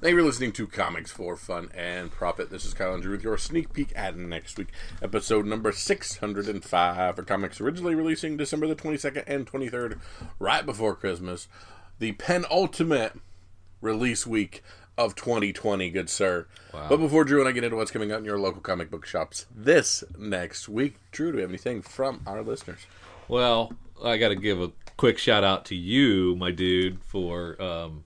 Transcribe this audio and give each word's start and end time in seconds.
Thank 0.00 0.12
you 0.12 0.20
for 0.20 0.24
listening 0.24 0.52
to 0.52 0.66
Comics 0.66 1.10
for 1.10 1.36
Fun 1.36 1.68
and 1.74 2.10
Profit. 2.10 2.48
This 2.48 2.64
is 2.64 2.72
Kyle 2.72 2.94
Andrew 2.94 3.12
with 3.12 3.22
your 3.22 3.36
sneak 3.36 3.74
peek 3.74 3.92
at 3.94 4.16
next 4.16 4.56
week, 4.56 4.68
episode 5.02 5.44
number 5.44 5.72
605 5.72 7.16
for 7.16 7.22
comics 7.22 7.60
originally 7.60 7.94
releasing 7.94 8.38
December 8.38 8.66
the 8.66 8.74
22nd 8.74 9.24
and 9.26 9.46
23rd, 9.46 10.00
right 10.38 10.64
before 10.64 10.94
Christmas. 10.94 11.48
The 11.98 12.12
penultimate 12.12 13.20
release 13.82 14.26
week 14.26 14.62
of 14.96 15.14
2020, 15.16 15.90
good 15.90 16.08
sir. 16.08 16.46
But 16.72 16.96
before 16.96 17.24
Drew 17.24 17.40
and 17.40 17.48
I 17.50 17.52
get 17.52 17.64
into 17.64 17.76
what's 17.76 17.90
coming 17.90 18.10
out 18.10 18.20
in 18.20 18.24
your 18.24 18.38
local 18.38 18.62
comic 18.62 18.90
book 18.90 19.04
shops 19.04 19.44
this 19.54 20.02
next 20.18 20.66
week, 20.66 20.96
Drew, 21.12 21.30
do 21.30 21.36
we 21.36 21.42
have 21.42 21.50
anything 21.50 21.82
from 21.82 22.22
our 22.26 22.40
listeners? 22.42 22.86
Well, 23.28 23.74
I 24.02 24.16
got 24.16 24.30
to 24.30 24.34
give 24.34 24.62
a 24.62 24.72
quick 24.96 25.18
shout 25.18 25.44
out 25.44 25.66
to 25.66 25.76
you, 25.76 26.36
my 26.36 26.52
dude, 26.52 27.02
for 27.02 27.60
um, 27.60 28.04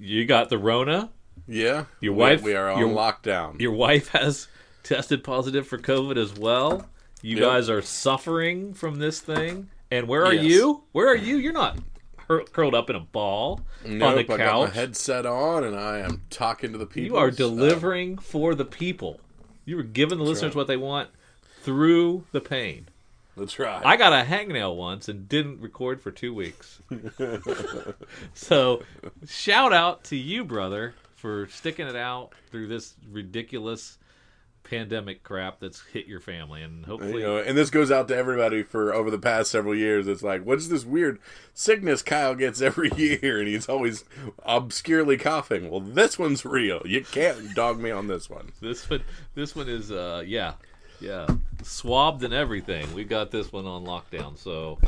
you 0.00 0.24
got 0.24 0.48
the 0.48 0.58
Rona. 0.58 1.10
Yeah, 1.46 1.84
Your 2.00 2.14
wife- 2.14 2.42
We, 2.42 2.54
are 2.54 2.70
on 2.70 2.78
your- 2.78 2.88
lockdown. 2.90 3.60
Your 3.60 3.72
wife 3.72 4.08
has 4.08 4.48
tested 4.82 5.22
positive 5.24 5.66
for 5.66 5.78
COVID 5.78 6.16
as 6.16 6.34
well. 6.34 6.88
You 7.22 7.36
Yep. 7.36 7.44
guys 7.44 7.68
are 7.70 7.82
suffering 7.82 8.72
from 8.74 8.98
this 8.98 9.20
thing. 9.20 9.68
And 9.90 10.06
where 10.08 10.24
are 10.24 10.32
Yes. 10.34 10.44
you? 10.44 10.84
Where 10.92 11.08
are 11.08 11.16
you? 11.16 11.36
You're 11.36 11.52
not 11.52 11.78
cur- 12.16 12.44
curled 12.44 12.74
up 12.74 12.88
in 12.88 12.96
a 12.96 13.00
ball 13.00 13.60
on 13.84 13.90
the 13.92 13.96
Nope, 13.96 14.30
I 14.30 14.36
got 14.36 14.68
my 14.68 14.70
headset 14.74 15.26
on 15.26 15.64
and 15.64 15.74
I 15.76 15.98
am 15.98 16.22
talking 16.30 16.72
to 16.72 16.78
the 16.78 16.86
people. 16.86 17.16
You 17.16 17.16
are 17.16 17.30
so- 17.32 17.46
uh, 17.46 17.48
delivering 17.50 18.18
for 18.18 18.54
the 18.54 18.64
people. 18.64 19.20
You 19.64 19.78
are 19.78 19.82
giving 19.84 20.18
the 20.18 20.24
listeners 20.24 20.50
right. 20.50 20.56
what 20.56 20.66
they 20.68 20.76
want 20.76 21.10
through 21.62 22.24
the 22.32 22.40
pain. 22.40 22.88
That's 23.40 23.58
right. 23.58 23.80
I 23.86 23.96
got 23.96 24.12
a 24.12 24.22
hangnail 24.22 24.76
once 24.76 25.08
and 25.08 25.26
didn't 25.26 25.62
record 25.62 26.02
for 26.02 26.10
two 26.10 26.34
weeks. 26.34 26.78
so, 28.34 28.82
shout 29.26 29.72
out 29.72 30.04
to 30.04 30.16
you, 30.16 30.44
brother, 30.44 30.94
for 31.16 31.48
sticking 31.48 31.86
it 31.86 31.96
out 31.96 32.34
through 32.50 32.66
this 32.66 32.96
ridiculous 33.10 33.96
pandemic 34.62 35.22
crap 35.22 35.58
that's 35.58 35.80
hit 35.80 36.06
your 36.06 36.20
family, 36.20 36.62
and 36.62 36.84
hopefully, 36.84 37.22
you 37.22 37.26
know, 37.26 37.38
and 37.38 37.56
this 37.56 37.70
goes 37.70 37.90
out 37.90 38.08
to 38.08 38.16
everybody 38.16 38.62
for 38.62 38.92
over 38.92 39.10
the 39.10 39.18
past 39.18 39.50
several 39.50 39.74
years. 39.74 40.06
It's 40.06 40.22
like, 40.22 40.44
what's 40.44 40.68
this 40.68 40.84
weird 40.84 41.18
sickness 41.54 42.02
Kyle 42.02 42.34
gets 42.34 42.60
every 42.60 42.90
year, 42.96 43.38
and 43.38 43.48
he's 43.48 43.70
always 43.70 44.04
obscurely 44.44 45.16
coughing. 45.16 45.70
Well, 45.70 45.80
this 45.80 46.18
one's 46.18 46.44
real. 46.44 46.82
You 46.84 47.02
can't 47.02 47.54
dog 47.54 47.80
me 47.80 47.90
on 47.90 48.06
this 48.06 48.28
one. 48.28 48.52
this 48.60 48.90
one, 48.90 49.02
this 49.34 49.56
one 49.56 49.70
is, 49.70 49.90
uh, 49.90 50.22
yeah, 50.26 50.52
yeah, 51.00 51.26
swabbed 51.62 52.22
and 52.24 52.34
everything. 52.34 52.92
We 52.94 53.04
got 53.04 53.30
this 53.30 53.52
one 53.52 53.66
on 53.66 53.84
lockdown, 53.84 54.36
so 54.38 54.78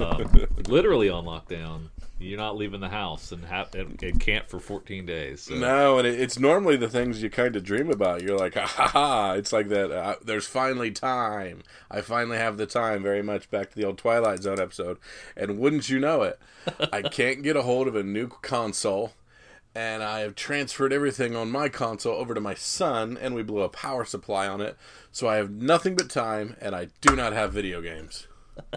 um, 0.00 0.46
literally 0.68 1.08
on 1.08 1.24
lockdown. 1.24 1.88
You're 2.20 2.38
not 2.38 2.56
leaving 2.56 2.80
the 2.80 2.88
house 2.88 3.32
and, 3.32 3.44
ha- 3.44 3.66
and, 3.74 4.00
and 4.02 4.20
can't 4.20 4.48
for 4.48 4.60
14 4.60 5.04
days. 5.04 5.42
So. 5.42 5.56
No, 5.56 5.98
and 5.98 6.06
it, 6.06 6.18
it's 6.18 6.38
normally 6.38 6.76
the 6.76 6.88
things 6.88 7.22
you 7.22 7.28
kind 7.28 7.56
of 7.56 7.64
dream 7.64 7.90
about. 7.90 8.22
You're 8.22 8.38
like, 8.38 8.54
ha 8.54 8.66
ha 8.66 8.86
ha! 8.86 9.32
It's 9.32 9.52
like 9.52 9.68
that. 9.68 9.90
Uh, 9.90 10.14
there's 10.24 10.46
finally 10.46 10.92
time. 10.92 11.62
I 11.90 12.00
finally 12.02 12.38
have 12.38 12.56
the 12.56 12.66
time. 12.66 13.02
Very 13.02 13.22
much 13.22 13.50
back 13.50 13.70
to 13.70 13.76
the 13.76 13.84
old 13.84 13.98
Twilight 13.98 14.42
Zone 14.42 14.60
episode. 14.60 14.98
And 15.36 15.58
wouldn't 15.58 15.90
you 15.90 15.98
know 15.98 16.22
it, 16.22 16.38
I 16.92 17.02
can't 17.02 17.42
get 17.42 17.56
a 17.56 17.62
hold 17.62 17.88
of 17.88 17.96
a 17.96 18.04
new 18.04 18.28
console. 18.28 19.12
And 19.74 20.02
I 20.04 20.20
have 20.20 20.36
transferred 20.36 20.92
everything 20.92 21.34
on 21.34 21.50
my 21.50 21.68
console 21.68 22.14
over 22.14 22.32
to 22.34 22.40
my 22.40 22.54
son, 22.54 23.18
and 23.20 23.34
we 23.34 23.42
blew 23.42 23.62
a 23.62 23.68
power 23.68 24.04
supply 24.04 24.46
on 24.46 24.60
it. 24.60 24.76
So 25.10 25.26
I 25.28 25.36
have 25.36 25.50
nothing 25.50 25.96
but 25.96 26.08
time, 26.08 26.56
and 26.60 26.76
I 26.76 26.88
do 27.00 27.16
not 27.16 27.32
have 27.32 27.52
video 27.52 27.80
games. 27.80 28.26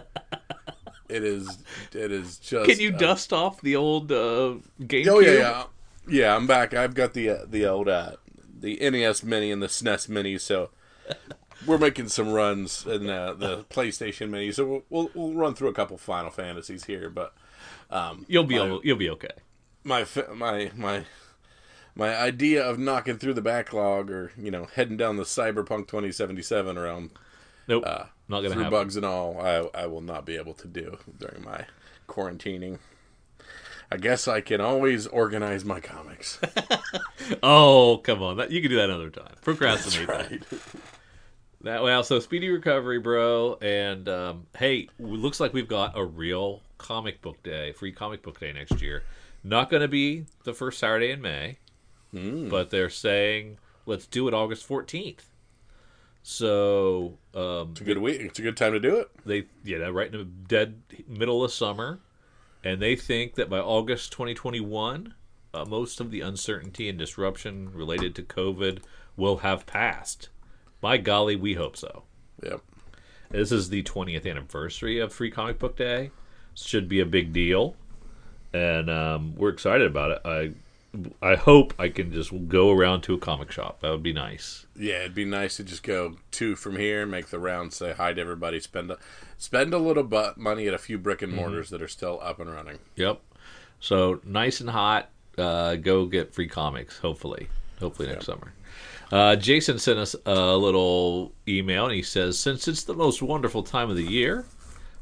It 1.08 1.24
is, 1.24 1.64
it 1.94 2.12
is 2.12 2.36
just. 2.36 2.68
Can 2.68 2.78
you 2.80 2.92
uh, 2.94 2.98
dust 2.98 3.32
off 3.32 3.62
the 3.62 3.76
old 3.76 4.12
uh, 4.12 4.56
GameCube? 4.78 5.08
Oh 5.08 5.20
yeah, 5.20 5.32
yeah, 5.32 5.64
yeah. 6.06 6.36
I'm 6.36 6.46
back. 6.46 6.74
I've 6.74 6.92
got 6.92 7.14
the 7.14 7.30
uh, 7.30 7.38
the 7.48 7.64
old 7.64 7.88
uh, 7.88 8.16
the 8.60 8.76
NES 8.78 9.22
Mini 9.22 9.50
and 9.50 9.62
the 9.62 9.68
SNES 9.68 10.10
Mini, 10.10 10.36
so 10.36 10.68
we're 11.66 11.78
making 11.78 12.08
some 12.08 12.30
runs 12.30 12.84
in 12.86 13.08
uh, 13.08 13.32
the 13.32 13.64
PlayStation 13.70 14.28
Mini. 14.28 14.52
So 14.52 14.66
we'll, 14.66 14.82
we'll 14.90 15.10
we'll 15.14 15.32
run 15.32 15.54
through 15.54 15.68
a 15.68 15.72
couple 15.72 15.96
Final 15.96 16.30
Fantasies 16.30 16.84
here, 16.84 17.08
but 17.08 17.32
um, 17.90 18.26
You'll 18.28 18.44
be 18.44 18.58
My- 18.58 18.66
able, 18.66 18.80
you'll 18.84 18.98
be 18.98 19.08
okay. 19.08 19.30
My 19.84 20.06
my 20.34 20.70
my 20.76 21.04
my 21.94 22.16
idea 22.16 22.64
of 22.64 22.78
knocking 22.78 23.18
through 23.18 23.34
the 23.34 23.42
backlog, 23.42 24.10
or 24.10 24.32
you 24.36 24.50
know, 24.50 24.66
heading 24.74 24.96
down 24.96 25.16
the 25.16 25.24
Cyberpunk 25.24 25.88
2077 25.88 26.78
realm 26.78 27.10
Nope, 27.66 27.84
uh, 27.86 28.04
not 28.28 28.40
gonna 28.40 28.54
through 28.54 28.64
happen. 28.64 28.78
bugs 28.78 28.96
and 28.96 29.04
all, 29.04 29.40
I 29.40 29.68
I 29.82 29.86
will 29.86 30.00
not 30.00 30.24
be 30.24 30.36
able 30.36 30.54
to 30.54 30.68
do 30.68 30.98
during 31.18 31.44
my 31.44 31.66
quarantining. 32.08 32.78
I 33.90 33.96
guess 33.96 34.28
I 34.28 34.42
can 34.42 34.60
always 34.60 35.06
organize 35.06 35.64
my 35.64 35.80
comics. 35.80 36.38
Oh, 37.42 37.98
come 37.98 38.22
on, 38.22 38.38
that, 38.38 38.50
you 38.50 38.62
can 38.62 38.70
do 38.70 38.76
that 38.76 38.88
another 38.88 39.10
time. 39.10 39.34
Procrastinate 39.42 40.06
that. 40.08 40.30
right. 40.30 40.42
that. 41.62 41.82
Well, 41.82 42.02
so 42.02 42.20
speedy 42.20 42.48
recovery, 42.48 42.98
bro. 42.98 43.58
And 43.60 44.08
um, 44.08 44.46
hey, 44.56 44.88
looks 44.98 45.38
like 45.38 45.52
we've 45.52 45.68
got 45.68 45.92
a 45.96 46.04
real 46.04 46.62
comic 46.78 47.20
book 47.20 47.42
day, 47.42 47.72
free 47.72 47.92
comic 47.92 48.22
book 48.22 48.40
day 48.40 48.52
next 48.52 48.80
year. 48.80 49.02
Not 49.44 49.70
going 49.70 49.82
to 49.82 49.88
be 49.88 50.26
the 50.44 50.52
first 50.54 50.78
Saturday 50.78 51.10
in 51.10 51.20
May, 51.20 51.58
Hmm. 52.12 52.48
but 52.48 52.70
they're 52.70 52.90
saying 52.90 53.58
let's 53.86 54.06
do 54.06 54.26
it 54.28 54.34
August 54.34 54.64
fourteenth. 54.64 55.28
So 56.22 57.18
um, 57.34 57.70
It's 57.72 57.80
a 57.80 57.84
good 57.84 57.98
week. 57.98 58.20
It's 58.20 58.38
a 58.38 58.42
good 58.42 58.56
time 58.56 58.72
to 58.72 58.80
do 58.80 58.96
it. 58.96 59.10
they 59.24 59.44
yeah 59.64 59.78
they're 59.78 59.92
right 59.92 60.12
in 60.12 60.18
the 60.18 60.24
dead 60.24 60.82
middle 61.06 61.44
of 61.44 61.52
summer 61.52 62.00
and 62.64 62.82
they 62.82 62.96
think 62.96 63.34
that 63.36 63.48
by 63.48 63.58
august 63.60 64.10
2021 64.12 65.14
uh, 65.54 65.64
most 65.64 66.00
of 66.00 66.10
the 66.10 66.20
uncertainty 66.20 66.88
and 66.88 66.98
disruption 66.98 67.70
related 67.72 68.14
to 68.16 68.22
covid 68.22 68.82
will 69.16 69.38
have 69.38 69.64
passed 69.66 70.28
by 70.80 70.96
golly 70.98 71.36
we 71.36 71.54
hope 71.54 71.76
so 71.76 72.02
Yep. 72.42 72.60
this 73.30 73.52
is 73.52 73.68
the 73.70 73.82
20th 73.84 74.28
anniversary 74.28 74.98
of 74.98 75.12
free 75.12 75.30
comic 75.30 75.58
book 75.58 75.76
day 75.76 76.10
should 76.54 76.88
be 76.88 76.98
a 77.00 77.06
big 77.06 77.32
deal 77.32 77.76
and 78.52 78.88
um, 78.90 79.34
we're 79.36 79.50
excited 79.50 79.86
about 79.86 80.10
it 80.10 80.20
i 80.24 80.50
i 81.20 81.34
hope 81.36 81.74
i 81.78 81.88
can 81.88 82.10
just 82.12 82.32
go 82.48 82.70
around 82.70 83.02
to 83.02 83.12
a 83.14 83.18
comic 83.18 83.52
shop 83.52 83.80
that 83.80 83.90
would 83.90 84.02
be 84.02 84.12
nice 84.12 84.64
Yeah, 84.74 85.00
it'd 85.00 85.14
be 85.14 85.24
nice 85.24 85.56
to 85.58 85.64
just 85.64 85.82
go 85.82 86.16
two 86.30 86.54
from 86.56 86.76
here, 86.76 87.04
make 87.04 87.26
the 87.28 87.38
round, 87.38 87.72
say 87.72 87.92
hi 87.92 88.12
to 88.12 88.20
everybody, 88.20 88.58
spend 88.60 88.90
a 88.90 88.96
spend 89.36 89.74
a 89.74 89.78
little 89.78 90.02
bu- 90.04 90.32
money 90.36 90.66
at 90.68 90.74
a 90.74 90.78
few 90.78 90.96
brick 90.98 91.20
and 91.20 91.32
mortars 91.32 91.68
that 91.70 91.82
are 91.82 91.88
still 91.88 92.18
up 92.22 92.38
and 92.40 92.50
running. 92.52 92.78
Yep. 92.96 93.20
So 93.80 94.20
nice 94.24 94.60
and 94.60 94.70
hot. 94.70 95.10
Uh, 95.36 95.74
go 95.76 96.06
get 96.06 96.32
free 96.32 96.48
comics. 96.48 96.98
Hopefully, 96.98 97.48
hopefully 97.80 98.08
next 98.08 98.26
summer. 98.26 98.52
Uh, 99.12 99.34
Jason 99.36 99.78
sent 99.78 99.98
us 99.98 100.14
a 100.26 100.56
little 100.56 101.32
email, 101.46 101.84
and 101.86 101.94
he 101.94 102.02
says, 102.02 102.38
"Since 102.38 102.66
it's 102.68 102.84
the 102.84 102.94
most 102.94 103.20
wonderful 103.20 103.62
time 103.62 103.90
of 103.90 103.96
the 103.96 104.02
year, 104.04 104.46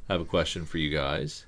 I 0.08 0.12
have 0.14 0.22
a 0.22 0.26
question 0.26 0.64
for 0.64 0.78
you 0.78 0.90
guys. 0.90 1.44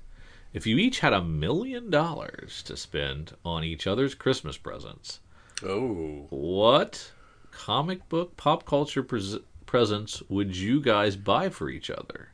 If 0.53 0.65
you 0.65 0.77
each 0.77 0.99
had 0.99 1.13
a 1.13 1.23
million 1.23 1.89
dollars 1.89 2.63
to 2.63 2.75
spend 2.75 3.35
on 3.45 3.63
each 3.63 3.85
other's 3.85 4.15
Christmas 4.15 4.57
presents, 4.57 5.19
Oh, 5.63 6.25
what 6.29 7.11
comic 7.51 8.07
book 8.09 8.35
pop 8.37 8.65
culture 8.65 9.03
pres- 9.03 9.37
presents 9.65 10.23
would 10.29 10.55
you 10.55 10.81
guys 10.81 11.15
buy 11.15 11.49
for 11.49 11.69
each 11.69 11.89
other?" 11.89 12.29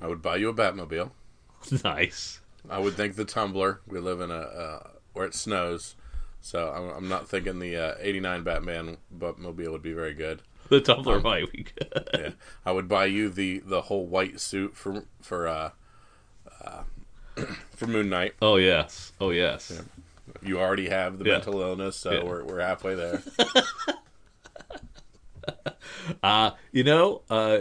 I 0.00 0.06
would 0.06 0.22
buy 0.22 0.36
you 0.36 0.48
a 0.48 0.54
Batmobile. 0.54 1.10
nice. 1.84 2.40
I 2.68 2.78
would 2.78 2.94
think 2.94 3.16
the 3.16 3.24
Tumbler. 3.24 3.80
We 3.86 3.98
live 3.98 4.20
in 4.20 4.30
a 4.30 4.34
uh, 4.34 4.88
where 5.12 5.26
it 5.26 5.34
snows, 5.34 5.96
so 6.40 6.70
I'm, 6.70 6.96
I'm 6.96 7.08
not 7.08 7.28
thinking 7.28 7.58
the 7.58 7.76
uh, 7.76 7.94
'89 8.00 8.42
Batman 8.42 8.96
Batmobile 9.16 9.70
would 9.72 9.82
be 9.82 9.92
very 9.92 10.14
good. 10.14 10.42
The 10.68 10.80
Tumbler 10.80 11.20
might 11.20 11.50
be 11.52 11.64
good. 11.64 12.08
Yeah, 12.14 12.30
I 12.64 12.72
would 12.72 12.88
buy 12.88 13.06
you 13.06 13.28
the 13.28 13.58
the 13.60 13.82
whole 13.82 14.06
white 14.06 14.40
suit 14.40 14.76
for 14.76 15.04
for 15.20 15.46
uh, 15.48 15.70
for 17.76 17.86
Moon 17.86 18.08
Knight. 18.08 18.34
Oh 18.42 18.56
yes. 18.56 19.12
Oh 19.20 19.30
yes. 19.30 19.80
You 20.42 20.58
already 20.60 20.88
have 20.88 21.18
the 21.18 21.24
Yeah. 21.24 21.32
mental 21.32 21.60
illness, 21.60 21.96
so 21.96 22.12
Yeah. 22.12 22.24
we're 22.24 22.44
we're 22.44 22.60
halfway 22.60 22.94
there. 22.94 23.22
Uh, 26.22 26.50
you 26.72 26.84
know, 26.84 27.22
uh, 27.30 27.60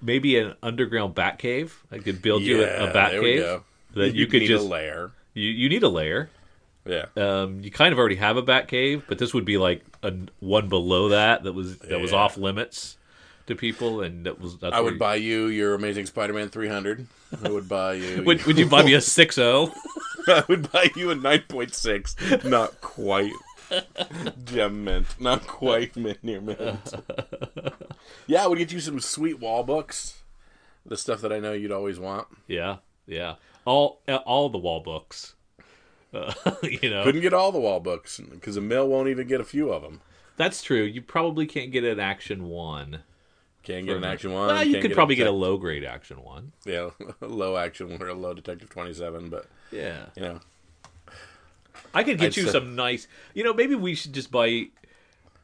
maybe 0.00 0.38
an 0.38 0.54
underground 0.62 1.14
bat 1.14 1.38
cave. 1.38 1.82
I 1.90 1.98
could 1.98 2.22
build 2.22 2.42
you 2.42 2.62
a, 2.62 2.88
a 2.90 2.92
bat 2.92 3.12
cave 3.12 3.40
go. 3.40 3.64
that 3.94 4.14
you 4.14 4.20
You'd 4.20 4.30
could 4.30 4.40
need 4.42 4.48
just. 4.48 4.64
a 4.64 4.68
layer. 4.68 5.10
You, 5.34 5.48
you 5.48 5.68
need 5.68 5.82
a 5.82 5.88
layer. 5.88 6.30
Yeah. 6.86 7.06
Um, 7.16 7.60
you 7.60 7.70
kind 7.70 7.92
of 7.92 7.98
already 7.98 8.16
have 8.16 8.36
a 8.36 8.42
bat 8.42 8.68
cave, 8.68 9.04
but 9.08 9.18
this 9.18 9.32
would 9.34 9.44
be 9.44 9.56
like 9.58 9.82
a 10.02 10.12
one 10.40 10.68
below 10.68 11.10
that 11.10 11.44
that 11.44 11.52
was 11.52 11.78
that 11.80 12.00
was 12.00 12.12
off 12.12 12.36
limits 12.36 12.96
to 13.46 13.54
people, 13.54 14.00
and 14.02 14.26
that 14.26 14.40
was. 14.40 14.58
That's 14.58 14.74
I 14.74 14.80
would 14.80 14.94
you- 14.94 14.98
buy 14.98 15.16
you 15.16 15.46
your 15.46 15.74
Amazing 15.74 16.06
Spider-Man 16.06 16.48
300. 16.48 17.06
I 17.44 17.48
would 17.50 17.68
buy 17.68 17.94
you. 17.94 18.22
Would, 18.26 18.44
would 18.44 18.58
you 18.58 18.66
buy 18.66 18.82
me 18.82 18.94
a 18.94 19.00
six 19.18 19.36
zero? 19.36 19.72
I 20.28 20.44
would 20.48 20.70
buy 20.70 20.90
you 20.94 21.10
a 21.10 21.14
9.6. 21.16 22.44
Not 22.44 22.80
quite. 22.80 23.32
Gem 24.44 24.84
mint. 24.84 25.06
Not 25.18 25.46
quite 25.46 25.96
mint 25.96 26.18
near 26.22 26.40
mint. 26.40 26.58
Yeah, 28.26 28.44
I 28.44 28.46
would 28.46 28.58
get 28.58 28.72
you 28.72 28.80
some 28.80 29.00
sweet 29.00 29.40
wall 29.40 29.64
books. 29.64 30.22
The 30.84 30.96
stuff 30.96 31.20
that 31.22 31.32
I 31.32 31.38
know 31.40 31.52
you'd 31.52 31.72
always 31.72 31.98
want. 31.98 32.28
Yeah, 32.46 32.76
yeah. 33.06 33.34
All 33.64 34.00
all 34.06 34.48
the 34.48 34.58
wall 34.58 34.80
books. 34.80 35.34
Uh, 36.12 36.32
you 36.62 36.90
know, 36.90 37.04
Couldn't 37.04 37.20
get 37.22 37.32
all 37.32 37.52
the 37.52 37.58
wall 37.60 37.80
books 37.80 38.20
because 38.30 38.54
the 38.56 38.60
mill 38.60 38.86
won't 38.88 39.08
even 39.08 39.26
get 39.26 39.40
a 39.40 39.44
few 39.44 39.70
of 39.72 39.82
them. 39.82 40.00
that's 40.36 40.62
true. 40.62 40.82
You 40.82 41.00
probably 41.02 41.46
can't 41.46 41.72
get 41.72 41.84
an 41.84 41.98
action 42.00 42.44
one. 42.48 43.00
Can't 43.62 43.86
get 43.86 43.96
an 43.96 44.04
action 44.04 44.32
one. 44.32 44.48
Well, 44.48 44.64
you 44.66 44.80
could 44.80 44.92
probably 44.92 45.14
get 45.14 45.26
a 45.28 45.32
low 45.32 45.56
grade 45.56 45.84
action 45.84 46.22
one. 46.22 46.52
yeah 46.64 46.90
low 47.20 47.56
action 47.56 47.90
one 47.90 48.02
or 48.02 48.08
a 48.08 48.14
low 48.14 48.34
detective 48.34 48.70
twenty 48.70 48.92
seven, 48.92 49.28
but 49.30 49.46
Yeah, 49.70 50.06
you 50.16 50.22
know 50.22 50.40
I 51.94 52.02
could 52.04 52.18
get 52.18 52.26
I'd 52.28 52.36
you 52.36 52.44
say- 52.44 52.52
some 52.52 52.74
nice. 52.74 53.06
You 53.34 53.44
know, 53.44 53.54
maybe 53.54 53.74
we 53.74 53.94
should 53.94 54.12
just 54.12 54.30
buy. 54.30 54.68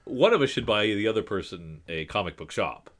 One 0.04 0.32
of 0.32 0.40
us 0.40 0.50
should 0.50 0.64
buy 0.66 0.86
the 0.86 1.06
other 1.08 1.22
person 1.22 1.82
a 1.88 2.06
comic 2.06 2.36
book 2.36 2.50
shop 2.50 2.90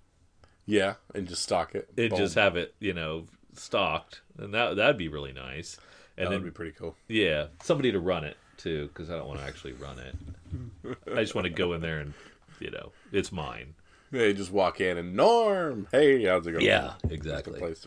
yeah, 0.67 0.95
and 1.15 1.27
just 1.27 1.43
stock 1.43 1.75
it. 1.75 1.89
and 1.97 2.11
Boom. 2.11 2.19
just 2.19 2.35
have 2.35 2.55
it, 2.57 2.75
you 2.79 2.93
know, 2.93 3.25
stocked, 3.55 4.21
and 4.37 4.53
that 4.53 4.77
that'd 4.77 4.99
be 4.99 5.09
really 5.09 5.33
nice. 5.33 5.79
And 6.19 6.27
that 6.27 6.31
then 6.31 6.41
would 6.43 6.53
be 6.53 6.55
pretty 6.55 6.73
cool. 6.73 6.95
Yeah, 7.09 7.47
somebody 7.63 7.91
to 7.93 8.01
run 8.01 8.25
it 8.25 8.37
too, 8.59 8.89
because 8.89 9.09
I 9.11 9.17
don't 9.17 9.27
want 9.29 9.41
to 9.41 9.47
actually 9.47 9.73
run 9.73 9.99
it. 9.99 10.97
I 11.17 11.21
just 11.23 11.35
want 11.35 11.47
to 11.47 11.51
go 11.51 11.73
in 11.73 11.81
there 11.81 12.01
and, 12.01 12.13
you 12.61 12.71
know, 12.71 12.93
it's 13.13 13.31
mine. 13.33 13.75
You 14.11 14.33
just 14.33 14.51
walk 14.51 14.81
in 14.81 14.97
and 14.97 15.15
Norm, 15.15 15.87
hey, 15.93 16.25
how's 16.25 16.47
it 16.47 16.53
going? 16.53 16.65
Yeah, 16.65 16.95
exactly. 17.11 17.59
place 17.59 17.87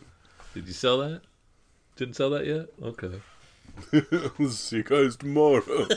Did 0.54 0.66
you 0.66 0.72
sell 0.72 0.98
that? 0.98 1.22
Didn't 1.96 2.14
sell 2.14 2.30
that 2.30 2.46
yet? 2.46 2.66
Okay. 2.82 3.08
them. 3.08 3.22
See 4.48 4.76
you 4.76 4.82
guys 4.82 5.16
tomorrow. 5.16 5.62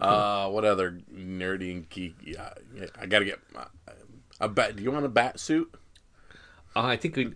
uh, 0.00 0.48
what 0.48 0.64
other 0.64 1.00
nerdy 1.12 1.72
and 1.72 1.88
geek? 1.88 2.16
Yeah, 2.22 2.52
I 3.00 3.06
gotta 3.06 3.24
get 3.24 3.38
uh, 3.56 3.64
a 4.40 4.48
bat. 4.48 4.76
Do 4.76 4.82
you 4.82 4.90
want 4.90 5.06
a 5.06 5.08
bat 5.08 5.40
suit? 5.40 5.72
Uh, 6.76 6.82
I 6.82 6.96
think 6.96 7.16
we, 7.16 7.32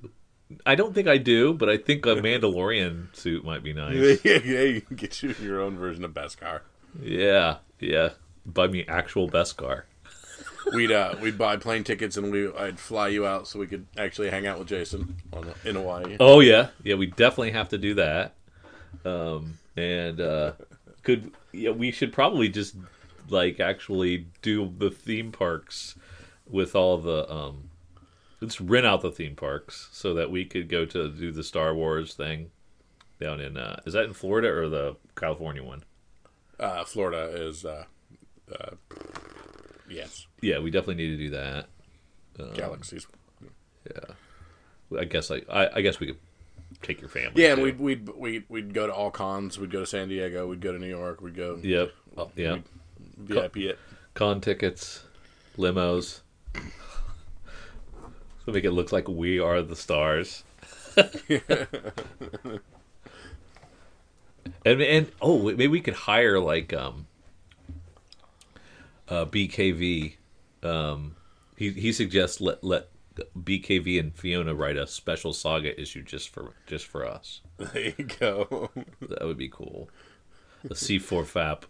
I 0.66 0.74
don't 0.74 0.94
think 0.94 1.08
I 1.08 1.18
do, 1.18 1.54
but 1.54 1.68
I 1.68 1.76
think 1.76 2.04
a 2.06 2.16
Mandalorian 2.16 3.14
suit 3.16 3.44
might 3.44 3.62
be 3.62 3.72
nice. 3.72 4.24
yeah, 4.24 4.40
yeah, 4.44 4.62
you 4.62 4.80
can 4.80 4.96
get 4.96 5.22
you 5.22 5.34
your 5.40 5.60
own 5.60 5.76
version 5.76 6.04
of 6.04 6.12
Beskar. 6.12 6.60
Yeah, 7.00 7.58
yeah. 7.78 8.10
Buy 8.44 8.66
me 8.66 8.84
actual 8.86 9.30
Beskar. 9.30 9.84
We'd 10.74 10.90
uh, 10.90 11.16
we'd 11.20 11.38
buy 11.38 11.56
plane 11.56 11.84
tickets 11.84 12.16
and 12.16 12.32
we 12.32 12.52
I'd 12.52 12.78
fly 12.78 13.08
you 13.08 13.26
out 13.26 13.46
so 13.48 13.58
we 13.58 13.66
could 13.66 13.86
actually 13.96 14.30
hang 14.30 14.46
out 14.46 14.58
with 14.58 14.68
Jason 14.68 15.16
on, 15.32 15.52
in 15.64 15.76
Hawaii. 15.76 16.16
Oh 16.20 16.40
yeah, 16.40 16.68
yeah. 16.82 16.94
We 16.94 17.06
definitely 17.06 17.52
have 17.52 17.68
to 17.70 17.78
do 17.78 17.94
that. 17.94 18.34
Um, 19.04 19.58
and 19.76 20.20
uh, 20.20 20.52
could 21.02 21.32
yeah, 21.52 21.70
we 21.70 21.90
should 21.90 22.12
probably 22.12 22.48
just 22.48 22.76
like 23.28 23.60
actually 23.60 24.26
do 24.40 24.72
the 24.78 24.90
theme 24.90 25.32
parks 25.32 25.94
with 26.48 26.74
all 26.74 26.98
the 26.98 27.30
um. 27.32 27.68
Let's 28.40 28.60
rent 28.60 28.86
out 28.86 29.02
the 29.02 29.12
theme 29.12 29.36
parks 29.36 29.88
so 29.92 30.14
that 30.14 30.32
we 30.32 30.44
could 30.44 30.68
go 30.68 30.84
to 30.84 31.08
do 31.08 31.30
the 31.30 31.44
Star 31.44 31.74
Wars 31.74 32.14
thing 32.14 32.50
down 33.20 33.40
in. 33.40 33.56
Uh, 33.56 33.80
is 33.86 33.92
that 33.92 34.04
in 34.04 34.12
Florida 34.12 34.48
or 34.48 34.68
the 34.68 34.96
California 35.14 35.62
one? 35.62 35.84
Uh, 36.58 36.84
Florida 36.84 37.30
is 37.32 37.64
uh, 37.64 37.84
uh, 38.52 38.70
yes, 39.92 40.26
Yeah, 40.40 40.58
we 40.58 40.70
definitely 40.70 40.96
need 41.06 41.16
to 41.16 41.16
do 41.16 41.30
that. 41.30 41.66
galaxies. 42.54 43.06
Yeah, 43.90 44.14
I 45.00 45.04
guess 45.04 45.30
like 45.30 45.46
I, 45.50 45.68
I 45.74 45.80
guess 45.82 46.00
we 46.00 46.06
could 46.08 46.18
take 46.82 47.00
your 47.00 47.10
family. 47.10 47.42
Yeah, 47.42 47.50
and 47.52 47.58
too. 47.58 47.64
we'd 47.64 47.78
we'd 47.80 48.08
we'd 48.10 48.44
we'd 48.48 48.74
go 48.74 48.86
to 48.86 48.92
all 48.94 49.10
cons. 49.10 49.58
We'd 49.58 49.70
go 49.70 49.80
to 49.80 49.86
San 49.86 50.08
Diego. 50.08 50.46
We'd 50.46 50.60
go 50.60 50.72
to 50.72 50.78
New 50.78 50.86
York. 50.88 51.20
We'd 51.20 51.36
go 51.36 51.58
Yep. 51.62 51.92
Oh, 52.16 52.30
yeah. 52.36 52.58
VIP 53.18 53.56
it. 53.58 53.78
con 54.14 54.40
tickets, 54.40 55.04
limos. 55.58 56.20
So 58.44 58.50
make 58.52 58.64
it 58.64 58.72
look 58.72 58.90
like 58.92 59.08
we 59.08 59.38
are 59.38 59.62
the 59.62 59.76
stars. 59.76 60.42
and 60.96 61.80
and 64.82 65.12
oh, 65.20 65.42
maybe 65.42 65.68
we 65.68 65.80
could 65.80 65.94
hire 65.94 66.38
like 66.40 66.72
um 66.72 67.06
uh 69.08 69.24
BKV. 69.26 70.14
Um 70.62 71.16
he 71.56 71.70
he 71.70 71.92
suggests 71.92 72.40
let 72.40 72.62
let 72.64 72.88
BKV 73.38 74.00
and 74.00 74.14
Fiona 74.14 74.54
write 74.54 74.76
a 74.78 74.86
special 74.86 75.32
saga 75.34 75.78
issue 75.80 76.02
just 76.02 76.30
for 76.30 76.52
just 76.66 76.86
for 76.86 77.06
us. 77.06 77.40
There 77.58 77.92
you 77.96 78.04
go. 78.18 78.70
That 79.00 79.22
would 79.24 79.36
be 79.38 79.48
cool. 79.48 79.88
The 80.64 80.74
C4 80.74 81.24
FAP 81.26 81.66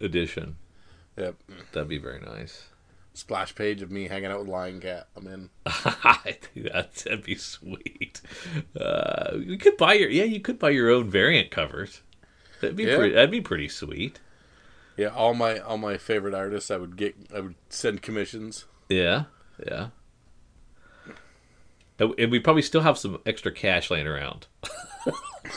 edition. 0.00 0.56
yep. 1.16 1.34
That'd 1.72 1.88
be 1.88 1.98
very 1.98 2.20
nice. 2.20 2.66
Splash 3.14 3.54
page 3.56 3.82
of 3.82 3.90
me 3.90 4.06
hanging 4.06 4.30
out 4.30 4.38
with 4.40 4.48
Lying 4.48 4.80
Cat. 4.80 5.08
I'm 5.16 5.26
in. 5.26 5.50
I 5.66 6.36
think 6.54 6.72
that, 6.72 6.94
that'd 6.94 7.24
be 7.24 7.34
sweet. 7.34 8.20
Uh, 8.78 9.36
you 9.38 9.58
could 9.58 9.76
buy 9.76 9.94
your 9.94 10.08
yeah, 10.10 10.24
you 10.24 10.40
could 10.40 10.58
buy 10.60 10.70
your 10.70 10.90
own 10.90 11.10
variant 11.10 11.50
covers. 11.50 12.02
That'd 12.60 12.76
be 12.76 12.84
Yeah. 12.84 12.96
pretty. 12.96 13.14
That'd 13.14 13.30
be 13.32 13.40
pretty 13.40 13.68
sweet. 13.68 14.20
Yeah, 15.00 15.08
all 15.08 15.32
my 15.32 15.58
all 15.60 15.78
my 15.78 15.96
favorite 15.96 16.34
artists. 16.34 16.70
I 16.70 16.76
would 16.76 16.94
get. 16.94 17.16
I 17.34 17.40
would 17.40 17.54
send 17.70 18.02
commissions. 18.02 18.66
Yeah, 18.90 19.24
yeah. 19.66 19.88
And 21.98 22.30
we 22.30 22.38
probably 22.38 22.60
still 22.60 22.82
have 22.82 22.98
some 22.98 23.18
extra 23.24 23.50
cash 23.50 23.90
laying 23.90 24.06
around. 24.06 24.46
I 24.62 25.10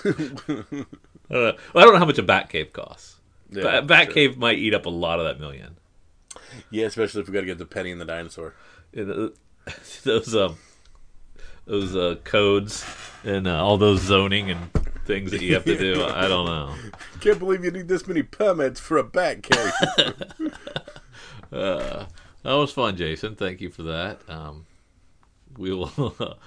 don't 0.05 0.71
know. 0.71 0.85
Well, 1.29 1.55
I 1.75 1.81
don't 1.81 1.91
know 1.91 1.99
how 1.99 2.05
much 2.05 2.19
a 2.19 2.23
Batcave 2.23 2.71
costs. 2.71 3.17
Yeah, 3.49 3.81
Bat 3.81 4.05
sure. 4.05 4.15
Batcave 4.15 4.37
might 4.37 4.59
eat 4.59 4.73
up 4.73 4.85
a 4.85 4.89
lot 4.89 5.19
of 5.19 5.25
that 5.25 5.41
million. 5.41 5.75
Yeah, 6.71 6.85
especially 6.85 7.19
if 7.19 7.27
we 7.27 7.33
got 7.33 7.41
to 7.41 7.45
get 7.45 7.57
the 7.57 7.65
Penny 7.65 7.91
and 7.91 7.99
the 7.99 8.05
dinosaur. 8.05 8.53
And, 8.93 9.11
uh, 9.11 9.29
those 10.05 10.33
um, 10.33 10.57
those 11.65 11.97
uh, 11.97 12.15
codes 12.23 12.85
and 13.25 13.45
uh, 13.45 13.61
all 13.61 13.77
those 13.77 14.03
zoning 14.03 14.49
and 14.49 14.69
things 15.05 15.31
that 15.31 15.41
you 15.41 15.53
have 15.53 15.65
to 15.65 15.77
do. 15.77 16.03
I 16.07 16.27
don't 16.27 16.45
know. 16.45 16.75
Can't 17.21 17.39
believe 17.39 17.63
you 17.63 17.71
need 17.71 17.88
this 17.88 18.07
many 18.07 18.23
permits 18.23 18.79
for 18.79 18.97
a 18.97 19.03
bat 19.03 19.44
cave. 19.44 20.13
That 22.44 22.55
was 22.55 22.73
fun, 22.73 22.97
Jason. 22.97 23.35
Thank 23.35 23.61
you 23.61 23.69
for 23.69 23.83
that. 23.83 24.19
Um, 24.27 24.65
we 25.57 25.73
will 25.73 25.91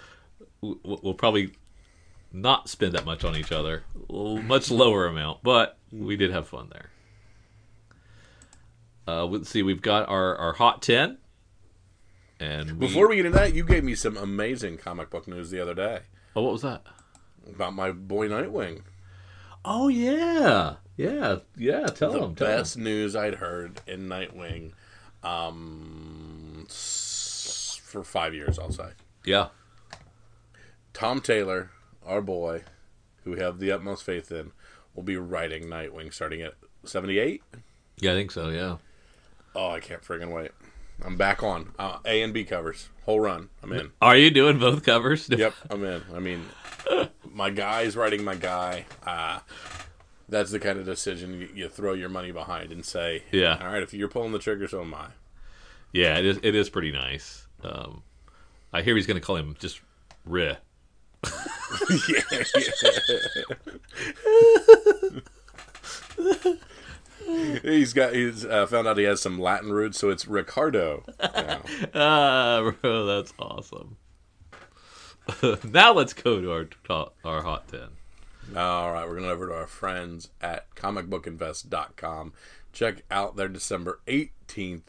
we'll 0.61 0.79
we'll 0.83 1.15
probably 1.15 1.53
not 2.33 2.69
spend 2.69 2.93
that 2.93 3.07
much 3.07 3.25
on 3.25 3.35
each 3.35 3.51
other. 3.51 3.85
Much 4.11 4.71
lower 4.71 5.07
amount, 5.07 5.43
but 5.43 5.79
we 5.91 6.17
did 6.17 6.33
have 6.33 6.49
fun 6.49 6.69
there. 6.71 6.91
Uh, 9.09 9.25
let's 9.25 9.49
see. 9.49 9.63
We've 9.63 9.81
got 9.81 10.07
our, 10.11 10.37
our 10.37 10.53
hot 10.53 10.83
ten, 10.83 11.17
and 12.39 12.73
we, 12.73 12.89
Before 12.89 13.09
we 13.09 13.17
get 13.17 13.25
into 13.25 13.39
that, 13.39 13.55
you 13.55 13.65
gave 13.65 13.83
me 13.83 13.95
some 13.95 14.19
amazing 14.19 14.77
comic 14.77 15.09
book 15.09 15.27
news 15.27 15.51
the 15.51 15.61
other 15.61 15.75
day 15.75 16.01
oh, 16.37 16.43
what 16.43 16.53
was 16.53 16.63
that? 16.63 16.83
About 17.53 17.75
my 17.75 17.93
boy 17.93 18.29
Nightwing. 18.29 18.83
Oh 19.65 19.89
yeah, 19.89 20.77
yeah, 20.97 21.39
yeah. 21.57 21.87
Tell 21.87 22.13
the 22.13 22.21
them. 22.21 22.35
Tell 22.35 22.47
'em. 22.49 22.57
best 22.59 22.77
news 22.79 23.17
I'd 23.17 23.35
heard 23.37 23.81
in 23.87 24.09
Nightwing 24.09 24.73
um, 25.25 26.67
for 26.69 28.03
five 28.05 28.35
years, 28.35 28.59
I'll 28.59 28.73
say. 28.73 28.91
Yeah, 29.25 29.49
Tom 30.93 31.21
Taylor, 31.21 31.71
our 32.05 32.21
boy, 32.23 32.63
who 33.25 33.33
we 33.33 33.41
have 33.41 33.59
the 33.59 33.73
utmost 33.73 34.05
faith 34.05 34.31
in, 34.31 34.53
will 34.95 35.03
be 35.03 35.17
writing 35.17 35.65
Nightwing 35.65 36.13
starting 36.13 36.43
at 36.43 36.55
78. 36.85 37.43
yeah. 37.99 38.13
I 38.13 38.15
think 38.15 38.31
so. 38.31 38.49
Yeah. 38.51 38.77
Oh, 39.55 39.71
I 39.71 39.81
can't 39.81 40.03
friggin' 40.03 40.31
wait. 40.33 40.53
I'm 41.05 41.17
back 41.17 41.43
on. 41.43 41.73
Uh, 41.79 41.99
A 42.07 42.23
and 42.23 42.33
B 42.33 42.45
covers. 42.45 42.89
Whole 43.05 43.21
run. 43.21 43.49
I'm 43.63 43.73
in. 43.73 43.91
Are 44.01 44.17
you 44.17 44.31
doing 44.31 44.59
both 44.59 44.83
covers? 44.85 45.29
Yep, 45.37 45.55
I'm 45.71 45.85
in. 45.85 46.03
I 46.15 46.19
mean, 46.21 46.45
my 47.33 47.51
guy 47.51 47.83
is 47.83 47.97
writing 47.97 48.25
my 48.25 48.35
guy. 48.35 48.85
Uh, 49.07 49.41
that's 50.29 50.51
the 50.51 50.59
kind 50.59 50.79
of 50.79 50.85
decision 50.87 51.41
you, 51.41 51.49
you 51.55 51.69
throw 51.69 51.93
your 51.93 52.09
money 52.09 52.33
behind 52.33 52.73
and 52.73 52.85
say, 52.85 53.23
Yeah. 53.33 53.59
all 53.61 53.69
right, 53.73 53.83
if 53.83 53.95
you're 53.95 54.09
pulling 54.09 54.33
the 54.33 54.39
trigger, 54.39 54.67
so 54.69 54.81
am 54.83 54.95
I. 54.95 55.09
Yeah, 55.93 56.19
it 56.19 56.25
is. 56.27 56.39
It 56.43 56.55
is 56.55 56.69
pretty 56.69 56.93
nice. 56.93 57.47
Um, 57.63 58.03
I 58.73 58.83
hear 58.83 58.97
he's 58.97 59.07
going 59.07 59.21
to 59.21 59.25
call 59.25 59.37
him 59.37 59.57
just 59.59 59.81
Rih. 60.29 60.57
yeah, 62.09 62.43
he's 67.63 67.93
got. 67.93 68.15
He's 68.15 68.45
uh, 68.45 68.67
found 68.67 68.87
out 68.89 68.99
he 68.99 69.05
has 69.05 69.21
some 69.21 69.39
Latin 69.41 69.73
roots, 69.73 69.99
so 69.99 70.11
it's 70.11 70.27
Ricardo. 70.27 71.05
now. 71.21 71.63
Ah, 71.95 72.73
bro, 72.83 73.07
that's 73.07 73.33
awesome. 73.39 73.97
now 75.65 75.93
let's 75.93 76.13
go 76.13 76.41
to 76.41 76.53
our 76.53 76.65
top, 76.87 77.15
our 77.25 77.43
hot 77.43 77.69
ten. 77.69 77.89
All 78.57 78.93
right, 78.93 79.09
we're 79.09 79.17
going 79.19 79.29
over 79.31 79.49
to 79.49 79.55
our 79.55 79.67
friends 79.67 80.29
at 80.41 80.73
comicbookinvest.com. 80.77 82.33
Check 82.73 83.03
out 83.11 83.37
their 83.37 83.49
December 83.49 84.01
18th 84.07 84.83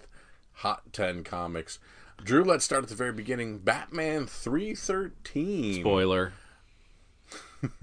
Hot 0.58 0.91
10 0.91 1.24
comics. 1.24 1.79
Drew, 2.24 2.44
let's 2.44 2.65
start 2.65 2.84
at 2.84 2.89
the 2.89 2.96
very 2.96 3.13
beginning. 3.13 3.60
Batman 3.60 4.25
313. 4.27 5.82
Spoiler. 5.82 6.34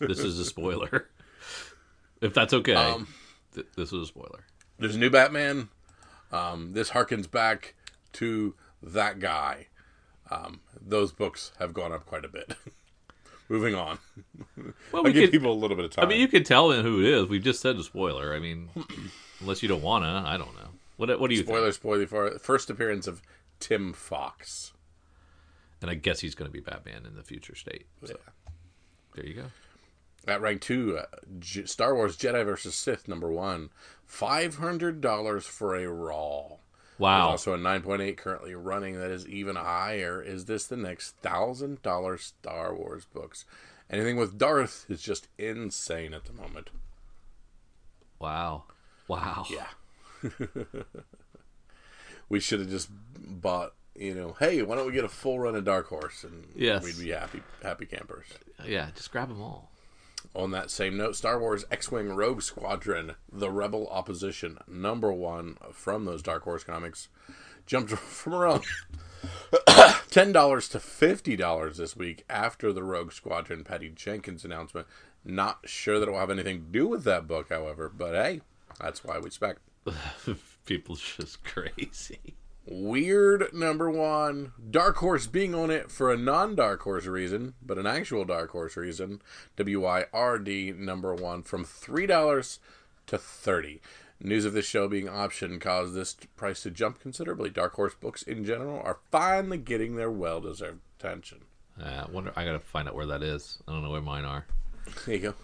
this 0.00 0.18
is 0.18 0.38
a 0.38 0.44
spoiler. 0.44 1.08
If 2.20 2.34
that's 2.34 2.52
okay, 2.52 2.74
Um, 2.74 3.06
Th- 3.54 3.66
this 3.76 3.92
is 3.92 4.02
a 4.02 4.06
spoiler. 4.06 4.44
There's 4.78 4.96
a 4.96 4.98
new 4.98 5.10
Batman. 5.10 5.68
Um, 6.32 6.72
this 6.72 6.90
harkens 6.90 7.30
back 7.30 7.74
to 8.14 8.54
that 8.82 9.20
guy. 9.20 9.68
Um, 10.30 10.60
those 10.80 11.12
books 11.12 11.52
have 11.58 11.72
gone 11.72 11.92
up 11.92 12.06
quite 12.06 12.24
a 12.24 12.28
bit. 12.28 12.52
Moving 13.48 13.74
on. 13.74 13.98
Well, 14.92 15.02
we 15.04 15.12
give 15.12 15.22
could, 15.24 15.30
people 15.32 15.52
a 15.52 15.54
little 15.54 15.76
bit 15.76 15.86
of 15.86 15.90
time. 15.92 16.04
I 16.04 16.08
mean, 16.08 16.20
you 16.20 16.28
could 16.28 16.44
tell 16.44 16.68
them 16.68 16.84
who 16.84 17.00
it 17.00 17.06
is. 17.06 17.26
We've 17.28 17.42
just 17.42 17.62
said 17.62 17.76
a 17.76 17.82
spoiler. 17.82 18.34
I 18.34 18.38
mean, 18.40 18.68
unless 19.40 19.62
you 19.62 19.68
don't 19.70 19.80
wanna, 19.82 20.22
I 20.26 20.36
don't 20.36 20.54
know. 20.54 20.68
What 20.98 21.18
What 21.18 21.30
do 21.30 21.34
you 21.34 21.42
think? 21.42 21.48
spoiler, 21.56 21.72
spoiler 21.72 22.06
for 22.06 22.38
first 22.40 22.68
appearance 22.68 23.06
of 23.06 23.22
Tim 23.58 23.92
Fox. 23.94 24.72
And 25.80 25.90
I 25.90 25.94
guess 25.94 26.20
he's 26.20 26.34
going 26.34 26.48
to 26.50 26.52
be 26.52 26.60
Batman 26.60 27.06
in 27.06 27.14
the 27.14 27.22
future 27.22 27.54
state. 27.54 27.86
So 28.04 28.08
Yeah. 28.14 28.52
there 29.14 29.26
you 29.26 29.34
go. 29.34 29.44
At 30.26 30.40
rank 30.42 30.60
two, 30.60 30.98
uh, 30.98 31.06
J- 31.38 31.64
Star 31.66 31.94
Wars 31.94 32.16
Jedi 32.18 32.44
versus 32.44 32.74
Sith 32.74 33.08
number 33.08 33.30
one, 33.30 33.70
five 34.04 34.56
hundred 34.56 35.00
dollars 35.00 35.46
for 35.46 35.74
a 35.76 35.86
raw. 35.88 36.56
There's 36.98 37.04
Wow. 37.04 37.28
also 37.28 37.54
a 37.54 37.58
nine 37.58 37.82
point 37.82 38.02
eight 38.02 38.16
currently 38.16 38.54
running 38.54 38.98
that 38.98 39.10
is 39.10 39.26
even 39.28 39.54
higher. 39.56 40.20
Is 40.20 40.46
this 40.46 40.66
the 40.66 40.76
next 40.76 41.16
thousand 41.22 41.80
dollar 41.82 42.18
Star 42.18 42.74
Wars 42.74 43.04
books? 43.06 43.44
Anything 43.90 44.16
with 44.16 44.36
Darth 44.36 44.84
is 44.88 45.00
just 45.00 45.28
insane 45.38 46.12
at 46.12 46.24
the 46.24 46.32
moment. 46.32 46.70
Wow. 48.18 48.64
Wow. 49.06 49.46
Yeah. 49.48 49.68
we 52.28 52.40
should 52.40 52.60
have 52.60 52.68
just 52.70 52.90
bought. 53.16 53.74
You 53.94 54.14
know, 54.14 54.36
hey, 54.38 54.62
why 54.62 54.76
don't 54.76 54.86
we 54.86 54.92
get 54.92 55.04
a 55.04 55.08
full 55.08 55.40
run 55.40 55.56
of 55.56 55.64
Dark 55.64 55.88
Horse 55.88 56.22
and 56.22 56.46
Yes. 56.54 56.84
we'd 56.84 56.98
be 57.04 57.10
happy, 57.10 57.42
happy 57.64 57.84
campers. 57.84 58.26
Yeah. 58.64 58.90
Just 58.94 59.10
grab 59.10 59.28
them 59.28 59.42
all. 59.42 59.72
On 60.34 60.50
that 60.52 60.70
same 60.70 60.96
note, 60.96 61.16
Star 61.16 61.38
Wars 61.40 61.64
X 61.70 61.90
Wing 61.90 62.10
Rogue 62.10 62.42
Squadron, 62.42 63.14
The 63.32 63.50
Rebel 63.50 63.88
Opposition, 63.90 64.58
number 64.68 65.12
one 65.12 65.56
from 65.72 66.04
those 66.04 66.22
Dark 66.22 66.44
Horse 66.44 66.64
comics, 66.64 67.08
jumped 67.66 67.90
from 67.92 68.34
around 68.34 68.62
$10 69.52 70.70
to 70.70 70.78
$50 70.78 71.76
this 71.76 71.96
week 71.96 72.24
after 72.28 72.72
the 72.72 72.84
Rogue 72.84 73.12
Squadron 73.12 73.64
Patty 73.64 73.90
Jenkins 73.90 74.44
announcement. 74.44 74.86
Not 75.24 75.60
sure 75.64 75.98
that 75.98 76.08
it 76.08 76.12
will 76.12 76.20
have 76.20 76.30
anything 76.30 76.60
to 76.60 76.70
do 76.70 76.86
with 76.86 77.04
that 77.04 77.26
book, 77.26 77.48
however, 77.48 77.88
but 77.88 78.14
hey, 78.14 78.42
that's 78.80 79.04
why 79.04 79.18
we 79.18 79.30
spec. 79.30 79.56
People's 80.66 81.02
just 81.02 81.42
crazy. 81.44 82.36
Weird 82.70 83.54
number 83.54 83.90
one. 83.90 84.52
Dark 84.70 84.96
Horse 84.96 85.26
being 85.26 85.54
on 85.54 85.70
it 85.70 85.90
for 85.90 86.12
a 86.12 86.18
non 86.18 86.54
Dark 86.54 86.82
Horse 86.82 87.06
reason, 87.06 87.54
but 87.62 87.78
an 87.78 87.86
actual 87.86 88.24
Dark 88.24 88.50
Horse 88.50 88.76
reason. 88.76 89.22
WYRD 89.56 90.76
number 90.76 91.14
one 91.14 91.42
from 91.42 91.64
$3 91.64 92.58
to 93.06 93.18
30 93.18 93.80
News 94.20 94.44
of 94.44 94.52
this 94.52 94.66
show 94.66 94.88
being 94.88 95.06
optioned 95.06 95.60
caused 95.60 95.94
this 95.94 96.14
price 96.34 96.62
to 96.64 96.72
jump 96.72 96.98
considerably. 96.98 97.50
Dark 97.50 97.74
Horse 97.74 97.94
books 97.94 98.22
in 98.22 98.44
general 98.44 98.80
are 98.80 98.98
finally 99.12 99.58
getting 99.58 99.94
their 99.94 100.10
well 100.10 100.40
deserved 100.40 100.80
attention. 100.98 101.42
Uh, 101.80 102.04
I 102.06 102.10
wonder. 102.10 102.32
I 102.34 102.44
gotta 102.44 102.58
find 102.58 102.88
out 102.88 102.96
where 102.96 103.06
that 103.06 103.22
is. 103.22 103.62
I 103.68 103.72
don't 103.72 103.84
know 103.84 103.90
where 103.90 104.00
mine 104.00 104.24
are. 104.24 104.44
There 105.06 105.14
you 105.14 105.20
go. 105.20 105.34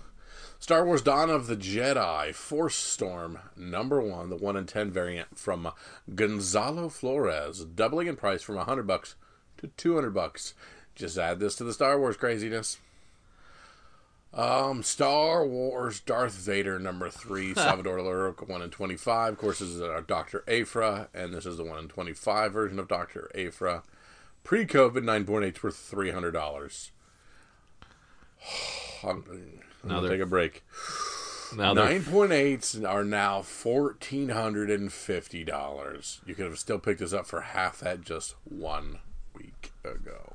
Star 0.65 0.87
Wars 0.87 1.03
Dawn 1.03 1.29
of 1.29 1.47
the 1.47 1.59
Jedi 1.59 2.35
Force 2.35 2.75
Storm 2.75 3.39
number 3.55 4.01
one, 4.01 4.31
the 4.31 4.37
one 4.37 4.57
in 4.57 4.65
ten 4.65 4.91
variant 4.91 5.39
from 5.39 5.71
Gonzalo 6.15 6.89
Flores, 6.89 7.67
doubling 7.67 8.07
in 8.07 8.17
price 8.17 8.41
from 8.43 8.57
hundred 8.57 8.87
bucks 8.87 9.15
to 9.59 9.67
two 9.77 9.95
hundred 9.95 10.15
bucks. 10.15 10.55
Just 10.95 11.19
add 11.19 11.39
this 11.39 11.55
to 11.57 11.65
the 11.65 11.75
Star 11.75 11.99
Wars 11.99 12.17
craziness. 12.17 12.79
Um, 14.33 14.83
Star 14.83 15.47
Wars 15.47 16.01
Darth 16.01 16.33
Vader 16.33 16.79
number 16.79 17.11
three, 17.11 17.53
Salvador 17.55 17.99
Larroca 17.99 18.49
one 18.49 18.63
in 18.63 18.71
twenty 18.71 18.97
five. 18.97 19.35
Of 19.35 19.39
course, 19.39 19.59
this 19.59 19.69
is 19.69 19.83
our 19.83 20.01
Doctor 20.01 20.45
Aphra, 20.49 21.11
and 21.13 21.35
this 21.35 21.45
is 21.45 21.59
the 21.59 21.65
one 21.65 21.79
in 21.79 21.89
twenty 21.89 22.15
five 22.15 22.55
version 22.55 22.79
of 22.79 22.89
Doctor 22.89 23.31
Aphra. 23.35 23.83
Pre 24.45 24.65
COVID 24.65 25.05
nine 25.05 25.27
point 25.27 25.45
eight 25.45 25.63
worth 25.63 25.77
three 25.77 26.13
hundred 26.13 26.33
dollars. 26.33 26.91
Now 29.85 30.01
they're- 30.01 30.11
take 30.11 30.21
a 30.21 30.27
break. 30.27 30.63
Now 31.57 31.73
Nine 31.73 32.03
point 32.05 32.33
eights 32.33 32.75
are 32.83 33.05
now 33.05 33.43
fourteen 33.43 34.31
hundred 34.31 34.71
and 34.71 34.93
fifty 34.93 35.45
dollars. 35.45 36.21
You 36.27 36.35
could 36.35 36.47
have 36.47 36.59
still 36.59 36.79
picked 36.81 36.99
this 37.01 37.13
up 37.13 37.27
for 37.27 37.43
half 37.43 37.79
that 37.81 38.01
just 38.01 38.35
one 38.45 38.99
week 39.37 39.71
ago. 39.85 40.33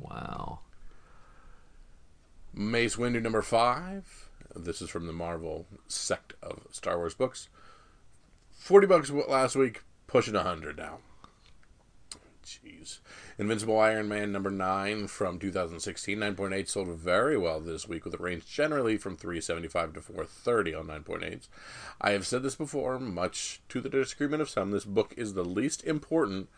wow. 0.00 0.60
Mace 2.54 2.96
Windu 2.96 3.20
number 3.22 3.42
five. 3.42 4.28
This 4.54 4.80
is 4.80 4.88
from 4.88 5.06
the 5.06 5.12
Marvel 5.12 5.66
sect 5.88 6.34
of 6.42 6.60
Star 6.70 6.96
Wars 6.96 7.14
books. 7.14 7.48
Forty 8.52 8.86
bucks 8.86 9.10
last 9.10 9.56
week, 9.56 9.82
pushing 10.06 10.36
a 10.36 10.42
hundred 10.42 10.78
now. 10.78 10.98
Jeez. 12.46 13.00
Invincible 13.36 13.80
Iron 13.80 14.08
Man 14.08 14.30
number 14.30 14.50
9 14.50 15.08
from 15.08 15.38
2016. 15.40 16.18
9.8 16.18 16.68
sold 16.68 16.88
very 16.88 17.36
well 17.36 17.58
this 17.58 17.88
week 17.88 18.04
with 18.04 18.14
a 18.14 18.18
range 18.18 18.46
generally 18.46 18.96
from 18.96 19.16
375 19.16 19.94
to 19.94 20.00
430 20.00 20.74
on 20.74 20.86
9.8s. 20.86 21.48
I 22.00 22.12
have 22.12 22.26
said 22.26 22.44
this 22.44 22.54
before, 22.54 23.00
much 23.00 23.60
to 23.70 23.80
the 23.80 23.88
disagreement 23.88 24.42
of 24.42 24.50
some, 24.50 24.70
this 24.70 24.84
book 24.84 25.14
is 25.16 25.34
the 25.34 25.44
least 25.44 25.82
important 25.84 26.48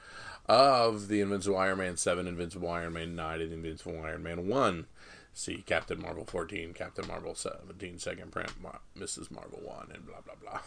of 0.46 1.08
the 1.08 1.20
Invincible 1.20 1.56
Iron 1.56 1.78
Man 1.78 1.96
7, 1.96 2.26
Invincible 2.26 2.68
Iron 2.68 2.92
Man 2.92 3.16
9, 3.16 3.40
and 3.40 3.52
Invincible 3.52 4.02
Iron 4.04 4.22
Man 4.22 4.46
1. 4.46 4.86
See 5.32 5.62
Captain 5.66 6.00
Marvel 6.00 6.24
14, 6.24 6.72
Captain 6.74 7.06
Marvel 7.06 7.34
17, 7.34 7.98
second 7.98 8.32
print, 8.32 8.52
Mar- 8.60 8.80
Mrs. 8.98 9.30
Marvel 9.30 9.60
1, 9.62 9.90
and 9.94 10.06
blah, 10.06 10.20
blah, 10.24 10.34
blah. 10.40 10.60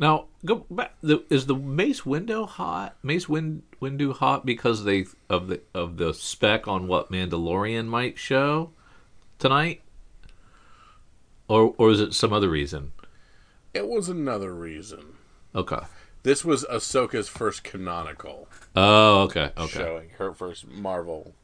Now 0.00 0.28
go 0.46 0.64
back. 0.70 0.94
The, 1.02 1.22
is 1.28 1.44
the 1.46 1.54
Mace 1.54 2.00
Windu 2.00 2.48
hot? 2.48 2.96
Mace 3.02 3.28
Win, 3.28 3.62
Windu 3.80 4.14
hot 4.16 4.46
because 4.46 4.84
they 4.84 5.04
of 5.28 5.48
the 5.48 5.60
of 5.74 5.98
the 5.98 6.14
spec 6.14 6.66
on 6.66 6.88
what 6.88 7.12
Mandalorian 7.12 7.86
might 7.86 8.18
show 8.18 8.70
tonight, 9.38 9.82
or 11.48 11.74
or 11.76 11.90
is 11.90 12.00
it 12.00 12.14
some 12.14 12.32
other 12.32 12.48
reason? 12.48 12.92
It 13.74 13.86
was 13.86 14.08
another 14.08 14.54
reason. 14.54 15.16
Okay. 15.54 15.80
This 16.22 16.44
was 16.44 16.64
Ahsoka's 16.64 17.28
first 17.28 17.62
canonical. 17.62 18.48
Oh, 18.74 19.22
okay. 19.22 19.52
Okay. 19.56 19.78
showing 19.78 20.10
her 20.18 20.32
first 20.32 20.66
Marvel 20.66 21.34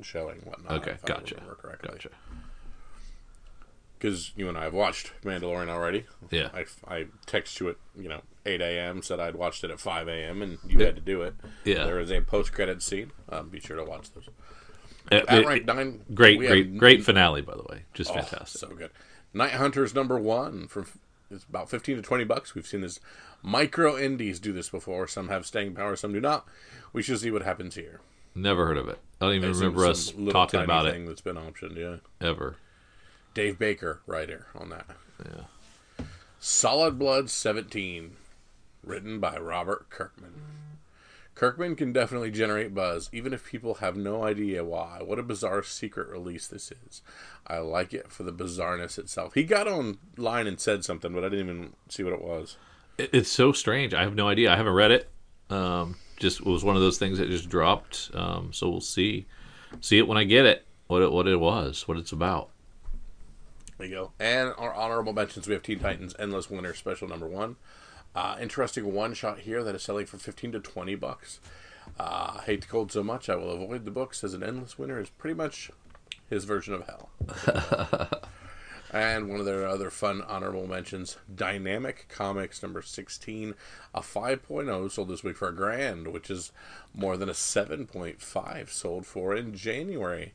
showing 0.00 0.38
whatnot. 0.44 0.72
Okay. 0.72 0.96
Gotcha. 1.04 1.36
Gotcha. 1.82 2.10
Because 3.98 4.32
you 4.36 4.48
and 4.48 4.56
I 4.56 4.64
have 4.64 4.74
watched 4.74 5.12
Mandalorian 5.24 5.68
already. 5.68 6.04
Yeah. 6.30 6.50
I, 6.54 6.66
I 6.86 7.06
text 7.26 7.58
you 7.58 7.68
at 7.70 7.76
you 7.96 8.08
know 8.08 8.20
8 8.46 8.60
a.m. 8.60 9.02
said 9.02 9.18
I'd 9.18 9.34
watched 9.34 9.64
it 9.64 9.70
at 9.70 9.80
5 9.80 10.06
a.m. 10.08 10.40
and 10.40 10.58
you 10.66 10.84
had 10.84 10.94
to 10.94 11.00
do 11.02 11.22
it. 11.22 11.34
Yeah. 11.64 11.84
There 11.84 11.98
is 11.98 12.10
a 12.12 12.20
post 12.20 12.52
credit 12.52 12.80
scene. 12.82 13.10
Um, 13.28 13.48
be 13.48 13.58
sure 13.60 13.76
to 13.76 13.84
watch 13.84 14.12
those. 14.12 14.28
It- 15.10 15.24
At 15.28 15.38
it- 15.38 15.46
rank 15.46 15.64
nine, 15.64 16.04
great, 16.14 16.38
great, 16.38 16.66
have- 16.68 16.78
great 16.78 17.04
finale. 17.04 17.42
By 17.42 17.54
the 17.56 17.64
way, 17.68 17.82
just 17.94 18.10
Oh, 18.10 18.14
fantastic. 18.14 18.60
so 18.60 18.68
good. 18.68 18.90
Night 19.34 19.52
Hunters 19.52 19.94
number 19.94 20.18
one 20.18 20.68
from 20.68 20.86
it's 21.30 21.44
about 21.44 21.68
15 21.68 21.96
to 21.96 22.02
20 22.02 22.24
bucks. 22.24 22.54
We've 22.54 22.66
seen 22.66 22.80
this 22.80 23.00
micro 23.42 23.98
indies 23.98 24.38
do 24.40 24.52
this 24.52 24.68
before. 24.70 25.06
Some 25.08 25.28
have 25.28 25.44
staying 25.44 25.74
power, 25.74 25.96
some 25.96 26.12
do 26.12 26.20
not. 26.20 26.46
We 26.92 27.02
should 27.02 27.18
see 27.18 27.30
what 27.30 27.42
happens 27.42 27.74
here. 27.74 28.00
Never 28.34 28.66
heard 28.66 28.78
of 28.78 28.88
it. 28.88 28.98
I 29.20 29.26
don't 29.26 29.34
even 29.34 29.42
There's 29.48 29.58
remember 29.58 29.86
us 29.86 30.12
talking 30.30 30.60
about 30.60 30.86
it 30.86 31.06
that's 31.06 31.20
been 31.20 31.36
optioned. 31.36 31.76
Yeah. 31.76 31.96
ever. 32.26 32.56
Dave 33.38 33.56
Baker, 33.56 34.00
writer 34.04 34.48
on 34.52 34.70
that. 34.70 34.86
Yeah. 35.24 36.04
Solid 36.40 36.98
Blood 36.98 37.30
17, 37.30 38.16
written 38.82 39.20
by 39.20 39.36
Robert 39.36 39.88
Kirkman. 39.90 40.32
Kirkman 41.36 41.76
can 41.76 41.92
definitely 41.92 42.32
generate 42.32 42.74
buzz, 42.74 43.08
even 43.12 43.32
if 43.32 43.46
people 43.46 43.74
have 43.74 43.96
no 43.96 44.24
idea 44.24 44.64
why. 44.64 45.02
What 45.04 45.20
a 45.20 45.22
bizarre 45.22 45.62
secret 45.62 46.08
release 46.08 46.48
this 46.48 46.72
is. 46.72 47.00
I 47.46 47.58
like 47.58 47.94
it 47.94 48.10
for 48.10 48.24
the 48.24 48.32
bizarreness 48.32 48.98
itself. 48.98 49.34
He 49.34 49.44
got 49.44 49.68
online 49.68 50.48
and 50.48 50.58
said 50.58 50.84
something, 50.84 51.12
but 51.12 51.22
I 51.22 51.28
didn't 51.28 51.48
even 51.48 51.72
see 51.88 52.02
what 52.02 52.14
it 52.14 52.24
was. 52.24 52.56
It's 52.98 53.30
so 53.30 53.52
strange. 53.52 53.94
I 53.94 54.02
have 54.02 54.16
no 54.16 54.26
idea. 54.26 54.52
I 54.52 54.56
haven't 54.56 54.74
read 54.74 54.90
it. 54.90 55.08
Um, 55.48 55.94
just 56.16 56.40
it 56.40 56.46
was 56.46 56.64
one 56.64 56.74
of 56.74 56.82
those 56.82 56.98
things 56.98 57.18
that 57.18 57.28
just 57.28 57.48
dropped. 57.48 58.10
Um, 58.14 58.52
so 58.52 58.68
we'll 58.68 58.80
see, 58.80 59.26
see 59.80 59.98
it 59.98 60.08
when 60.08 60.18
I 60.18 60.24
get 60.24 60.44
it. 60.44 60.66
What 60.88 61.02
it 61.02 61.12
what 61.12 61.28
it 61.28 61.38
was, 61.38 61.86
what 61.86 61.98
it's 61.98 62.10
about. 62.10 62.50
There 63.78 63.86
you 63.86 63.94
go. 63.94 64.12
And 64.18 64.52
our 64.58 64.74
honorable 64.74 65.12
mentions, 65.12 65.46
we 65.46 65.54
have 65.54 65.62
Teen 65.62 65.78
Titans 65.78 66.14
Endless 66.18 66.50
Winter 66.50 66.74
Special 66.74 67.06
number 67.06 67.28
one. 67.28 67.56
Uh, 68.12 68.36
interesting 68.40 68.92
one 68.92 69.14
shot 69.14 69.40
here 69.40 69.62
that 69.62 69.76
is 69.76 69.84
selling 69.84 70.06
for 70.06 70.18
15 70.18 70.52
to 70.52 70.60
20 70.60 70.96
bucks. 70.96 71.38
Uh, 71.98 72.40
hate 72.40 72.62
the 72.62 72.66
cold 72.66 72.90
so 72.90 73.04
much, 73.04 73.28
I 73.28 73.36
will 73.36 73.50
avoid 73.50 73.84
the 73.84 73.92
books 73.92 74.24
as 74.24 74.34
an 74.34 74.42
Endless 74.42 74.78
Winter 74.78 75.00
is 75.00 75.10
pretty 75.10 75.34
much 75.34 75.70
his 76.28 76.44
version 76.44 76.74
of 76.74 76.86
hell. 76.86 77.10
and 78.92 79.28
one 79.28 79.38
of 79.38 79.46
their 79.46 79.66
other 79.66 79.90
fun 79.90 80.22
honorable 80.22 80.66
mentions, 80.66 81.16
Dynamic 81.32 82.06
Comics 82.08 82.62
number 82.62 82.82
16, 82.82 83.54
a 83.94 84.00
5.0 84.00 84.90
sold 84.90 85.08
this 85.08 85.22
week 85.22 85.36
for 85.36 85.48
a 85.48 85.54
grand, 85.54 86.08
which 86.08 86.30
is 86.30 86.50
more 86.92 87.16
than 87.16 87.28
a 87.28 87.32
7.5 87.32 88.70
sold 88.70 89.06
for 89.06 89.36
in 89.36 89.54
January. 89.54 90.34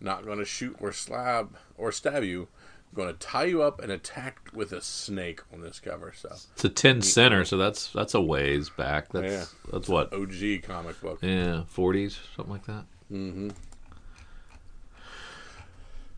Not 0.00 0.26
going 0.26 0.38
to 0.38 0.44
shoot 0.44 0.76
or 0.80 0.92
slab 0.92 1.56
or 1.78 1.90
stab 1.90 2.24
you. 2.24 2.48
Going 2.94 3.08
to 3.08 3.14
tie 3.18 3.44
you 3.46 3.60
up 3.62 3.80
and 3.82 3.90
attack 3.90 4.50
with 4.54 4.70
a 4.72 4.80
snake 4.80 5.40
on 5.52 5.60
this 5.62 5.80
cover. 5.80 6.12
So 6.16 6.28
It's 6.54 6.64
a 6.64 6.68
ten 6.68 7.02
center, 7.02 7.44
so 7.44 7.56
that's 7.56 7.88
that's 7.92 8.14
a 8.14 8.20
ways 8.20 8.70
back. 8.70 9.10
That's 9.12 9.32
Yeah. 9.32 9.44
that's 9.72 9.88
what 9.88 10.12
OG 10.12 10.62
comic 10.62 11.00
book. 11.00 11.18
yeah, 11.20 11.64
forties 11.66 12.18
something 12.36 12.52
like 12.52 12.66
that. 12.66 12.84
Mm-hmm. 13.12 13.50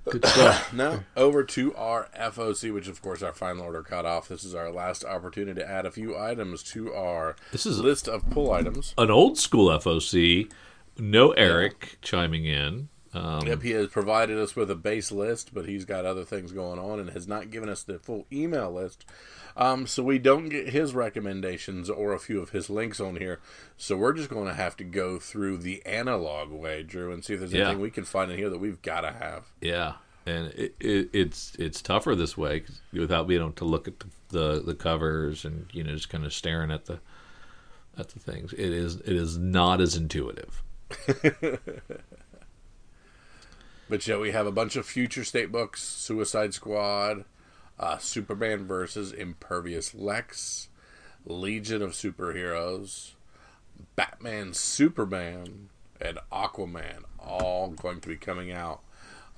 Good 0.08 0.24
stuff. 0.24 0.72
Now 0.72 1.00
over 1.16 1.42
to 1.44 1.74
our 1.74 2.08
FOC, 2.16 2.72
which 2.72 2.88
of 2.88 3.02
course 3.02 3.22
our 3.22 3.32
final 3.32 3.64
order 3.64 3.82
cut 3.82 4.04
off. 4.06 4.28
This 4.28 4.44
is 4.44 4.54
our 4.54 4.70
last 4.70 5.04
opportunity 5.04 5.60
to 5.60 5.68
add 5.68 5.84
a 5.86 5.90
few 5.90 6.16
items 6.16 6.62
to 6.64 6.92
our 6.94 7.36
This 7.52 7.66
is- 7.66 7.80
list 7.80 8.06
of 8.08 8.28
pull 8.30 8.52
items. 8.52 8.94
An 8.98 9.10
old 9.10 9.38
school 9.38 9.68
FOC. 9.70 10.50
No 10.98 11.32
Eric 11.32 11.98
chiming 12.02 12.44
in. 12.44 12.88
Um, 13.16 13.46
Yep, 13.46 13.62
he 13.62 13.70
has 13.70 13.88
provided 13.88 14.38
us 14.38 14.54
with 14.54 14.70
a 14.70 14.74
base 14.74 15.10
list, 15.10 15.54
but 15.54 15.66
he's 15.66 15.84
got 15.84 16.04
other 16.04 16.24
things 16.24 16.52
going 16.52 16.78
on 16.78 17.00
and 17.00 17.10
has 17.10 17.26
not 17.26 17.50
given 17.50 17.68
us 17.68 17.82
the 17.82 17.98
full 17.98 18.26
email 18.32 18.70
list. 18.72 19.04
Um, 19.56 19.86
so 19.86 20.02
we 20.02 20.18
don't 20.18 20.48
get 20.50 20.68
his 20.68 20.94
recommendations 20.94 21.88
or 21.88 22.12
a 22.12 22.18
few 22.18 22.40
of 22.42 22.50
his 22.50 22.68
links 22.68 23.00
on 23.00 23.16
here. 23.16 23.40
So 23.78 23.96
we're 23.96 24.12
just 24.12 24.28
going 24.28 24.48
to 24.48 24.54
have 24.54 24.76
to 24.76 24.84
go 24.84 25.18
through 25.18 25.58
the 25.58 25.84
analog 25.86 26.50
way, 26.50 26.82
Drew, 26.82 27.10
and 27.12 27.24
see 27.24 27.32
if 27.34 27.40
there's 27.40 27.52
Yeah. 27.54 27.62
anything 27.66 27.80
we 27.80 27.90
can 27.90 28.04
find 28.04 28.30
in 28.30 28.36
here 28.36 28.50
that 28.50 28.58
we've 28.58 28.82
got 28.82 29.00
to 29.00 29.12
have. 29.12 29.44
Yeah, 29.62 29.94
and 30.26 30.48
it, 30.48 30.74
it, 30.78 31.08
it's 31.14 31.54
it's 31.58 31.80
tougher 31.80 32.14
this 32.14 32.36
way 32.36 32.60
'cause 32.60 32.80
without 32.92 33.28
being 33.28 33.40
able 33.40 33.52
to 33.52 33.64
look 33.64 33.88
at 33.88 34.00
the, 34.00 34.06
the 34.28 34.62
the 34.66 34.74
covers 34.74 35.44
and 35.46 35.66
you 35.72 35.82
know 35.84 35.92
just 35.92 36.10
kind 36.10 36.26
of 36.26 36.34
staring 36.34 36.70
at 36.70 36.84
the 36.86 36.98
at 37.96 38.08
the 38.10 38.18
things. 38.18 38.52
It 38.52 38.58
is 38.72 38.96
it 38.96 39.08
is 39.16 39.38
not 39.38 39.80
as 39.80 39.96
intuitive. 39.96 40.62
But 43.88 44.06
yeah, 44.06 44.16
we 44.16 44.32
have 44.32 44.46
a 44.46 44.52
bunch 44.52 44.76
of 44.76 44.86
future 44.86 45.24
state 45.24 45.52
books: 45.52 45.82
Suicide 45.82 46.54
Squad, 46.54 47.24
uh, 47.78 47.98
Superman 47.98 48.66
versus 48.66 49.12
Imperious 49.12 49.94
Lex, 49.94 50.68
Legion 51.24 51.82
of 51.82 51.92
Superheroes, 51.92 53.12
Batman, 53.94 54.54
Superman, 54.54 55.68
and 56.00 56.18
Aquaman, 56.32 57.04
all 57.18 57.68
going 57.68 58.00
to 58.00 58.08
be 58.08 58.16
coming 58.16 58.50
out. 58.50 58.80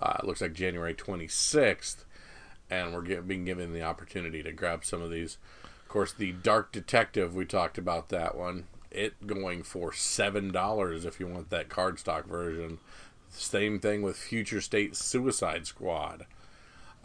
Uh, 0.00 0.16
it 0.20 0.24
looks 0.24 0.40
like 0.40 0.52
January 0.52 0.94
26th, 0.94 2.04
and 2.70 2.94
we're 2.94 3.02
get, 3.02 3.26
being 3.26 3.44
given 3.44 3.72
the 3.72 3.82
opportunity 3.82 4.42
to 4.42 4.52
grab 4.52 4.84
some 4.84 5.02
of 5.02 5.10
these. 5.10 5.38
Of 5.82 5.88
course, 5.88 6.12
the 6.12 6.32
Dark 6.32 6.72
Detective, 6.72 7.34
we 7.34 7.44
talked 7.44 7.78
about 7.78 8.08
that 8.10 8.36
one. 8.36 8.64
It 8.90 9.26
going 9.26 9.62
for 9.62 9.92
seven 9.92 10.50
dollars 10.50 11.04
if 11.04 11.20
you 11.20 11.26
want 11.26 11.50
that 11.50 11.68
cardstock 11.68 12.26
version. 12.26 12.78
Same 13.30 13.78
thing 13.78 14.02
with 14.02 14.16
Future 14.16 14.60
State 14.60 14.96
Suicide 14.96 15.66
Squad. 15.66 16.26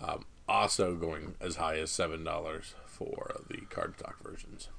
Um, 0.01 0.25
also 0.47 0.95
going 0.95 1.35
as 1.39 1.57
high 1.57 1.77
as 1.77 1.91
seven 1.91 2.23
dollars 2.23 2.73
for 2.85 3.35
the 3.49 3.57
cardstock 3.69 4.15
versions. 4.23 4.69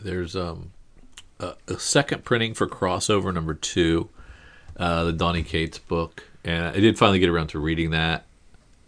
There's 0.00 0.34
um 0.34 0.72
a, 1.38 1.54
a 1.68 1.78
second 1.78 2.24
printing 2.24 2.54
for 2.54 2.66
crossover 2.66 3.32
number 3.32 3.54
two, 3.54 4.08
uh, 4.76 5.04
the 5.04 5.12
Donny 5.12 5.42
Cates 5.42 5.78
book, 5.78 6.24
and 6.44 6.64
I 6.66 6.80
did 6.80 6.98
finally 6.98 7.18
get 7.18 7.28
around 7.28 7.48
to 7.48 7.58
reading 7.58 7.90
that. 7.90 8.24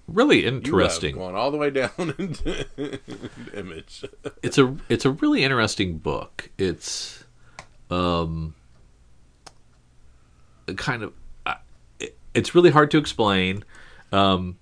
Really 0.07 0.45
interesting. 0.45 1.15
going 1.15 1.35
all 1.35 1.51
the 1.51 1.57
way 1.57 1.71
down 1.71 1.91
into 2.19 2.67
image. 3.55 4.05
it's 4.43 4.59
a 4.59 4.77
it's 4.89 5.05
a 5.05 5.11
really 5.11 5.43
interesting 5.45 5.99
book. 5.99 6.51
It's 6.59 7.25
um 7.91 8.55
kind 10.73 11.03
of 11.03 11.13
uh, 11.45 11.57
it, 12.01 12.17
it's 12.33 12.55
really 12.55 12.71
hard 12.71 12.91
to 12.93 12.99
explain. 12.99 13.65
Um 14.13 14.57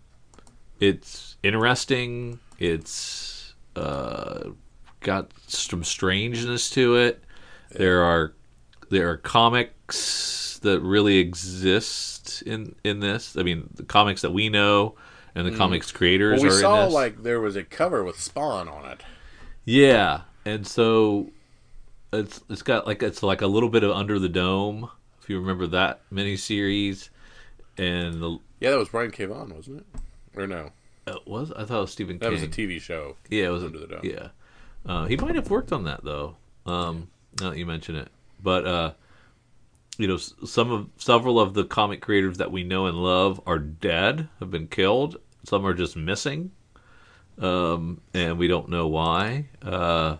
it's 0.80 1.36
interesting. 1.42 2.40
It's 2.58 3.54
uh 3.76 4.50
got 5.00 5.30
some 5.46 5.84
strangeness 5.84 6.70
to 6.70 6.96
it. 6.96 7.22
There 7.70 8.02
are 8.02 8.34
there 8.90 9.10
are 9.10 9.16
comics 9.16 10.58
that 10.62 10.80
really 10.80 11.18
exist 11.18 12.42
in 12.42 12.74
in 12.84 13.00
this. 13.00 13.36
I 13.36 13.42
mean, 13.42 13.68
the 13.74 13.84
comics 13.84 14.22
that 14.22 14.32
we 14.32 14.48
know 14.48 14.96
and 15.34 15.46
the 15.46 15.56
comics 15.56 15.90
creators 15.92 16.40
Mm. 16.40 16.42
Well, 16.42 16.50
we 16.50 16.56
are 16.56 16.60
saw 16.60 16.86
like 16.86 17.22
there 17.22 17.40
was 17.40 17.56
a 17.56 17.64
cover 17.64 18.04
with 18.04 18.20
Spawn 18.20 18.68
on 18.68 18.90
it. 18.90 19.00
Yeah, 19.64 20.22
and 20.44 20.66
so 20.66 21.30
it's 22.12 22.40
it's 22.50 22.62
got 22.62 22.86
like 22.86 23.02
it's 23.02 23.22
like 23.22 23.40
a 23.40 23.46
little 23.46 23.68
bit 23.68 23.82
of 23.82 23.92
Under 23.92 24.18
the 24.18 24.28
Dome, 24.28 24.90
if 25.22 25.30
you 25.30 25.38
remember 25.40 25.66
that 25.68 26.00
miniseries, 26.12 27.08
and 27.78 28.20
the 28.20 28.38
Yeah, 28.60 28.70
that 28.70 28.78
was 28.78 28.88
Brian 28.88 29.10
K. 29.10 29.24
Vaughan, 29.26 29.54
wasn't 29.54 29.78
it? 29.80 29.86
Or 30.36 30.46
no, 30.46 30.70
It 31.06 31.26
was 31.26 31.52
I 31.52 31.64
thought 31.64 31.78
it 31.78 31.80
was 31.82 31.92
Stephen 31.92 32.18
that 32.18 32.24
King. 32.26 32.32
was 32.32 32.42
a 32.42 32.48
TV 32.48 32.80
show. 32.80 33.16
yeah, 33.30 33.46
it 33.46 33.50
was 33.50 33.62
Under 33.64 33.78
the 33.78 33.86
Dome. 33.86 34.00
Yeah, 34.02 34.28
uh, 34.86 35.06
he 35.06 35.16
might 35.16 35.34
have 35.34 35.50
worked 35.50 35.72
on 35.72 35.84
that 35.84 36.02
though. 36.04 36.36
Um, 36.66 37.08
now 37.40 37.50
that 37.50 37.58
you 37.58 37.66
mention 37.66 37.96
it, 37.96 38.08
but 38.42 38.66
uh, 38.66 38.92
you 39.98 40.06
know, 40.08 40.16
some 40.16 40.70
of 40.72 40.88
several 40.96 41.38
of 41.38 41.54
the 41.54 41.64
comic 41.64 42.00
creators 42.00 42.38
that 42.38 42.50
we 42.50 42.64
know 42.64 42.86
and 42.86 42.96
love 42.96 43.40
are 43.46 43.58
dead, 43.58 44.28
have 44.40 44.50
been 44.50 44.66
killed. 44.68 45.16
Some 45.44 45.66
are 45.66 45.74
just 45.74 45.96
missing, 45.96 46.52
um, 47.38 48.00
and 48.14 48.38
we 48.38 48.46
don't 48.48 48.68
know 48.68 48.86
why. 48.88 49.46
Uh, 49.60 50.16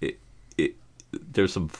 it, 0.00 0.18
it, 0.58 0.74
there's 1.12 1.52
some 1.52 1.70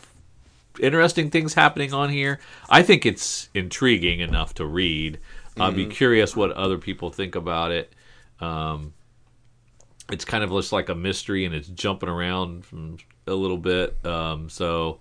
interesting 0.81 1.31
things 1.31 1.55
happening 1.55 1.93
on 1.93 2.11
here. 2.11 2.41
I 2.69 2.83
think 2.83 3.07
it's 3.07 3.49
intriguing 3.55 4.21
enough 4.21 4.55
to 4.55 4.67
read. 4.67 5.19
I'd 5.59 5.77
be 5.77 5.87
curious 5.87 6.35
what 6.35 6.53
other 6.53 6.79
people 6.79 7.11
think 7.11 7.35
about 7.35 7.71
it. 7.71 7.93
Um, 8.41 8.95
it's 10.11 10.25
kind 10.25 10.43
of 10.43 10.51
just 10.51 10.73
like 10.73 10.89
a 10.89 10.95
mystery, 10.95 11.45
and 11.45 11.55
it's 11.55 11.69
jumping 11.69 12.09
around 12.09 12.65
from 12.65 12.97
a 13.27 13.35
little 13.35 13.59
bit. 13.59 14.05
Um, 14.05 14.49
so 14.49 15.01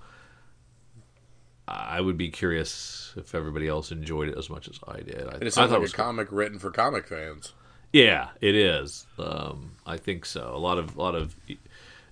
I 1.68 2.02
would 2.02 2.18
be 2.18 2.30
curious 2.30 3.13
if 3.15 3.36
everybody 3.36 3.68
else 3.68 3.92
enjoyed 3.92 4.30
it 4.30 4.38
as 4.38 4.50
much 4.50 4.68
as 4.68 4.80
I 4.88 4.98
did. 5.02 5.28
I, 5.28 5.36
And 5.36 5.44
it 5.44 5.54
sounds 5.54 5.72
like 5.72 5.78
it 5.78 5.82
was 5.82 5.94
a 5.94 5.96
comic 5.96 6.28
written 6.32 6.60
for 6.60 6.72
comic 6.72 7.08
fans. 7.08 7.54
yeah, 7.94 8.30
it 8.42 8.56
is. 8.56 9.06
Um, 9.18 9.74
I 9.86 9.98
think 9.98 10.26
so. 10.26 10.52
A 10.54 10.58
lot 10.58 10.78
of 10.78 10.98
lot 10.98 11.15
of 11.15 11.36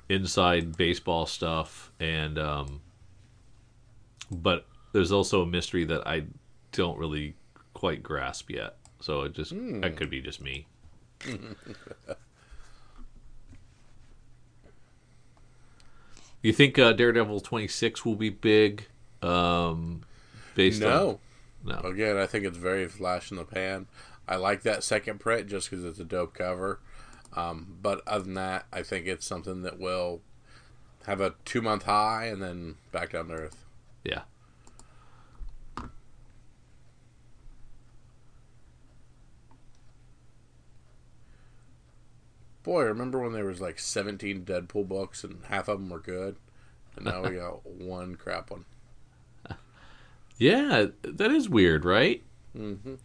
inside 0.09 0.77
baseball 0.77 1.25
stuff, 1.25 1.91
and 1.99 2.37
um, 2.37 2.81
but 4.31 4.65
there's 4.93 5.11
also 5.11 5.41
a 5.41 5.45
mystery 5.45 5.85
that 5.85 6.07
I 6.07 6.23
don't 6.71 6.97
really 6.97 7.35
quite 7.73 8.01
grasp 8.03 8.49
yet. 8.49 8.75
So 8.99 9.21
it 9.21 9.33
just 9.33 9.51
that 9.81 9.95
could 9.95 10.09
be 10.09 10.21
just 10.21 10.41
me. 10.41 10.67
you 16.41 16.53
think 16.53 16.79
uh, 16.79 16.93
Daredevil 16.93 17.41
26 17.41 18.05
will 18.05 18.15
be 18.15 18.29
big? 18.29 18.87
Um, 19.21 20.01
based 20.55 20.83
on 20.83 20.89
No, 20.89 21.19
no, 21.63 21.79
again, 21.79 22.17
I 22.17 22.25
think 22.25 22.45
it's 22.45 22.57
very 22.57 22.87
flash 22.87 23.31
in 23.31 23.37
the 23.37 23.45
pan. 23.45 23.87
I 24.27 24.35
like 24.35 24.63
that 24.63 24.83
second 24.83 25.19
print 25.19 25.47
just 25.47 25.69
because 25.69 25.85
it's 25.85 25.99
a 25.99 26.03
dope 26.03 26.33
cover. 26.33 26.79
Um, 27.33 27.77
but 27.81 28.01
other 28.07 28.23
than 28.23 28.33
that, 28.33 28.65
I 28.73 28.81
think 28.81 29.05
it's 29.05 29.25
something 29.25 29.61
that 29.61 29.79
will 29.79 30.21
have 31.05 31.21
a 31.21 31.35
two 31.45 31.61
month 31.61 31.83
high 31.83 32.25
and 32.25 32.41
then 32.41 32.75
back 32.91 33.11
down 33.11 33.27
to 33.27 33.33
earth. 33.35 33.66
Yeah. 34.03 34.21
Boy, 42.63 42.83
remember 42.83 43.19
when 43.19 43.31
there 43.31 43.45
was 43.45 43.61
like 43.61 43.79
17 43.79 44.43
Deadpool 44.43 44.87
books 44.87 45.23
and 45.23 45.39
half 45.45 45.69
of 45.69 45.79
them 45.79 45.89
were 45.89 45.99
good? 45.99 46.35
And 46.97 47.05
now 47.05 47.23
we 47.23 47.35
got 47.35 47.65
one 47.65 48.15
crap 48.15 48.51
one. 48.51 48.65
Yeah, 50.37 50.87
that 51.01 51.31
is 51.31 51.49
weird, 51.49 51.83
right? 51.85 52.21
Mm-hmm. 52.55 52.95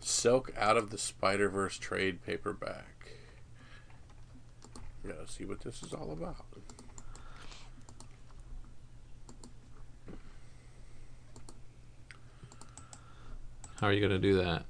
Silk 0.00 0.52
out 0.56 0.76
of 0.76 0.90
the 0.90 0.98
Spider 0.98 1.48
Verse 1.48 1.76
trade 1.78 2.22
paperback. 2.24 2.97
Gotta 5.08 5.26
see 5.26 5.46
what 5.46 5.60
this 5.60 5.82
is 5.82 5.94
all 5.94 6.12
about. 6.12 6.44
How 13.80 13.86
are 13.86 13.92
you 13.92 14.00
going 14.00 14.10
to 14.10 14.18
do 14.18 14.36
that? 14.36 14.64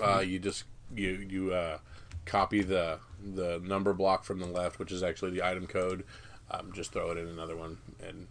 Uh, 0.00 0.20
you 0.20 0.38
just 0.38 0.64
you 0.94 1.26
you 1.28 1.52
uh, 1.52 1.78
copy 2.26 2.62
the 2.62 3.00
the 3.34 3.60
number 3.64 3.92
block 3.92 4.22
from 4.22 4.38
the 4.38 4.46
left, 4.46 4.78
which 4.78 4.92
is 4.92 5.02
actually 5.02 5.32
the 5.32 5.42
item 5.42 5.66
code. 5.66 6.04
Um, 6.48 6.70
just 6.72 6.92
throw 6.92 7.10
it 7.10 7.18
in 7.18 7.26
another 7.26 7.56
one 7.56 7.78
and 8.06 8.28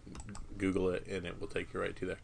Google 0.56 0.88
it, 0.88 1.06
and 1.06 1.26
it 1.26 1.38
will 1.38 1.48
take 1.48 1.74
you 1.74 1.80
right 1.80 1.94
to 1.96 2.06
there. 2.06 2.20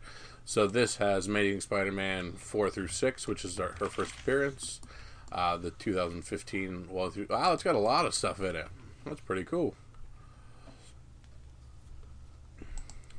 So 0.47 0.67
this 0.67 0.97
has 0.97 1.27
Amazing 1.27 1.61
Spider-Man 1.61 2.33
four 2.33 2.71
through 2.71 2.89
six, 2.89 3.29
which 3.29 3.45
is 3.45 3.61
our, 3.61 3.75
her 3.79 3.87
first 3.91 4.15
appearance. 4.15 4.81
Uh, 5.31 5.59
the 5.59 5.71
2015 5.71 6.89
well 6.91 7.11
through. 7.11 7.27
Wow, 7.29 7.53
it's 7.53 7.63
got 7.63 7.75
a 7.75 7.79
lot 7.79 8.07
of 8.07 8.15
stuff 8.15 8.41
in 8.41 8.57
it. 8.57 8.69
That's 9.05 9.21
pretty 9.21 9.45
cool. 9.45 9.75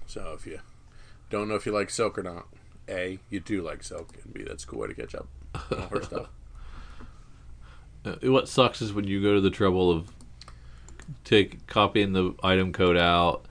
So 0.08 0.36
if 0.38 0.46
you 0.46 0.60
don't 1.30 1.48
know 1.48 1.56
if 1.56 1.65
you 1.65 1.72
like 1.72 1.89
silk 1.89 2.17
or 2.17 2.24
not, 2.24 2.48
a 2.88 3.19
you 3.30 3.39
do 3.39 3.62
like 3.62 3.84
silk, 3.84 4.15
and 4.24 4.34
b 4.34 4.43
that's 4.43 4.63
a 4.63 4.67
cool 4.67 4.80
way 4.80 4.88
to 4.88 4.93
catch 4.93 5.15
up 5.15 5.28
on 5.72 5.80
all 5.80 5.88
her 5.88 6.04
stuff. 6.04 6.28
Uh, 8.06 8.15
what 8.24 8.50
sucks 8.50 8.82
is 8.82 8.91
when 8.91 9.08
you 9.08 9.22
go 9.22 9.34
to 9.34 9.39
the 9.39 9.50
trouble 9.50 9.89
of 9.89 10.12
take 11.24 11.65
copying 11.67 12.12
the 12.12 12.34
item 12.43 12.74
code 12.74 12.98
out 12.98 13.46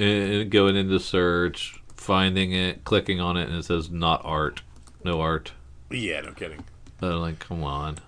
and 0.00 0.50
going 0.50 0.74
into 0.74 0.98
search, 0.98 1.80
finding 1.94 2.50
it, 2.50 2.82
clicking 2.82 3.20
on 3.20 3.36
it, 3.36 3.48
and 3.48 3.56
it 3.56 3.64
says 3.64 3.90
not 3.90 4.20
art, 4.24 4.62
no 5.04 5.20
art. 5.20 5.52
Yeah, 5.88 6.20
no 6.22 6.32
kidding. 6.32 6.64
I'm 7.00 7.20
like, 7.20 7.38
come 7.38 7.62
on, 7.62 7.98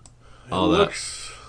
It 0.46 0.52
all 0.52 0.70
that. 0.70 0.92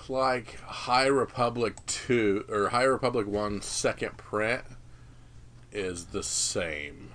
Like 0.08 0.60
High 0.60 1.06
Republic 1.06 1.74
2 1.86 2.46
or 2.48 2.68
High 2.68 2.84
Republic 2.84 3.26
1 3.26 3.62
second 3.62 4.16
print 4.16 4.62
is 5.72 6.06
the 6.06 6.22
same. 6.22 7.10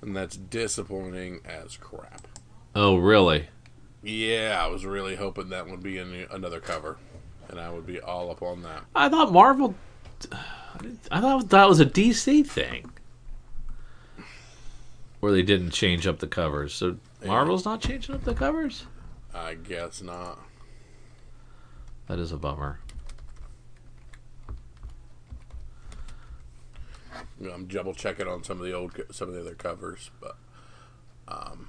And 0.00 0.16
that's 0.16 0.36
disappointing 0.36 1.40
as 1.44 1.76
crap. 1.76 2.26
Oh, 2.74 2.96
really? 2.96 3.48
Yeah, 4.02 4.60
I 4.62 4.68
was 4.68 4.86
really 4.86 5.16
hoping 5.16 5.48
that 5.48 5.68
would 5.68 5.82
be 5.82 5.98
in 5.98 6.26
another 6.30 6.60
cover. 6.60 6.98
And 7.48 7.58
I 7.58 7.70
would 7.70 7.86
be 7.86 8.00
all 8.00 8.30
up 8.30 8.42
on 8.42 8.62
that. 8.62 8.84
I 8.94 9.08
thought 9.08 9.32
Marvel. 9.32 9.74
I 11.10 11.20
thought 11.20 11.48
that 11.48 11.68
was 11.68 11.80
a 11.80 11.86
DC 11.86 12.46
thing, 12.46 12.92
where 15.20 15.32
they 15.32 15.42
didn't 15.42 15.70
change 15.70 16.06
up 16.06 16.18
the 16.18 16.26
covers. 16.26 16.74
So 16.74 16.98
Marvel's 17.24 17.64
not 17.64 17.80
changing 17.80 18.14
up 18.14 18.24
the 18.24 18.34
covers. 18.34 18.84
I 19.34 19.54
guess 19.54 20.02
not. 20.02 20.38
That 22.08 22.18
is 22.18 22.32
a 22.32 22.38
bummer. 22.38 22.80
You 27.40 27.48
know, 27.48 27.52
I'm 27.52 27.66
double 27.66 27.94
checking 27.94 28.26
on 28.26 28.42
some 28.42 28.58
of 28.58 28.66
the 28.66 28.72
old, 28.72 28.98
some 29.12 29.28
of 29.28 29.34
the 29.34 29.40
other 29.40 29.54
covers, 29.54 30.10
but 30.20 30.36
um, 31.28 31.68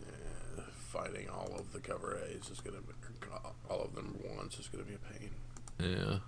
yeah, 0.00 0.62
finding 0.78 1.28
all 1.28 1.50
of 1.58 1.72
the 1.72 1.80
cover 1.80 2.20
A's 2.28 2.50
is 2.50 2.60
gonna 2.60 2.82
be, 2.82 2.92
all 3.68 3.82
of 3.82 3.94
them 3.94 4.20
once 4.36 4.58
is 4.58 4.68
gonna 4.68 4.84
be 4.84 4.94
a 4.94 4.98
pain. 4.98 5.30
Yeah. 5.80 6.18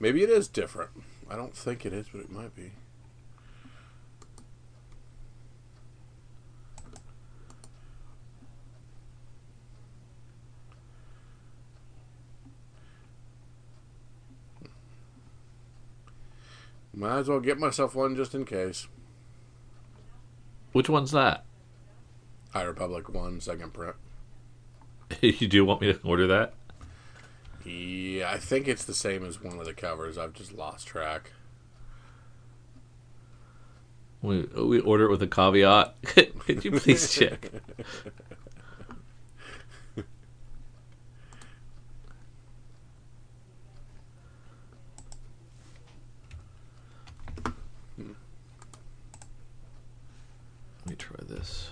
Maybe 0.00 0.22
it 0.22 0.30
is 0.30 0.48
different. 0.48 0.90
I 1.30 1.36
don't 1.36 1.56
think 1.56 1.86
it 1.86 1.92
is, 1.92 2.08
but 2.12 2.20
it 2.20 2.30
might 2.30 2.54
be. 2.54 2.72
Might 16.94 17.18
as 17.18 17.28
well 17.28 17.40
get 17.40 17.58
myself 17.58 17.94
one 17.94 18.14
just 18.14 18.34
in 18.34 18.44
case. 18.44 18.86
Which 20.72 20.88
one's 20.88 21.10
that? 21.12 21.44
High 22.52 22.62
Republic 22.62 23.08
one 23.08 23.40
second 23.40 23.72
print. 23.72 23.96
you 25.20 25.48
do 25.48 25.64
want 25.64 25.80
me 25.80 25.92
to 25.92 26.00
order 26.04 26.26
that? 26.28 26.54
Yeah, 27.64 28.30
I 28.30 28.38
think 28.38 28.68
it's 28.68 28.84
the 28.84 28.94
same 28.94 29.24
as 29.24 29.42
one 29.42 29.58
of 29.58 29.64
the 29.64 29.72
covers. 29.74 30.18
I've 30.18 30.34
just 30.34 30.52
lost 30.52 30.86
track. 30.86 31.32
We 34.22 34.42
we 34.42 34.80
order 34.80 35.04
it 35.06 35.10
with 35.10 35.22
a 35.22 35.26
caveat. 35.26 35.94
Could 36.02 36.64
you 36.64 36.72
please 36.72 37.12
check? 37.12 37.50
Let 50.84 50.90
me 50.90 50.96
try 50.96 51.16
this. 51.26 51.70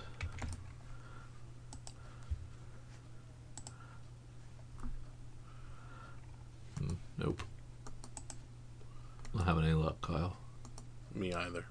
Hmm, 6.79 6.93
Nope. 7.17 7.43
Not 9.33 9.45
having 9.45 9.63
any 9.65 9.73
luck, 9.73 10.01
Kyle. 10.01 10.37
Me 11.13 11.33
either. 11.33 11.65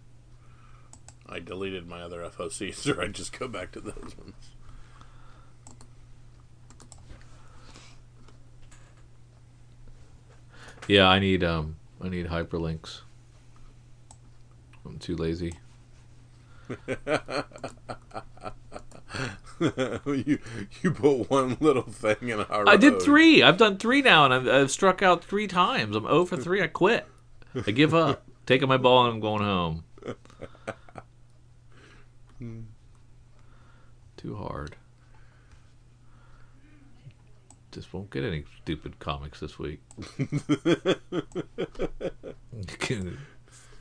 I 1.28 1.38
deleted 1.38 1.88
my 1.88 2.02
other 2.02 2.22
FOCs, 2.22 2.86
or 2.96 3.00
I 3.00 3.08
just 3.08 3.38
go 3.38 3.48
back 3.48 3.72
to 3.72 3.80
those 3.80 4.16
ones. 4.18 4.34
Yeah, 10.88 11.08
I 11.08 11.20
need 11.20 11.44
um 11.44 11.76
I 12.02 12.08
need 12.08 12.26
hyperlinks. 12.26 13.02
I'm 14.84 14.98
too 14.98 15.14
lazy. 15.16 15.54
you 19.60 20.38
you 20.82 20.90
put 20.90 21.30
one 21.30 21.56
little 21.60 21.82
thing 21.82 22.28
in 22.28 22.40
our. 22.40 22.68
I 22.68 22.76
did 22.76 23.00
three. 23.00 23.42
I've 23.42 23.58
done 23.58 23.78
three 23.78 24.02
now, 24.02 24.24
and 24.24 24.34
I've, 24.34 24.48
I've 24.48 24.70
struck 24.70 25.02
out 25.02 25.24
three 25.24 25.46
times. 25.46 25.94
I'm 25.94 26.04
0 26.04 26.24
for 26.24 26.36
three. 26.42 26.62
I 26.62 26.66
quit. 26.66 27.06
I 27.66 27.70
give 27.70 27.94
up. 27.94 28.24
Taking 28.46 28.68
my 28.68 28.76
ball 28.76 29.04
and 29.04 29.14
I'm 29.14 29.20
going 29.20 29.42
home. 29.42 29.84
Too 34.16 34.36
hard. 34.36 34.76
Just 37.70 37.94
won't 37.94 38.10
get 38.10 38.24
any 38.24 38.44
stupid 38.62 38.98
comics 38.98 39.40
this 39.40 39.58
week. 39.58 39.80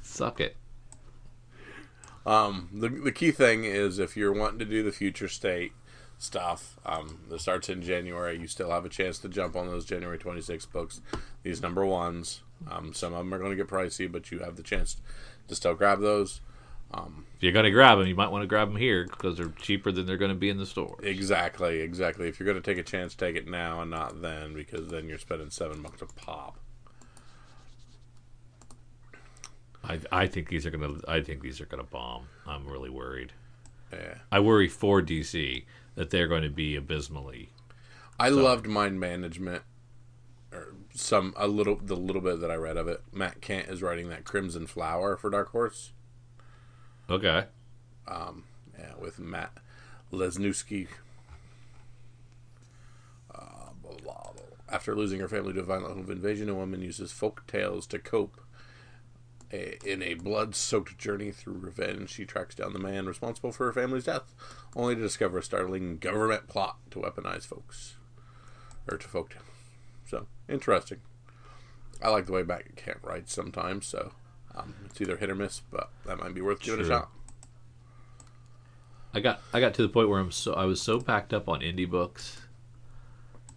Suck 0.01 0.39
it. 0.39 0.55
Um, 2.25 2.69
the 2.71 2.87
the 2.89 3.11
key 3.11 3.31
thing 3.31 3.65
is 3.65 3.99
if 3.99 4.15
you're 4.15 4.31
wanting 4.31 4.59
to 4.59 4.65
do 4.65 4.83
the 4.83 4.91
future 4.91 5.27
state 5.27 5.73
stuff, 6.21 6.79
um, 6.85 7.19
that 7.29 7.41
starts 7.41 7.69
in 7.69 7.81
January. 7.81 8.37
You 8.37 8.47
still 8.47 8.71
have 8.71 8.85
a 8.85 8.89
chance 8.89 9.17
to 9.19 9.29
jump 9.29 9.55
on 9.55 9.67
those 9.67 9.85
January 9.85 10.17
26 10.17 10.65
books. 10.67 11.01
These 11.43 11.61
number 11.61 11.85
ones. 11.85 12.41
Um, 12.69 12.93
some 12.93 13.13
of 13.13 13.19
them 13.19 13.33
are 13.33 13.39
going 13.39 13.51
to 13.51 13.55
get 13.55 13.67
pricey, 13.67 14.11
but 14.11 14.31
you 14.31 14.39
have 14.39 14.55
the 14.55 14.63
chance 14.63 14.97
to 15.47 15.55
still 15.55 15.73
grab 15.73 15.99
those. 15.99 16.41
If 16.93 17.43
you're 17.43 17.53
gonna 17.53 17.71
grab 17.71 17.97
them, 17.97 18.07
you 18.07 18.15
might 18.15 18.31
want 18.31 18.43
to 18.43 18.47
grab 18.47 18.67
them 18.67 18.77
here 18.77 19.05
because 19.05 19.37
they're 19.37 19.49
cheaper 19.49 19.91
than 19.91 20.05
they're 20.05 20.17
gonna 20.17 20.35
be 20.35 20.49
in 20.49 20.57
the 20.57 20.65
store. 20.65 20.97
Exactly, 21.01 21.79
exactly. 21.79 22.27
If 22.27 22.39
you're 22.39 22.45
going 22.45 22.61
to 22.61 22.69
take 22.71 22.77
a 22.77 22.83
chance, 22.83 23.15
take 23.15 23.35
it 23.35 23.47
now 23.47 23.81
and 23.81 23.89
not 23.89 24.21
then, 24.21 24.53
because 24.53 24.89
then 24.89 25.07
you're 25.07 25.17
spending 25.17 25.49
seven 25.49 25.81
bucks 25.81 26.01
a 26.01 26.05
pop. 26.05 26.59
I 29.83 29.99
I 30.11 30.27
think 30.27 30.49
these 30.49 30.65
are 30.65 30.71
gonna 30.71 30.99
I 31.07 31.21
think 31.21 31.41
these 31.41 31.59
are 31.61 31.65
gonna 31.65 31.83
bomb. 31.83 32.27
I'm 32.45 32.67
really 32.67 32.89
worried. 32.89 33.33
Yeah. 33.91 34.15
I 34.31 34.39
worry 34.39 34.67
for 34.67 35.01
DC 35.01 35.63
that 35.95 36.09
they're 36.09 36.27
going 36.27 36.43
to 36.43 36.49
be 36.49 36.75
abysmally. 36.75 37.49
I 38.19 38.29
loved 38.29 38.67
mind 38.67 38.99
management, 38.99 39.63
or 40.51 40.75
some 40.93 41.33
a 41.35 41.47
little 41.47 41.75
the 41.75 41.95
little 41.95 42.21
bit 42.21 42.39
that 42.41 42.51
I 42.51 42.55
read 42.55 42.77
of 42.77 42.87
it. 42.87 43.01
Matt 43.11 43.41
Kindt 43.41 43.69
is 43.69 43.81
writing 43.81 44.09
that 44.09 44.25
Crimson 44.25 44.67
Flower 44.67 45.17
for 45.17 45.29
Dark 45.29 45.49
Horse. 45.49 45.91
Okay. 47.09 47.45
Yeah, 48.81 48.93
with 48.99 49.19
Matt 49.19 49.51
Lesniewski. 50.11 50.87
Uh, 53.33 53.69
blah, 53.81 53.91
blah, 54.03 54.31
blah. 54.33 54.43
After 54.69 54.95
losing 54.95 55.19
her 55.19 55.27
family 55.27 55.53
to 55.53 55.59
a 55.59 55.63
violent 55.63 55.95
home 55.95 56.11
invasion, 56.11 56.49
a 56.49 56.55
woman 56.55 56.81
uses 56.81 57.11
folk 57.11 57.45
tales 57.47 57.85
to 57.87 57.99
cope. 57.99 58.41
A, 59.53 59.77
in 59.85 60.01
a 60.01 60.13
blood-soaked 60.13 60.97
journey 60.97 61.31
through 61.31 61.57
revenge, 61.57 62.09
she 62.09 62.25
tracks 62.25 62.55
down 62.55 62.73
the 62.73 62.79
man 62.79 63.05
responsible 63.05 63.51
for 63.51 63.65
her 63.65 63.73
family's 63.73 64.05
death, 64.05 64.33
only 64.75 64.95
to 64.95 65.01
discover 65.01 65.39
a 65.39 65.43
startling 65.43 65.97
government 65.97 66.47
plot 66.47 66.77
to 66.91 66.99
weaponize 66.99 67.45
folks, 67.45 67.95
or 68.89 68.97
to 68.97 69.07
folk. 69.07 69.35
So 70.05 70.27
interesting. 70.47 70.99
I 72.01 72.09
like 72.09 72.25
the 72.25 72.31
way 72.31 72.43
back 72.43 72.65
Matt 72.65 72.75
Kindt 72.75 73.03
writes 73.03 73.33
sometimes. 73.33 73.85
So 73.85 74.11
um, 74.55 74.75
it's 74.85 74.99
either 75.01 75.17
hit 75.17 75.29
or 75.29 75.35
miss, 75.35 75.61
but 75.71 75.89
that 76.05 76.19
might 76.19 76.33
be 76.33 76.41
worth 76.41 76.61
giving 76.61 76.81
a 76.81 76.87
shot. 76.87 77.09
I 79.13 79.19
got 79.19 79.41
I 79.53 79.59
got 79.59 79.73
to 79.75 79.81
the 79.81 79.89
point 79.89 80.09
where 80.09 80.19
I'm 80.19 80.31
so 80.31 80.53
I 80.53 80.65
was 80.65 80.81
so 80.81 80.99
packed 80.99 81.33
up 81.33 81.49
on 81.49 81.59
indie 81.59 81.89
books 81.89 82.41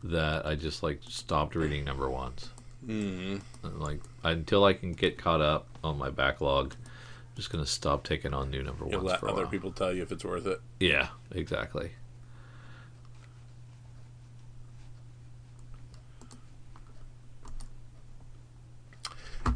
that 0.02 0.44
I 0.44 0.56
just 0.56 0.82
like 0.82 1.00
stopped 1.08 1.54
reading 1.54 1.84
number 1.84 2.10
ones. 2.10 2.50
Mm-hmm. 2.86 3.80
Like 3.80 4.00
until 4.22 4.64
I 4.64 4.74
can 4.74 4.92
get 4.92 5.18
caught 5.18 5.40
up 5.40 5.66
on 5.82 5.98
my 5.98 6.10
backlog, 6.10 6.74
I'm 6.74 7.36
just 7.36 7.50
gonna 7.50 7.66
stop 7.66 8.04
taking 8.04 8.34
on 8.34 8.50
new 8.50 8.62
number 8.62 8.84
You'll 8.84 8.98
ones 9.00 9.10
let 9.10 9.20
for 9.20 9.26
a 9.26 9.32
other 9.32 9.42
while. 9.42 9.50
people 9.50 9.72
tell 9.72 9.92
you 9.92 10.02
if 10.02 10.12
it's 10.12 10.24
worth 10.24 10.46
it. 10.46 10.60
Yeah, 10.80 11.08
exactly. 11.30 11.92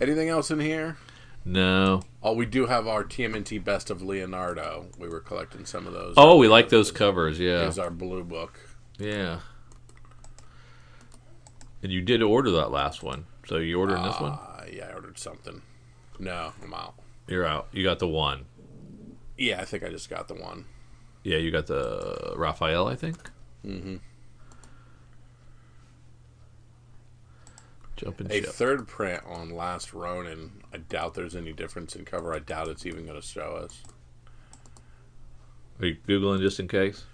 Anything 0.01 0.29
else 0.29 0.51
in 0.51 0.61
here? 0.61 0.97
No. 1.45 2.03
Oh, 2.23 2.35
we 2.35 2.47
do 2.47 2.67
have 2.67 2.87
our 2.87 3.03
TMNT 3.03 3.65
Best 3.65 3.91
of 3.91 4.03
Leonardo. 4.03 4.87
We 4.99 5.09
were 5.09 5.21
collecting 5.21 5.65
some 5.65 5.87
of 5.87 5.93
those. 5.93 6.15
Oh, 6.17 6.37
we 6.37 6.47
like 6.47 6.69
those 6.69 6.93
covers. 6.93 7.41
Yeah. 7.41 7.63
Here's 7.63 7.79
our 7.79 7.91
blue 7.91 8.23
book. 8.23 8.61
Yeah. 8.99 9.41
And 11.83 11.93
you 11.93 12.01
did 12.01 12.23
order 12.23 12.51
that 12.53 12.71
last 12.71 13.03
one, 13.03 13.27
so 13.47 13.57
you 13.59 13.79
ordering 13.79 14.03
uh, 14.03 14.09
this 14.11 14.21
one? 14.21 14.33
Uh, 14.33 14.65
yeah, 14.73 14.89
I 14.89 14.95
ordered 14.95 15.19
something. 15.19 15.63
No, 16.19 16.53
I'm 16.63 16.75
out. 16.75 16.95
You're 17.29 17.47
out. 17.47 17.69
You 17.73 17.85
got 17.85 17.99
the 17.99 18.09
one. 18.09 18.47
Yeah, 19.37 19.61
I 19.61 19.65
think 19.65 19.85
I 19.85 19.89
just 19.91 20.11
got 20.11 20.27
the 20.27 20.35
one. 20.35 20.65
Yeah, 21.23 21.37
you 21.37 21.51
got 21.51 21.67
the 21.67 22.35
Raphael, 22.37 22.89
I 22.89 22.97
think. 22.97 23.31
Mm-hmm. 23.65 23.97
Jumping 27.97 28.31
a 28.31 28.35
ship. 28.35 28.47
third 28.47 28.89
print 28.89 29.23
on 29.27 29.51
Last 29.51 29.93
Ronin. 29.93 30.63
I 30.73 30.79
doubt 30.79 31.15
there's 31.15 31.35
any 31.35 31.53
difference 31.53 31.97
in 31.97 32.05
cover. 32.05 32.33
I 32.33 32.39
doubt 32.39 32.69
it's 32.69 32.87
even 32.87 33.05
going 33.05 33.21
to 33.21 33.27
show 33.27 33.61
us. 33.65 33.83
Are 35.81 35.87
you 35.87 35.97
googling 36.09 36.41
just 36.41 36.59
in 36.61 36.69
case? 36.69 37.05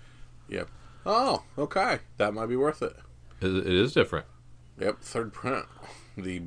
Yep. 0.48 0.68
Oh, 1.06 1.42
okay. 1.58 1.98
That 2.18 2.34
might 2.34 2.46
be 2.46 2.56
worth 2.56 2.82
it. 2.82 2.96
It 3.40 3.66
is 3.66 3.92
different. 3.92 4.26
Yep, 4.78 5.00
third 5.00 5.32
print, 5.32 5.66
the 6.16 6.42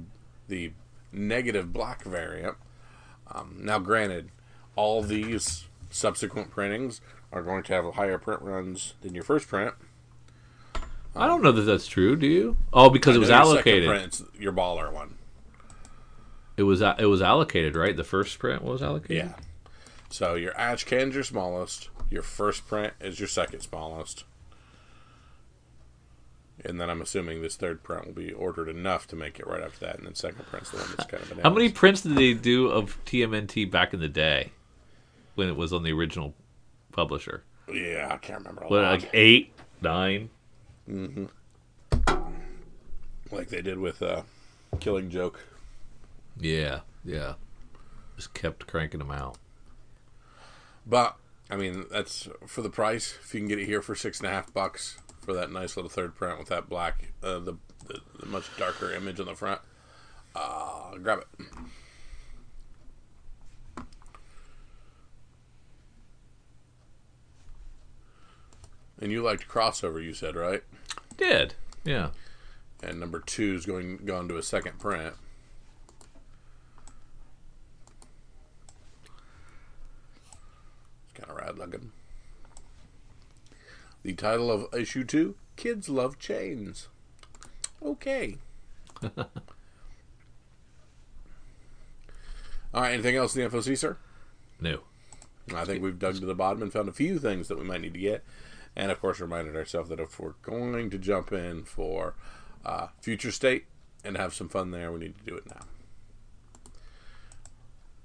the 0.48 0.72
negative 1.12 1.72
black 1.72 2.04
variant. 2.04 2.56
Um, 3.32 3.58
now, 3.60 3.80
granted, 3.80 4.30
all 4.76 5.02
these 5.02 5.66
subsequent 5.90 6.50
printings 6.52 7.02
are 7.32 7.42
going 7.42 7.64
to 7.64 7.74
have 7.74 7.94
higher 7.94 8.18
print 8.18 8.42
runs 8.42 8.94
than 9.02 9.14
your 9.14 9.24
first 9.24 9.48
print. 9.48 9.74
I 11.16 11.26
don't 11.26 11.42
know 11.42 11.52
that 11.52 11.62
that's 11.62 11.88
true. 11.88 12.16
Do 12.16 12.28
you? 12.28 12.58
Oh, 12.72 12.90
because 12.90 13.16
it 13.16 13.20
was 13.20 13.30
allocated. 13.30 13.90
print's 13.90 14.24
your 14.40 14.54
baller 14.54 14.92
one. 14.92 15.16
It 16.58 16.64
was 16.64 16.82
it 16.82 17.10
was 17.10 17.22
allocated, 17.22 17.76
right? 17.76 17.96
The 17.96 18.04
first 18.04 18.38
print 18.40 18.64
was 18.64 18.82
allocated. 18.82 19.18
Yeah. 19.18 19.34
So 20.10 20.36
your 20.36 20.58
Ash 20.58 20.84
Can's 20.84 21.16
your 21.16 21.24
smallest. 21.24 21.90
Your 22.10 22.22
first 22.22 22.68
print 22.68 22.94
is 23.02 23.20
your 23.20 23.28
second 23.28 23.62
smallest. 23.62 24.24
And 26.66 26.82
then 26.82 26.90
I'm 26.90 27.02
assuming 27.02 27.42
this 27.42 27.56
third 27.56 27.84
print 27.84 28.08
will 28.08 28.14
be 28.14 28.32
ordered 28.32 28.68
enough 28.68 29.08
to 29.08 29.16
make 29.16 29.40
it 29.40 29.46
right 29.46 29.62
after 29.62 29.86
that, 29.86 29.98
and 29.98 30.08
then 30.08 30.16
second 30.16 30.46
print's 30.48 30.72
the 30.72 30.78
one 30.78 30.88
that's 30.98 31.10
kind 31.10 31.22
of 31.22 31.30
bananas. 31.30 31.44
How 31.44 31.50
many 31.52 31.70
prints 31.70 32.02
did 32.02 32.16
they 32.16 32.34
do 32.34 32.68
of 32.70 32.98
TMNT 33.06 33.70
back 33.70 33.94
in 33.94 34.00
the 34.00 34.08
day 34.08 34.52
when 35.36 35.48
it 35.50 35.56
was 35.56 35.72
on 35.72 35.84
the 35.84 35.92
original 35.92 36.34
publisher? 36.92 37.44
Yeah, 37.72 38.08
I 38.10 38.18
can't 38.18 38.40
remember. 38.40 38.64
What, 38.68 38.84
like 38.84 39.10
eight, 39.14 39.54
nine? 39.82 40.30
like 43.32 43.50
they 43.50 43.62
did 43.62 43.78
with 43.78 44.02
uh, 44.02 44.24
Killing 44.80 45.12
Joke. 45.12 45.46
Yeah, 46.40 46.80
yeah. 47.06 47.34
Just 48.16 48.34
kept 48.34 48.66
cranking 48.66 49.00
them 49.00 49.12
out. 49.12 49.38
But 50.88 51.18
I 51.52 51.56
mean, 51.56 51.86
that's 51.92 52.28
for 52.48 52.62
the 52.64 52.70
price. 52.70 53.18
If 53.22 53.34
you 53.34 53.42
can 53.42 53.48
get 53.48 53.60
it 53.60 53.66
here 53.66 53.82
for 53.82 53.94
six 53.94 54.20
and 54.20 54.28
a 54.28 54.32
half 54.32 54.52
bucks 54.54 54.98
for 55.28 55.34
that 55.34 55.52
nice 55.52 55.76
little 55.76 55.90
third 55.90 56.16
print 56.16 56.40
with 56.40 56.48
that 56.48 56.70
black, 56.70 57.12
uh, 57.22 57.38
the, 57.40 57.58
the 57.86 58.00
the 58.18 58.26
much 58.28 58.46
darker 58.58 58.94
image 58.94 59.20
on 59.20 59.26
the 59.26 59.36
front, 59.36 59.60
uh, 60.34 60.96
grab 61.04 61.20
it. 61.20 61.28
And 69.02 69.12
you 69.12 69.22
liked 69.22 69.50
crossover, 69.50 70.02
you 70.02 70.14
said, 70.14 70.38
right? 70.38 70.64
Did 71.18 71.56
yeah. 71.84 72.12
And 72.82 72.98
number 72.98 73.20
two 73.20 73.54
is 73.54 73.66
going 73.66 73.98
gone 74.06 74.30
to 74.30 74.38
a 74.38 74.44
second 74.44 74.80
print. 74.80 75.14
It's 81.04 81.20
kind 81.20 81.30
of 81.30 81.36
rad 81.36 81.58
looking. 81.58 81.92
The 84.04 84.14
title 84.14 84.52
of 84.52 84.74
issue 84.74 85.04
two: 85.04 85.36
Kids 85.56 85.90
Love 85.90 86.18
Chains. 86.20 86.88
Okay. 87.84 88.38
All 89.04 89.22
right. 92.74 92.94
Anything 92.94 93.16
else 93.16 93.36
in 93.36 93.44
the 93.44 93.50
FOC, 93.50 93.78
sir? 93.78 93.98
No. 94.60 94.82
I 95.56 95.66
think 95.66 95.82
we've 95.82 96.00
dug 96.00 96.16
to 96.20 96.26
the 96.26 96.36
bottom 96.36 96.62
and 96.62 96.74
found 96.74 96.90
a 96.90 96.94
few 96.94 97.20
things 97.20 97.48
that 97.48 97.58
we 97.58 97.64
might 97.64 97.82
need 97.82 97.94
to 97.94 98.00
get, 98.00 98.24
and 98.76 98.92
of 98.92 99.00
course 99.00 99.20
reminded 99.20 99.56
ourselves 99.56 99.90
that 99.90 100.00
if 100.00 100.20
we're 100.20 100.34
going 100.42 100.90
to 100.90 100.98
jump 100.98 101.32
in 101.32 101.64
for 101.64 102.16
uh, 102.66 102.88
future 103.02 103.32
state 103.32 103.66
and 104.04 104.18
have 104.18 104.34
some 104.34 104.50
fun 104.50 104.72
there, 104.72 104.92
we 104.92 105.00
need 105.00 105.18
to 105.18 105.24
do 105.24 105.36
it 105.36 105.48
now. 105.48 105.62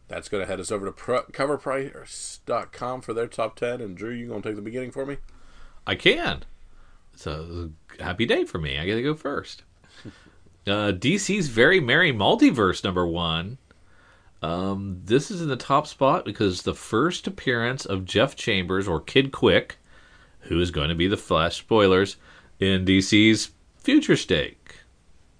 That's 0.08 0.28
going 0.28 0.42
to 0.42 0.46
head 0.46 0.60
us 0.60 0.70
over 0.70 0.84
to 0.86 0.92
pro- 0.92 1.22
coverprice.com 1.24 3.00
for 3.00 3.14
their 3.14 3.26
top 3.26 3.56
10. 3.56 3.80
And 3.80 3.96
Drew, 3.96 4.10
you 4.10 4.28
going 4.28 4.42
to 4.42 4.48
take 4.50 4.56
the 4.56 4.62
beginning 4.62 4.90
for 4.90 5.06
me? 5.06 5.16
I 5.86 5.94
can. 5.94 6.44
It's 7.12 7.26
a 7.26 7.70
happy 8.00 8.26
day 8.26 8.44
for 8.44 8.58
me. 8.58 8.78
I 8.78 8.86
get 8.86 8.94
to 8.96 9.02
go 9.02 9.14
first. 9.14 9.62
Uh, 10.64 10.92
DC's 10.92 11.48
Very 11.48 11.80
Merry 11.80 12.12
Multiverse 12.12 12.84
number 12.84 13.04
one. 13.04 13.58
Um, 14.42 15.00
this 15.04 15.28
is 15.28 15.42
in 15.42 15.48
the 15.48 15.56
top 15.56 15.88
spot 15.88 16.24
because 16.24 16.62
the 16.62 16.72
first 16.72 17.26
appearance 17.26 17.84
of 17.84 18.04
Jess 18.04 18.36
Chambers 18.36 18.86
or 18.86 19.00
Kid 19.00 19.32
Quick, 19.32 19.78
who 20.42 20.60
is 20.60 20.70
going 20.70 20.88
to 20.88 20.94
be 20.94 21.08
the 21.08 21.16
Flash 21.16 21.56
spoilers 21.56 22.16
in 22.60 22.84
DC's 22.84 23.50
Future 23.76 24.16
State, 24.16 24.58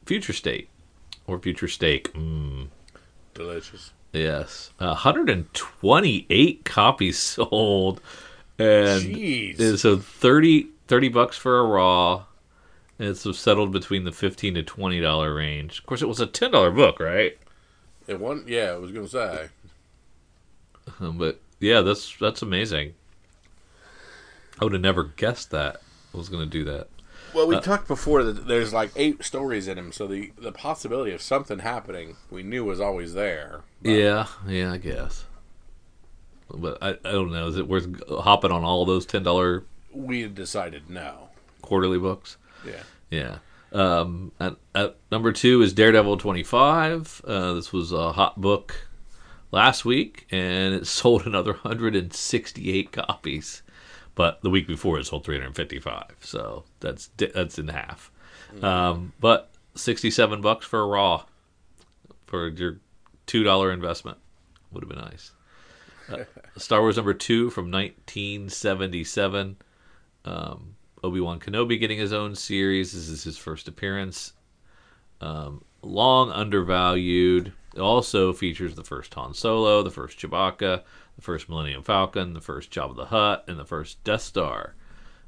Future 0.07 0.33
State, 0.33 0.69
or 1.29 1.39
Future 1.39 1.69
Stake. 1.69 2.13
Mm. 2.15 2.67
Delicious. 3.35 3.93
Yes, 4.13 4.73
128 4.79 6.65
copies 6.65 7.19
sold, 7.21 8.01
and 8.63 9.15
Jeez. 9.15 9.79
so 9.79 9.97
30, 9.97 10.69
30 10.89 11.09
bucks 11.09 11.37
for 11.37 11.59
a 11.59 11.65
raw. 11.65 12.25
And 12.99 13.09
it's 13.09 13.39
settled 13.39 13.73
between 13.73 14.05
the 14.05 14.13
fifteen 14.13 14.55
to 14.55 14.63
twenty 14.63 15.01
dollar 15.01 15.35
range. 15.35 15.81
Of 15.81 15.87
course, 15.87 16.03
it 16.03 16.09
was 16.09 16.21
a 16.21 16.27
ten 16.27 16.53
dollar 16.53 16.71
book, 16.71 17.01
right? 17.01 17.37
It 18.07 18.21
one, 18.21 18.45
yeah, 18.47 18.71
I 18.71 18.77
was 18.77 18.93
going 18.93 19.07
to 19.07 19.11
say. 19.11 19.49
But 21.01 21.41
yeah, 21.59 21.81
that's 21.81 22.17
that's 22.19 22.43
amazing. 22.43 22.95
I 24.61 24.65
would 24.65 24.73
have 24.73 24.83
never 24.83 25.05
guessed 25.05 25.51
that 25.51 25.81
I 26.13 26.17
was 26.17 26.29
going 26.29 26.45
to 26.45 26.51
do 26.51 26.65
that. 26.65 26.89
Well, 27.35 27.49
we 27.49 27.57
uh, 27.57 27.61
talked 27.61 27.89
before 27.89 28.23
that 28.25 28.47
there's 28.47 28.73
like 28.73 28.91
eight 28.95 29.25
stories 29.25 29.67
in 29.67 29.79
him, 29.79 29.93
so 29.93 30.07
the, 30.07 30.33
the 30.39 30.53
possibility 30.53 31.13
of 31.13 31.23
something 31.23 31.61
happening 31.61 32.17
we 32.31 32.43
knew 32.43 32.65
was 32.65 32.81
always 32.81 33.15
there. 33.15 33.63
Yeah, 33.81 34.27
yeah, 34.47 34.73
I 34.73 34.77
guess. 34.77 35.25
But 36.55 36.79
I, 36.83 36.91
I 36.91 37.13
don't 37.13 37.33
know. 37.33 37.47
Is 37.47 37.57
it 37.57 37.69
worth 37.69 37.89
hopping 38.09 38.51
on 38.51 38.65
all 38.65 38.85
those 38.85 39.07
ten 39.07 39.23
dollar 39.23 39.65
We 39.93 40.27
decided 40.29 40.91
no. 40.91 41.29
quarterly 41.63 41.99
books? 41.99 42.37
Yeah. 42.67 42.83
Yeah. 43.11 43.39
Um, 43.73 44.33
at, 44.39 44.57
at 44.75 44.97
number 45.11 45.33
two 45.33 45.63
is 45.63 45.73
Daredevil 45.73 46.19
25. 46.19 47.23
Uh, 47.27 47.55
this 47.55 47.73
was 47.73 47.91
a 47.91 48.13
hot 48.13 48.39
book 48.41 48.89
last 49.51 49.85
week, 49.85 50.27
and 50.31 50.75
it 50.75 50.87
sold 50.89 51.27
another 51.27 51.53
168 51.53 52.93
copies. 52.93 53.63
But 54.15 54.43
the 54.43 54.51
week 54.51 54.67
before, 54.67 54.99
it 54.99 55.07
sold 55.07 55.25
355. 55.25 56.17
So 56.21 56.65
that's 56.81 57.09
that's 57.17 57.59
in 57.59 57.69
half. 57.69 58.11
Um, 58.61 59.15
but 59.19 59.51
67 59.75 60.43
bucks 60.43 60.67
for 60.67 60.81
a 60.83 60.87
raw 60.87 61.25
for 62.27 62.49
your 62.49 62.79
two 63.27 63.43
dollar 63.43 63.73
investment 63.73 64.19
would 64.71 64.83
have 64.83 64.91
been 64.91 64.99
nice. 64.99 65.33
Uh, 66.11 66.25
Star 66.57 66.81
Wars 66.81 66.97
number 66.97 67.15
two 67.15 67.51
from 67.51 67.71
1977. 67.71 69.57
Um, 70.25 70.77
Obi 71.03 71.21
Wan 71.21 71.41
Kenobi 71.41 71.79
getting 71.79 71.99
his 71.99 72.13
own 72.13 72.35
series. 72.35 72.93
This 72.93 73.09
is 73.09 73.25
his 73.25 73.37
first 73.37 73.69
appearance. 73.69 74.33
Um, 75.21 75.65
long 75.83 76.31
undervalued. 76.31 77.53
It 77.75 77.81
also 77.81 78.33
features 78.33 78.75
the 78.75 78.85
first 78.85 79.15
Han 79.15 79.35
Solo, 79.35 79.83
the 79.83 79.91
first 79.91 80.19
Chewbacca, 80.19 80.83
the 81.17 81.23
first 81.23 81.49
Millennium 81.49 81.83
Falcon, 81.83 82.35
the 82.35 82.41
first 82.41 82.71
Jabba 82.71 82.97
the 82.97 83.07
Hutt, 83.07 83.45
and 83.49 83.59
the 83.59 83.65
first 83.65 84.03
Death 84.05 84.23
Star. 84.23 84.75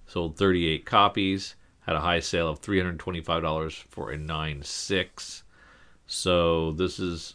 Sold 0.07 0.37
38 0.37 0.85
copies. 0.85 1.55
Had 1.81 1.97
a 1.97 2.01
high 2.01 2.21
sale 2.21 2.49
of 2.49 2.63
$325 2.63 3.73
for 3.89 4.11
a 4.11 4.17
9.6. 4.17 5.43
So 6.07 6.73
this 6.73 6.99
is 6.99 7.35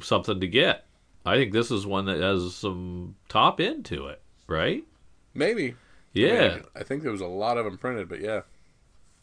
something 0.00 0.40
to 0.40 0.48
get. 0.48 0.86
I 1.24 1.36
think 1.36 1.52
this 1.52 1.70
is 1.70 1.86
one 1.86 2.06
that 2.06 2.18
has 2.18 2.54
some 2.54 3.16
top 3.28 3.60
end 3.60 3.84
to 3.86 4.06
it, 4.06 4.22
right? 4.46 4.84
Maybe. 5.34 5.74
Yeah. 6.12 6.28
I, 6.28 6.54
mean, 6.54 6.64
I 6.76 6.82
think 6.82 7.02
there 7.02 7.12
was 7.12 7.20
a 7.20 7.26
lot 7.26 7.58
of 7.58 7.64
them 7.64 7.78
printed, 7.78 8.08
but 8.08 8.20
yeah. 8.20 8.42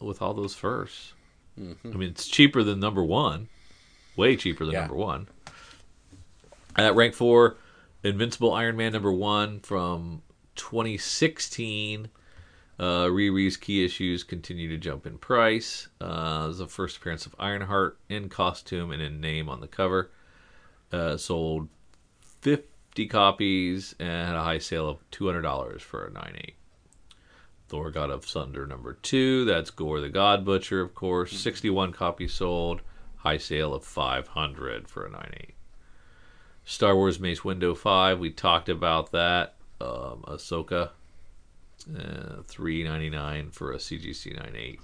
with 0.00 0.22
all 0.22 0.34
those 0.34 0.54
1st 0.56 1.12
I 1.84 1.88
mean, 1.88 2.10
it's 2.10 2.28
cheaper 2.28 2.62
than 2.62 2.78
number 2.78 3.02
one, 3.02 3.48
way 4.16 4.36
cheaper 4.36 4.64
than 4.64 4.74
Yeah. 4.74 4.80
number 4.82 4.94
one. 4.94 5.28
At 6.76 6.94
rank 6.94 7.14
four, 7.14 7.56
Invincible 8.04 8.52
Iron 8.52 8.76
Man 8.76 8.92
number 8.92 9.12
one 9.12 9.58
from 9.60 10.22
2016. 10.54 12.08
Uh, 12.78 13.06
Riri's 13.06 13.56
key 13.56 13.84
issues 13.84 14.22
continue 14.22 14.68
to 14.68 14.76
jump 14.76 15.04
in 15.04 15.18
price. 15.18 15.88
Uh, 16.00 16.46
this 16.46 16.52
is 16.52 16.58
the 16.58 16.68
first 16.68 16.98
appearance 16.98 17.26
of 17.26 17.34
Ironheart 17.38 17.98
in 18.08 18.28
costume 18.28 18.92
and 18.92 19.02
in 19.02 19.20
name 19.20 19.48
on 19.48 19.60
the 19.60 19.66
cover. 19.66 20.12
Uh, 20.92 21.16
sold 21.16 21.68
50 22.40 23.06
copies 23.06 23.94
and 23.98 24.26
had 24.26 24.36
a 24.36 24.42
high 24.44 24.58
sale 24.58 24.88
of 24.88 25.10
$200 25.10 25.80
for 25.80 26.06
a 26.06 26.10
9.8. 26.10 26.52
Thor 27.68 27.90
God 27.90 28.10
of 28.10 28.24
Thunder 28.24 28.66
number 28.66 28.94
two. 28.94 29.44
That's 29.44 29.70
Gorr 29.70 30.00
the 30.00 30.08
God 30.08 30.44
Butcher, 30.44 30.80
of 30.80 30.94
course. 30.94 31.32
61 31.38 31.92
copies 31.92 32.32
sold. 32.32 32.80
High 33.18 33.36
sale 33.36 33.74
of 33.74 33.84
500 33.84 34.88
for 34.88 35.04
a 35.04 35.10
9.8. 35.10 35.50
Star 36.64 36.94
Wars 36.94 37.18
Mace 37.20 37.40
Windu 37.40 37.76
5. 37.76 38.18
We 38.18 38.30
talked 38.30 38.68
about 38.68 39.12
that. 39.12 39.54
Um, 39.80 40.24
Ahsoka. 40.26 40.90
Uh, 41.88 42.42
3.99 42.48 43.52
for 43.52 43.72
a 43.72 43.76
CGC 43.76 44.36
9.8. 44.36 44.78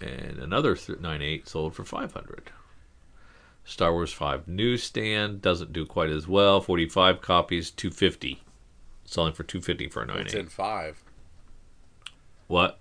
and 0.00 0.38
another 0.38 0.74
th- 0.74 0.98
98 1.00 1.46
sold 1.48 1.74
for 1.74 1.84
500. 1.84 2.50
Star 3.64 3.92
Wars 3.92 4.12
5 4.12 4.46
newsstand 4.46 5.40
doesn't 5.40 5.72
do 5.72 5.86
quite 5.86 6.10
as 6.10 6.28
well. 6.28 6.60
45 6.60 7.20
copies, 7.20 7.70
250. 7.70 8.42
Selling 9.04 9.32
for 9.32 9.42
250 9.42 9.88
for 9.88 10.02
a 10.02 10.06
9 10.06 10.18
It's 10.18 10.34
in 10.34 10.46
five. 10.48 11.02
What? 12.46 12.78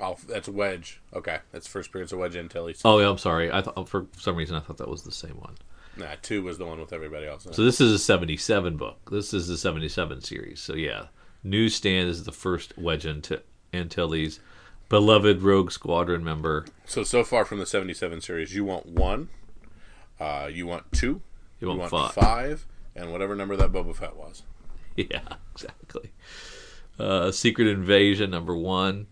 Oh, 0.00 0.16
that's 0.28 0.48
Wedge. 0.48 1.00
Okay, 1.12 1.38
that's 1.52 1.66
first 1.66 1.90
appearance 1.90 2.12
of 2.12 2.18
Wedge 2.20 2.36
Antilles. 2.36 2.80
Oh, 2.84 2.98
yeah, 3.00 3.08
I'm 3.10 3.18
sorry. 3.18 3.50
I 3.50 3.60
thought 3.62 3.88
for 3.88 4.06
some 4.16 4.36
reason 4.36 4.56
I 4.56 4.60
thought 4.60 4.78
that 4.78 4.88
was 4.88 5.02
the 5.02 5.12
same 5.12 5.38
one. 5.40 5.56
Nah, 5.96 6.14
two 6.22 6.42
was 6.42 6.58
the 6.58 6.64
one 6.66 6.78
with 6.78 6.92
everybody 6.92 7.26
else. 7.26 7.46
So 7.50 7.64
this 7.64 7.80
is 7.80 7.92
a 7.92 7.98
77 7.98 8.76
book. 8.76 9.10
This 9.10 9.34
is 9.34 9.48
the 9.48 9.56
77 9.58 10.20
series. 10.20 10.60
So 10.60 10.74
yeah, 10.74 11.06
newsstand 11.42 12.08
is 12.08 12.24
the 12.24 12.32
first 12.32 12.78
Wedge 12.78 13.04
Ant- 13.04 13.42
Antilles, 13.72 14.38
beloved 14.88 15.42
Rogue 15.42 15.72
Squadron 15.72 16.22
member. 16.22 16.66
So 16.86 17.02
so 17.02 17.24
far 17.24 17.44
from 17.44 17.58
the 17.58 17.66
'77 17.66 18.20
series, 18.20 18.54
you 18.54 18.64
want 18.64 18.86
one, 18.86 19.28
uh, 20.20 20.48
you 20.52 20.66
want 20.66 20.90
two, 20.92 21.20
You 21.60 21.68
want, 21.68 21.90
five. 21.90 22.12
five. 22.14 22.66
and 22.96 23.12
whatever 23.12 23.34
number 23.36 23.54
that 23.56 23.70
Boba 23.72 23.94
Fett 23.94 24.16
was. 24.16 24.42
Yeah, 24.96 25.20
exactly. 25.52 26.10
Uh, 26.98 27.30
Secret 27.30 27.68
Invasion 27.68 28.30
number 28.32 28.56
one 28.56 29.06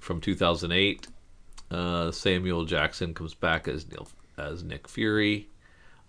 from 0.00 0.20
2008. 0.20 1.06
Uh, 1.70 2.10
Samuel 2.10 2.64
Jackson 2.64 3.14
comes 3.14 3.34
back 3.34 3.68
as 3.68 3.88
Neil 3.88 4.08
as 4.36 4.64
Nick 4.64 4.88
Fury, 4.88 5.48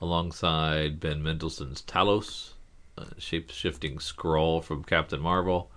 alongside 0.02 1.00
Ben 1.00 1.22
Mendelsohn's 1.22 1.84
Talos, 1.84 2.54
uh, 2.98 3.06
shape 3.20 3.52
shifting 3.52 3.98
Skrull 3.98 4.64
from 4.64 4.84
Captain 4.84 5.22
Marvel. 5.22 5.70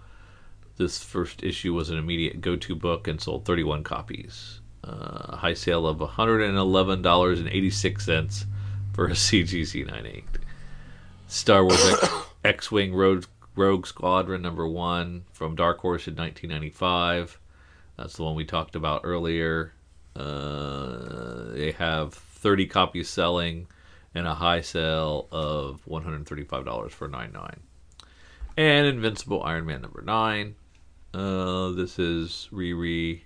This 0.79 1.05
first 1.05 1.43
issue 1.43 1.75
was 1.75 1.91
an 1.91 1.99
immediate 1.99 2.41
go-to 2.41 2.75
book 2.75 3.07
and 3.07 3.21
sold 3.21 3.45
31 3.45 3.83
copies. 3.85 4.61
Uh, 4.83 5.35
a 5.35 5.37
high 5.37 5.53
sale 5.55 5.87
of 5.87 5.99
$111.86 5.99 8.47
for 8.95 9.07
a 9.07 9.11
CGC 9.11 9.87
98. 9.87 10.25
Star 11.27 11.65
Wars 11.65 11.85
X- 11.85 12.09
X-wing 12.45 12.95
Rogue, 12.95 13.25
Rogue 13.57 13.87
Squadron 13.87 14.41
number 14.41 14.67
one 14.67 15.25
from 15.33 15.57
Dark 15.57 15.81
Horse 15.81 16.07
in 16.07 16.15
1995. 16.15 17.39
That's 17.97 18.17
the 18.17 18.23
one 18.23 18.37
we 18.37 18.45
talked 18.45 18.77
about 18.77 19.03
earlier. 19.05 19.73
Uh, 20.15 21.51
they 21.53 21.73
have 21.73 22.15
30 22.15 22.67
copies 22.67 23.09
selling 23.09 23.67
and 24.15 24.29
a 24.29 24.35
high 24.35 24.61
sale 24.61 25.27
of 25.33 25.83
$135 25.89 26.91
for 26.91 27.09
99. 27.09 27.61
And 28.57 28.87
Invincible 28.87 29.43
Iron 29.43 29.67
Man 29.67 29.83
number 29.83 30.03
nine. 30.03 30.55
Uh, 31.13 31.71
this 31.71 31.99
is 31.99 32.49
Riri. 32.53 33.23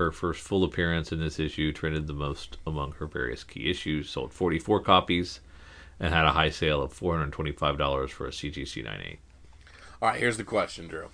Her 0.00 0.10
first 0.10 0.40
full 0.40 0.64
appearance 0.64 1.12
in 1.12 1.20
this 1.20 1.38
issue 1.38 1.74
trended 1.74 2.06
the 2.06 2.14
most 2.14 2.56
among 2.66 2.92
her 2.92 3.06
various 3.06 3.44
key 3.44 3.68
issues. 3.68 4.08
Sold 4.08 4.32
44 4.32 4.80
copies 4.80 5.40
and 6.00 6.14
had 6.14 6.24
a 6.24 6.32
high 6.32 6.48
sale 6.48 6.80
of 6.80 6.98
$425 6.98 8.08
for 8.08 8.26
a 8.26 8.30
CGC 8.30 8.82
98. 8.82 9.18
All 10.00 10.08
right, 10.08 10.18
here's 10.18 10.38
the 10.38 10.42
question, 10.44 10.88
Drew. 10.88 11.08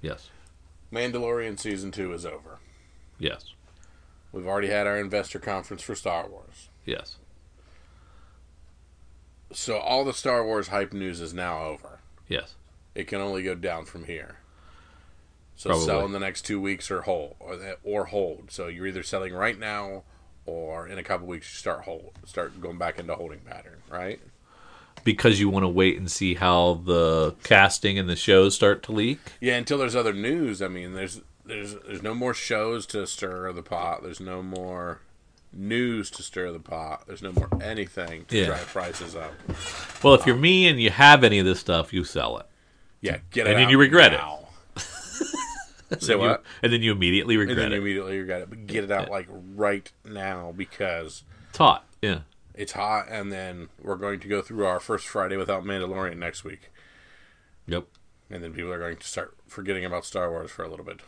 Yes. 0.00 0.30
Mandalorian 0.90 1.60
season 1.60 1.90
two 1.90 2.14
is 2.14 2.24
over. 2.24 2.58
Yes. 3.18 3.52
We've 4.32 4.46
already 4.46 4.68
had 4.68 4.86
our 4.86 4.98
investor 4.98 5.38
conference 5.38 5.82
for 5.82 5.94
Star 5.94 6.26
Wars. 6.26 6.70
Yes. 6.86 7.16
So 9.52 9.76
all 9.76 10.06
the 10.06 10.14
Star 10.14 10.42
Wars 10.42 10.68
hype 10.68 10.94
news 10.94 11.20
is 11.20 11.34
now 11.34 11.64
over. 11.64 12.00
Yes. 12.28 12.54
It 12.94 13.08
can 13.08 13.20
only 13.20 13.42
go 13.42 13.54
down 13.54 13.84
from 13.84 14.04
here. 14.04 14.38
So 15.62 15.68
Probably. 15.70 15.86
sell 15.86 16.04
in 16.04 16.10
the 16.10 16.18
next 16.18 16.42
two 16.42 16.60
weeks 16.60 16.90
or 16.90 17.02
hold 17.02 17.36
or 17.38 17.54
that 17.56 17.78
or 17.84 18.06
hold. 18.06 18.50
So 18.50 18.66
you're 18.66 18.88
either 18.88 19.04
selling 19.04 19.32
right 19.32 19.56
now 19.56 20.02
or 20.44 20.88
in 20.88 20.98
a 20.98 21.04
couple 21.04 21.28
weeks 21.28 21.48
you 21.52 21.56
start 21.56 21.82
hold 21.84 22.10
start 22.26 22.60
going 22.60 22.78
back 22.78 22.98
into 22.98 23.14
holding 23.14 23.38
pattern, 23.38 23.80
right? 23.88 24.18
Because 25.04 25.38
you 25.38 25.48
want 25.48 25.62
to 25.62 25.68
wait 25.68 25.96
and 25.98 26.10
see 26.10 26.34
how 26.34 26.80
the 26.84 27.36
casting 27.44 27.96
and 27.96 28.08
the 28.08 28.16
shows 28.16 28.56
start 28.56 28.82
to 28.84 28.92
leak. 28.92 29.20
Yeah, 29.40 29.56
until 29.56 29.78
there's 29.78 29.94
other 29.94 30.12
news. 30.12 30.60
I 30.60 30.66
mean, 30.66 30.94
there's 30.94 31.20
there's 31.44 31.76
there's 31.86 32.02
no 32.02 32.12
more 32.14 32.34
shows 32.34 32.84
to 32.86 33.06
stir 33.06 33.52
the 33.52 33.62
pot. 33.62 34.02
There's 34.02 34.18
no 34.20 34.42
more 34.42 34.98
news 35.52 36.10
to 36.10 36.24
stir 36.24 36.50
the 36.50 36.58
pot. 36.58 37.04
There's 37.06 37.22
no 37.22 37.30
more 37.30 37.48
anything 37.62 38.24
to 38.24 38.36
Yeah. 38.36 38.46
drive 38.46 38.66
prices 38.66 39.14
up. 39.14 39.32
Well, 40.02 40.14
if 40.14 40.26
you're 40.26 40.34
me 40.34 40.66
and 40.66 40.80
you 40.82 40.90
have 40.90 41.22
any 41.22 41.38
of 41.38 41.46
this 41.46 41.60
stuff, 41.60 41.92
you 41.92 42.02
sell 42.02 42.38
it. 42.38 42.46
Yeah, 43.00 43.18
get 43.30 43.46
it. 43.46 43.50
And 43.50 43.60
then 43.60 43.68
you 43.68 43.78
regret 43.78 44.12
it. 44.12 44.20
now. 45.92 45.98
Say 46.06 46.14
You- 46.14 46.36
and 46.62 46.72
then 46.72 46.82
you 46.82 46.92
immediately 46.92 47.36
regret 47.36 47.58
And 47.58 47.72
then 47.72 47.72
regret 47.72 47.72
you 47.72 47.76
it. 47.76 47.82
immediately 47.82 48.18
regret 48.18 48.42
it. 48.42 48.50
But 48.50 48.66
get 48.66 48.84
it 48.84 48.90
out 48.90 49.10
like 49.10 49.26
right 49.30 49.90
now 50.04 50.52
because 50.56 51.22
It's 51.50 51.58
hot. 51.58 51.84
Yeah. 52.00 52.20
it's 52.54 52.72
hot. 52.72 53.06
And 53.08 53.30
then 53.32 53.68
we're 53.82 53.96
going 53.96 54.20
to 54.20 54.28
go 54.28 54.42
through 54.42 54.66
our 54.66 54.80
first 54.80 55.06
Friday 55.06 55.36
without 55.36 55.64
Mandalorian 55.64 56.16
next 56.18 56.44
week. 56.44 56.70
Yep. 57.66 57.86
And 58.30 58.42
then 58.42 58.52
people 58.52 58.72
are 58.72 58.78
going 58.78 58.96
to 58.96 59.06
start 59.06 59.36
forgetting 59.46 59.84
about 59.84 60.04
Star 60.04 60.30
Wars 60.30 60.50
for 60.50 60.64
a 60.64 60.68
little 60.68 60.84
bit. 60.84 61.00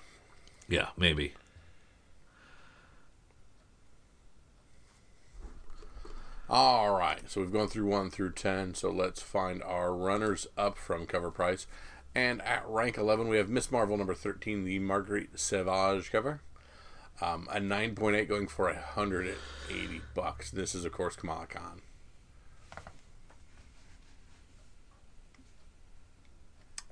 Yeah, 0.69 0.89
maybe. 0.97 1.35
All 6.49 6.97
right, 6.99 7.29
so 7.31 7.41
we've 7.41 7.53
gone 7.53 7.69
through 7.69 7.87
1 7.87 8.11
through 8.11 8.33
10, 8.33 8.75
so 8.75 8.91
let's 8.91 9.23
find 9.23 9.63
our 9.63 9.95
runners 9.95 10.47
up 10.59 10.77
from 10.77 11.07
cover 11.07 11.31
price. 11.31 11.67
And 12.15 12.41
at 12.43 12.65
rank 12.69 12.97
11, 12.97 13.29
we 13.29 13.39
have 13.39 13.49
Miss 13.49 13.73
Marvel 13.73 13.97
number 13.97 14.15
13, 14.15 14.65
the 14.65 14.79
Marguerite 14.79 15.39
Sauvage 15.39 16.13
cover. 16.13 16.41
Um, 17.21 17.49
a 17.51 17.59
9.8 17.61 18.29
going 18.29 18.47
for 18.47 18.67
180 18.67 20.01
bucks. 20.15 20.51
This 20.51 20.75
is, 20.75 20.85
of 20.85 20.93
course, 20.93 21.17
Kamala 21.17 21.47
Khan. 21.47 21.81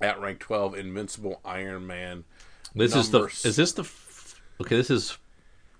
At 0.01 0.19
rank 0.19 0.39
12, 0.39 0.75
Invincible 0.75 1.39
Iron 1.45 1.87
Man. 1.87 2.25
This 2.75 2.95
is 2.95 3.11
the 3.11 3.25
is 3.25 3.55
this 3.55 3.73
the 3.73 3.83
f- 3.83 4.41
okay? 4.59 4.75
This 4.75 4.89
is 4.89 5.17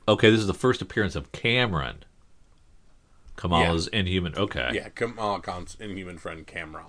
okay. 0.08 0.30
This 0.30 0.40
is 0.40 0.48
the 0.48 0.54
first 0.54 0.82
appearance 0.82 1.16
of 1.16 1.32
Cameron. 1.32 2.06
Kamala's 3.36 3.88
Inhuman. 3.88 4.36
Okay, 4.36 4.70
Yeah, 4.76 4.90
Kamala 4.90 5.42
Khan's 5.42 5.76
Inhuman 5.80 6.20
friend 6.20 6.46
Cameron. 6.46 6.86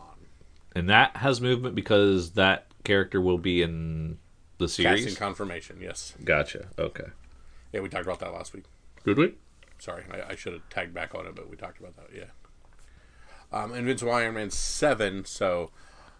And 0.75 0.89
that 0.89 1.17
has 1.19 1.41
movement 1.41 1.75
because 1.75 2.33
that 2.33 2.67
character 2.85 3.21
will 3.21 3.39
be 3.39 3.63
in 3.63 4.19
the 4.59 4.69
series. 4.69 5.05
Casting 5.05 5.17
confirmation, 5.17 5.79
yes. 5.81 6.15
Gotcha. 6.25 6.69
Okay. 6.79 7.07
Yeah, 7.73 7.81
we 7.81 7.89
talked 7.89 8.05
about 8.07 8.21
that 8.21 8.33
last 8.33 8.53
week. 8.53 8.65
Did 9.05 9.19
we? 9.19 9.35
Sorry, 9.79 10.05
I, 10.11 10.33
I 10.33 10.37
should 10.37 10.53
have 10.53 10.69
tagged 10.71 10.95
back 10.95 11.15
on 11.15 11.27
it, 11.27 11.35
but 11.35 11.51
we 11.51 11.57
talked 11.57 11.79
about 11.79 11.97
that. 11.97 12.09
Yeah. 12.15 12.25
Um, 13.53 13.75
Invincible 13.75 14.13
Iron 14.13 14.35
Man 14.35 14.51
seven. 14.51 15.25
So, 15.25 15.71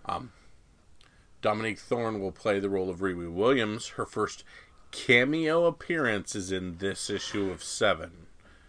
um, 0.07 0.33
Dominique 1.43 1.79
Thorne 1.79 2.21
will 2.21 2.33
play 2.33 2.61
the 2.61 2.69
role 2.69 2.91
of 2.91 2.99
Riri 2.99 3.33
Williams. 3.33 3.89
Her 3.89 4.07
first 4.07 4.45
cameo 4.91 5.65
appearance 5.65 6.35
is 6.35 6.53
in 6.53 6.79
this 6.79 7.11
issue 7.11 7.51
of 7.51 7.63
seven. 7.63 8.27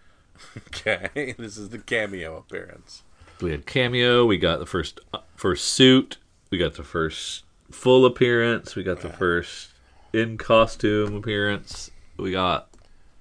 okay, 0.57 1.35
this 1.37 1.57
is 1.57 1.69
the 1.69 1.77
cameo 1.79 2.37
appearance. 2.37 3.03
We 3.41 3.51
had 3.51 3.65
cameo. 3.65 4.25
We 4.25 4.37
got 4.37 4.59
the 4.59 4.65
first 4.65 4.99
uh, 5.13 5.19
first 5.35 5.65
suit. 5.65 6.17
We 6.49 6.57
got 6.57 6.75
the 6.75 6.83
first 6.83 7.43
full 7.71 8.05
appearance. 8.05 8.75
We 8.75 8.83
got 8.83 9.01
the 9.01 9.09
first 9.09 9.69
in 10.13 10.37
costume 10.37 11.15
appearance. 11.15 11.91
We 12.17 12.31
got 12.31 12.69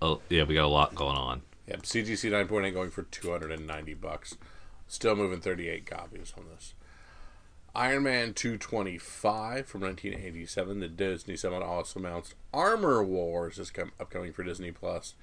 oh 0.01 0.21
yeah, 0.29 0.45
we 0.45 0.55
got 0.55 0.65
a 0.65 0.69
lot 0.69 0.95
going 0.95 1.17
on. 1.17 1.43
Yep, 1.67 1.83
CGC 1.83 2.31
nine 2.31 2.47
point 2.47 2.67
eight 2.67 2.75
going 2.75 2.91
for 2.91 3.03
two 3.05 3.31
hundred 3.31 3.53
and 3.53 3.67
ninety 3.67 3.95
bucks. 3.95 4.37
Still 4.87 5.17
moving 5.17 5.41
thirty 5.41 5.69
eight 5.69 5.87
copies 5.87 6.33
on 6.37 6.45
this. 6.55 6.75
Iron 7.75 8.05
Man 8.05 8.35
two 8.35 8.57
twenty 8.57 8.99
five 8.99 9.67
from 9.67 9.81
nineteen 9.81 10.15
eighty 10.15 10.47
seven. 10.47 10.79
The 10.81 10.89
Disney 10.89 11.37
someone 11.37 11.63
also 11.63 11.99
announced 11.99 12.35
Armor 12.53 13.03
Wars 13.03 13.59
is 13.59 13.71
com- 13.71 13.93
upcoming 13.99 14.33
for 14.33 14.45
Disney 14.45 14.71
Plus. 14.71 15.15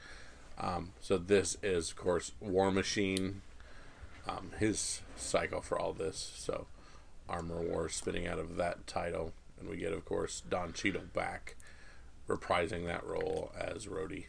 Um, 0.59 0.91
so 0.99 1.17
this 1.17 1.57
is 1.63 1.91
of 1.91 1.95
course 1.95 2.33
War 2.41 2.71
Machine, 2.71 3.41
um, 4.27 4.51
his 4.59 5.01
cycle 5.15 5.61
for 5.61 5.79
all 5.79 5.93
this. 5.93 6.31
So 6.35 6.67
Armor 7.29 7.61
Wars 7.61 7.95
spinning 7.95 8.27
out 8.27 8.39
of 8.39 8.55
that 8.57 8.87
title, 8.87 9.33
and 9.59 9.69
we 9.69 9.77
get 9.77 9.93
of 9.93 10.05
course 10.05 10.41
Don 10.47 10.73
Cheadle 10.73 11.03
back, 11.13 11.55
reprising 12.27 12.85
that 12.85 13.05
role 13.05 13.51
as 13.57 13.85
Rhodey. 13.85 14.25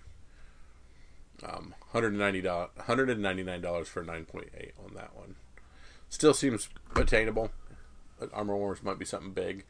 Um, 1.42 1.74
$190, 1.92 2.42
$199 2.42 3.86
for 3.86 4.04
9.8 4.04 4.70
on 4.84 4.94
that 4.94 5.16
one. 5.16 5.34
Still 6.08 6.34
seems 6.34 6.68
attainable. 6.94 7.50
Armor 8.32 8.56
Wars 8.56 8.82
might 8.82 8.98
be 8.98 9.04
something 9.04 9.32
big. 9.32 9.64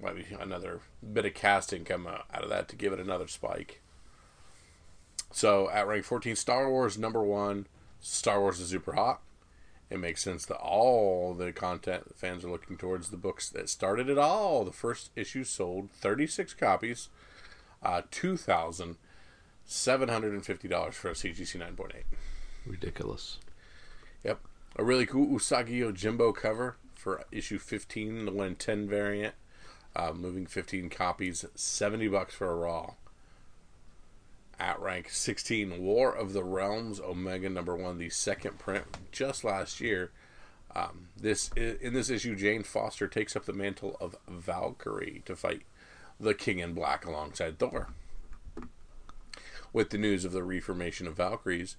Might 0.00 0.16
be 0.16 0.26
another 0.38 0.80
bit 1.12 1.24
of 1.24 1.34
casting 1.34 1.84
come 1.84 2.06
out 2.06 2.26
out 2.32 2.44
of 2.44 2.50
that 2.50 2.68
to 2.68 2.76
give 2.76 2.92
it 2.92 3.00
another 3.00 3.26
spike. 3.26 3.80
So 5.32 5.68
at 5.70 5.88
rank 5.88 6.04
14, 6.04 6.36
Star 6.36 6.70
Wars 6.70 6.98
number 6.98 7.22
one. 7.22 7.66
Star 8.00 8.40
Wars 8.40 8.60
is 8.60 8.68
super 8.68 8.92
hot. 8.92 9.20
It 9.94 10.00
makes 10.00 10.22
sense 10.22 10.44
that 10.46 10.56
all 10.56 11.34
the 11.34 11.52
content 11.52 12.08
that 12.08 12.18
fans 12.18 12.44
are 12.44 12.50
looking 12.50 12.76
towards 12.76 13.10
the 13.10 13.16
books 13.16 13.48
that 13.50 13.68
started 13.68 14.08
it 14.08 14.18
all. 14.18 14.64
The 14.64 14.72
first 14.72 15.10
issue 15.14 15.44
sold 15.44 15.90
36 15.92 16.52
copies, 16.54 17.08
uh, 17.82 18.02
2,000 18.10 18.96
seven 19.64 20.08
hundred 20.08 20.32
and 20.32 20.44
fifty 20.44 20.68
dollars 20.68 20.94
for 20.94 21.08
a 21.10 21.14
CGC 21.14 21.58
nine 21.58 21.74
point 21.76 21.92
eight. 21.96 22.04
Ridiculous. 22.66 23.38
Yep, 24.22 24.40
a 24.76 24.84
really 24.84 25.06
cool 25.06 25.38
Usagi 25.38 25.80
Yojimbo 25.80 26.34
cover 26.34 26.76
for 26.94 27.24
issue 27.30 27.58
fifteen, 27.58 28.24
the 28.24 28.32
one 28.32 28.54
ten 28.54 28.88
variant. 28.88 29.34
Uh, 29.96 30.12
moving 30.12 30.46
fifteen 30.46 30.90
copies, 30.90 31.44
seventy 31.54 32.08
bucks 32.08 32.34
for 32.34 32.50
a 32.50 32.54
raw. 32.54 32.94
At 34.60 34.80
rank 34.80 35.08
sixteen, 35.10 35.82
War 35.82 36.14
of 36.14 36.32
the 36.32 36.44
Realms 36.44 37.00
Omega 37.00 37.48
number 37.50 37.74
one, 37.76 37.98
the 37.98 38.10
second 38.10 38.58
print 38.58 38.84
just 39.12 39.44
last 39.44 39.80
year. 39.80 40.10
Um, 40.74 41.08
this 41.16 41.50
in 41.56 41.92
this 41.92 42.10
issue, 42.10 42.36
Jane 42.36 42.62
Foster 42.62 43.06
takes 43.08 43.36
up 43.36 43.44
the 43.44 43.52
mantle 43.52 43.96
of 44.00 44.16
Valkyrie 44.28 45.22
to 45.26 45.34
fight 45.36 45.62
the 46.18 46.34
King 46.34 46.58
in 46.60 46.72
Black 46.74 47.04
alongside 47.04 47.58
Thor. 47.58 47.88
With 49.72 49.90
the 49.90 49.98
news 49.98 50.24
of 50.24 50.32
the 50.32 50.44
reformation 50.44 51.06
of 51.08 51.16
Valkyries, 51.16 51.76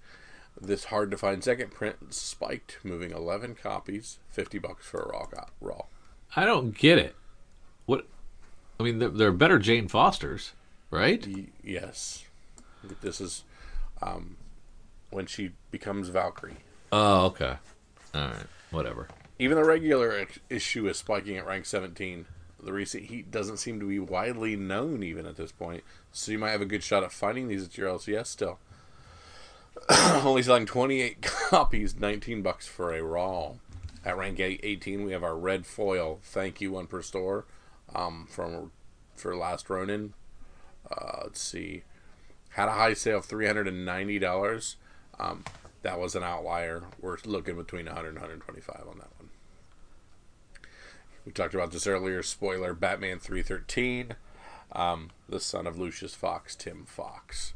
this 0.60 0.86
hard 0.86 1.12
to 1.12 1.18
find 1.18 1.44
second 1.44 1.72
print 1.72 2.14
spiked, 2.14 2.80
moving 2.84 3.12
11 3.12 3.56
copies, 3.56 4.20
50 4.32 4.60
bucks 4.60 4.86
for 4.86 5.02
a 5.02 5.08
raw. 5.10 5.26
raw. 5.62 5.82
I 6.36 6.46
don't 6.46 6.78
get 6.78 6.98
it. 6.98 7.16
What? 7.86 8.06
I 8.80 8.84
mean, 8.84 9.00
they're, 9.00 9.10
they're 9.10 9.32
better 9.32 9.60
Jane 9.60 9.88
Fosters, 9.88 10.52
right? 10.92 11.26
Y- 11.26 11.48
yes. 11.64 12.26
This 13.02 13.22
is 13.22 13.44
um, 14.02 14.38
when 15.10 15.26
she 15.26 15.52
becomes 15.72 16.10
Valkyrie. 16.10 16.58
Oh, 16.92 17.26
okay. 17.28 17.58
All 18.14 18.22
right. 18.22 18.46
Whatever. 18.72 19.08
Even 19.40 19.58
the 19.58 19.66
regular 19.66 20.28
issue 20.50 20.88
is 20.88 20.98
spiking 20.98 21.38
at 21.38 21.46
rank 21.46 21.66
17. 21.66 22.26
The 22.64 22.74
recent 22.74 23.06
heat 23.06 23.30
doesn't 23.30 23.58
seem 23.58 23.80
to 23.80 23.88
be 23.88 24.00
widely 24.00 24.56
known 24.56 25.04
even 25.04 25.26
at 25.26 25.36
this 25.36 25.52
point, 25.52 25.84
so 26.12 26.32
you 26.32 26.40
might 26.40 26.52
have 26.52 26.62
a 26.62 26.66
good 26.66 26.84
shot 26.84 27.04
at 27.04 27.12
finding 27.12 27.48
these 27.48 27.66
at 27.66 27.78
your 27.78 27.90
LCS 27.90 28.28
still. 28.28 28.60
Only 29.90 30.42
selling 30.42 30.66
28 30.66 31.22
copies, 31.50 32.00
19 32.00 32.42
bucks 32.42 32.68
for 32.68 32.94
a 32.94 33.04
raw. 33.04 33.54
At 34.04 34.18
rank 34.18 34.40
18, 34.40 35.04
we 35.04 35.12
have 35.12 35.24
our 35.24 35.36
red 35.36 35.66
foil. 35.66 36.20
Thank 36.24 36.62
you, 36.62 36.72
one 36.72 36.88
per 36.88 37.02
store. 37.02 37.46
Um, 37.94 38.28
from 38.30 38.72
for 39.16 39.36
last 39.36 39.70
Ronin. 39.70 40.14
Uh, 40.90 41.22
let's 41.24 41.42
see, 41.42 41.84
had 42.56 42.70
a 42.70 42.74
high 42.74 42.94
sale 42.94 43.18
of 43.18 43.26
three 43.26 43.46
hundred 43.46 43.68
and 43.68 43.86
ninety 43.86 44.18
dollars. 44.18 44.78
Um, 45.20 45.44
that 45.82 46.00
was 46.00 46.16
an 46.16 46.24
outlier. 46.24 46.84
We're 47.00 47.18
looking 47.26 47.56
between 47.56 47.86
100 47.86 48.10
and 48.10 48.18
125 48.18 48.88
on 48.90 48.98
that 48.98 49.10
one. 49.20 49.30
We 51.26 51.32
talked 51.32 51.54
about 51.54 51.72
this 51.72 51.86
earlier. 51.86 52.24
Spoiler: 52.24 52.74
Batman 52.74 53.20
313, 53.20 54.16
um, 54.72 55.12
the 55.30 55.40
son 55.40 55.68
of 55.68 55.78
Lucius 55.78 56.16
Fox, 56.16 56.56
Tim 56.56 56.86
Fox. 56.86 57.54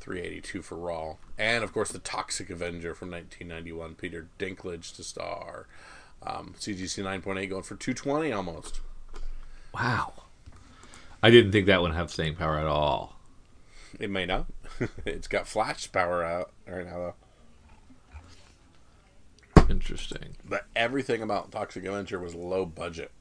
382 0.00 0.62
for 0.62 0.74
Raw. 0.74 1.14
And, 1.38 1.62
of 1.62 1.72
course, 1.72 1.92
the 1.92 2.00
Toxic 2.00 2.50
Avenger 2.50 2.92
from 2.92 3.12
1991, 3.12 3.94
Peter 3.94 4.26
Dinklage 4.36 4.96
to 4.96 5.04
star. 5.04 5.68
Um, 6.24 6.56
CGC 6.58 7.04
9.8 7.04 7.48
going 7.48 7.62
for 7.62 7.76
220 7.76 8.32
almost. 8.32 8.80
Wow. 9.72 10.12
I 11.22 11.30
didn't 11.30 11.52
think 11.52 11.66
that 11.66 11.82
one 11.82 11.92
have 11.92 12.10
staying 12.10 12.34
power 12.34 12.58
at 12.58 12.66
all. 12.66 13.16
It 13.98 14.10
may 14.10 14.26
not. 14.26 14.46
it's 15.04 15.28
got 15.28 15.46
flash 15.46 15.92
power 15.92 16.24
out 16.24 16.50
right 16.66 16.86
now, 16.86 17.14
though. 19.56 19.62
Interesting. 19.68 20.36
But 20.44 20.66
everything 20.74 21.22
about 21.22 21.52
Toxic 21.52 21.84
Avenger 21.84 22.18
was 22.18 22.34
low 22.34 22.66
budget. 22.66 23.12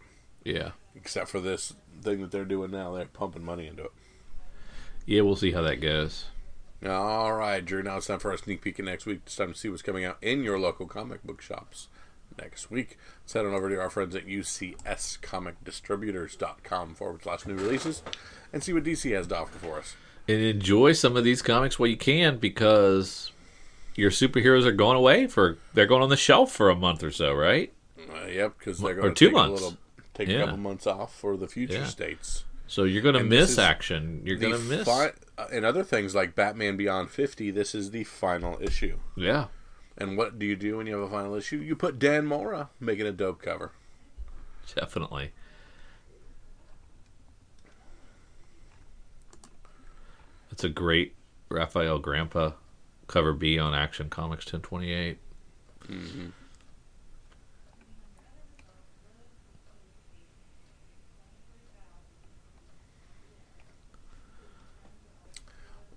Yeah. 0.43 0.71
Except 0.95 1.29
for 1.29 1.39
this 1.39 1.73
thing 2.01 2.21
that 2.21 2.31
they're 2.31 2.45
doing 2.45 2.71
now. 2.71 2.93
They're 2.93 3.05
pumping 3.05 3.43
money 3.43 3.67
into 3.67 3.83
it. 3.83 3.91
Yeah, 5.05 5.21
we'll 5.21 5.35
see 5.35 5.51
how 5.51 5.61
that 5.61 5.81
goes. 5.81 6.25
All 6.85 7.33
right, 7.33 7.63
Drew. 7.63 7.83
Now 7.83 7.97
it's 7.97 8.07
time 8.07 8.17
for 8.19 8.31
our 8.31 8.37
sneak 8.37 8.61
peek 8.61 8.79
of 8.79 8.85
next 8.85 9.05
week. 9.05 9.21
It's 9.25 9.35
time 9.35 9.53
to 9.53 9.59
see 9.59 9.69
what's 9.69 9.83
coming 9.83 10.03
out 10.03 10.17
in 10.21 10.43
your 10.43 10.59
local 10.59 10.87
comic 10.87 11.23
book 11.23 11.41
shops 11.41 11.87
next 12.39 12.71
week. 12.71 12.97
Let's 13.23 13.33
head 13.33 13.45
on 13.45 13.53
over 13.53 13.69
to 13.69 13.79
our 13.79 13.91
friends 13.91 14.15
at 14.15 14.25
UCSComicDistributors.com 14.25 16.95
forward 16.95 17.23
slash 17.23 17.45
new 17.45 17.55
releases 17.55 18.01
and 18.51 18.63
see 18.63 18.73
what 18.73 18.83
DC 18.83 19.15
has 19.15 19.27
to 19.27 19.37
offer 19.37 19.59
for 19.59 19.77
us. 19.77 19.95
And 20.27 20.41
enjoy 20.41 20.93
some 20.93 21.17
of 21.17 21.23
these 21.23 21.41
comics 21.41 21.77
while 21.79 21.89
you 21.89 21.97
can 21.97 22.37
because 22.37 23.31
your 23.95 24.11
superheroes 24.11 24.65
are 24.65 24.71
going 24.71 24.95
away 24.97 25.27
for 25.27 25.57
they're 25.73 25.85
going 25.87 26.01
on 26.03 26.09
the 26.09 26.17
shelf 26.17 26.51
for 26.51 26.69
a 26.69 26.75
month 26.75 27.03
or 27.03 27.11
so, 27.11 27.33
right? 27.33 27.73
Uh, 27.99 28.25
yep, 28.27 28.57
because 28.57 28.79
they're 28.79 28.93
going 28.95 29.07
or 29.07 29.09
to 29.09 29.15
two 29.15 29.25
take 29.27 29.33
months. 29.35 29.61
a 29.61 29.63
little, 29.65 29.77
take 30.13 30.27
Yeah. 30.29 30.35
a 30.37 30.39
couple 30.45 30.57
months 30.57 30.87
off 30.87 31.13
for 31.17 31.35
the 31.37 31.47
future 31.47 31.73
Yeah. 31.79 31.85
states. 31.85 32.45
So 32.67 32.83
you're 32.85 33.01
going 33.01 33.15
to 33.15 33.23
miss 33.23 33.57
action. 33.57 34.21
You're 34.23 34.37
going 34.37 34.53
to 34.53 34.59
miss. 34.59 34.85
fi- 34.87 35.11
uh, 35.37 35.47
and 35.51 35.65
other 35.65 35.83
things 35.83 36.15
like 36.15 36.35
Batman 36.35 36.77
Beyond 36.77 37.09
50, 37.09 37.51
this 37.51 37.75
is 37.75 37.91
the 37.91 38.03
final 38.05 38.57
issue. 38.61 38.97
yeah. 39.17 39.47
And 39.97 40.17
what 40.17 40.39
do 40.39 40.45
you 40.45 40.55
do 40.55 40.77
when 40.77 40.87
you 40.87 40.93
have 40.93 41.03
a 41.03 41.09
final 41.11 41.35
issue? 41.35 41.57
You 41.57 41.75
put 41.75 41.99
Dan 41.99 42.25
Mora 42.25 42.69
making 42.79 43.05
a 43.07 43.11
dope 43.11 43.41
cover. 43.41 43.71
Definitely. 44.73 45.31
That's 50.51 50.65
a 50.65 50.69
great 50.69 51.15
Rafael 51.49 51.99
Grampá 52.01 52.55
cover 53.07 53.31
B 53.31 53.57
on 53.57 53.73
Action 53.73 54.09
Comics 54.09 54.45
1028. 54.45 55.17
Mm-hmm. 55.87 56.27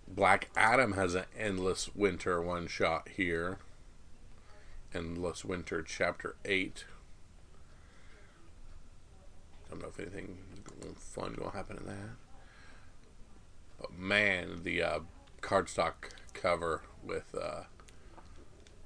Black 0.06 0.48
Adam 0.54 0.92
has 0.92 1.16
an 1.16 1.24
endless 1.36 1.92
winter 1.92 2.40
one 2.40 2.68
shot 2.68 3.08
here. 3.16 3.58
Endless 4.94 5.44
Winter 5.44 5.82
Chapter 5.82 6.36
8. 6.44 6.84
I 9.66 9.70
Don't 9.70 9.82
know 9.82 9.88
if 9.88 9.98
anything 9.98 10.38
fun 10.96 11.36
will 11.40 11.50
happen 11.50 11.78
in 11.78 11.86
that. 11.86 12.23
Man, 13.96 14.60
the 14.62 14.82
uh, 14.82 14.98
cardstock 15.42 15.94
cover 16.32 16.82
with. 17.02 17.34
Uh, 17.34 17.62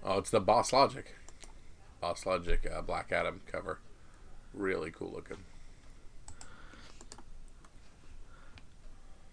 oh, 0.04 0.18
it's 0.18 0.30
the 0.30 0.40
Boss 0.40 0.72
Logic. 0.72 1.14
Boss 2.00 2.24
Logic 2.26 2.66
uh, 2.72 2.82
Black 2.82 3.10
Adam 3.12 3.40
cover. 3.50 3.78
Really 4.54 4.90
cool 4.90 5.12
looking. 5.12 5.38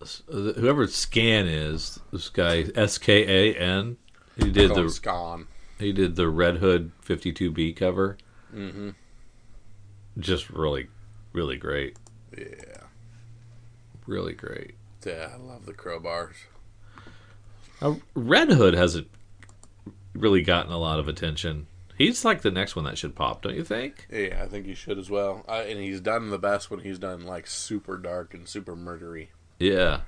Uh, 0.01 0.05
Whoever 0.53 0.88
Skan 0.88 1.45
is, 1.47 1.99
this 2.11 2.30
guy 2.30 2.66
S 2.76 2.97
K 2.97 3.53
A 3.53 3.55
N, 3.57 3.97
he 4.38 4.51
did 4.51 4.72
the 4.76 4.82
Skan. 4.86 5.47
he 5.80 5.91
did 5.93 6.16
the 6.16 6.28
Red 6.30 6.57
Hood 6.57 6.91
52B 7.05 7.76
cover. 7.76 8.18
Mm-hmm. 8.53 8.89
Just 10.20 10.49
really, 10.49 10.88
really 11.34 11.57
great, 11.57 11.97
Yeah. 12.38 12.84
really 14.05 14.34
great. 14.34 14.76
Yeah, 15.06 15.30
I 15.34 15.38
love 15.38 15.66
the 15.66 15.74
crowbars. 15.74 16.36
Uh, 17.82 17.95
Red 18.16 18.51
Hood 18.51 18.74
hasn't 18.74 19.08
really 20.14 20.41
gotten 20.41 20.72
a 20.72 20.78
lot 20.78 20.99
of 20.99 21.08
attention. 21.08 21.68
He's 21.97 22.26
like 22.26 22.41
the 22.41 22.51
next 22.51 22.76
one 22.76 22.86
that 22.86 22.97
should 22.97 23.16
pop, 23.16 23.41
don't 23.41 23.56
you 23.56 23.64
think? 23.64 24.08
Yeah, 24.12 24.41
I 24.43 24.47
think 24.47 24.66
he 24.66 24.76
should 24.76 24.97
as 24.97 25.10
well. 25.10 25.45
Uh, 25.47 25.64
and 25.68 25.80
he's 25.80 26.01
done 26.01 26.30
the 26.30 26.38
best 26.38 26.70
when 26.70 26.82
he's 26.82 26.99
done 26.99 27.26
like 27.26 27.47
super 27.47 27.97
dark 27.97 28.34
and 28.34 28.47
super 28.47 28.76
murdery. 28.76 29.28
Yeah. 29.60 30.01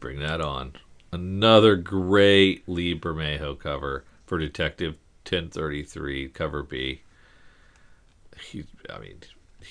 Bring 0.00 0.18
that 0.18 0.40
on. 0.40 0.74
Another 1.12 1.76
great 1.76 2.68
Lee 2.68 2.98
Bermejo 2.98 3.58
cover 3.58 4.04
for 4.26 4.38
Detective 4.38 4.94
1033, 5.24 6.28
cover 6.28 6.62
B. 6.62 7.02
He, 8.40 8.64
I 8.90 8.98
mean, 8.98 9.20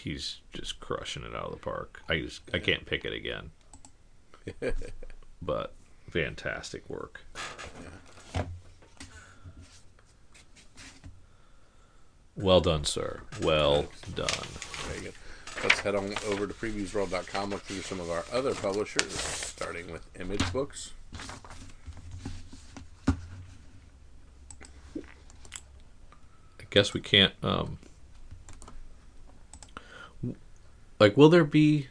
he's 0.04 0.42
just 0.54 0.80
crushing 0.80 1.24
it 1.24 1.36
out 1.36 1.46
of 1.46 1.52
the 1.52 1.58
park. 1.58 2.02
I 2.10 2.20
just, 2.20 2.42
I 2.54 2.60
can't 2.60 2.86
pick 2.86 3.06
it 3.06 3.14
again. 3.14 3.52
but 5.42 5.74
fantastic 6.10 6.90
work. 6.90 7.22
Well 12.36 12.62
done, 12.62 12.84
sir. 12.84 13.22
Well 13.42 13.88
done. 14.14 14.28
Very 14.28 15.02
good. 15.02 15.14
Let's 15.64 15.80
head 15.80 15.96
on 15.96 16.14
over 16.28 16.46
to 16.46 16.54
previewsworld.com, 16.54 17.50
look 17.50 17.62
through 17.64 17.82
some 17.82 18.00
of 18.00 18.12
our 18.12 18.24
other 18.32 18.54
publishers, 18.54 19.12
starting 19.12 19.92
with 19.92 20.06
Image 20.20 20.54
Books. 20.54 20.92
I 23.08 23.14
guess 26.70 26.94
we 26.94 27.02
can't. 27.02 27.34
Um, 27.42 27.80
like, 31.00 31.16
will 31.18 31.30
there 31.30 31.44
be? 31.44 31.88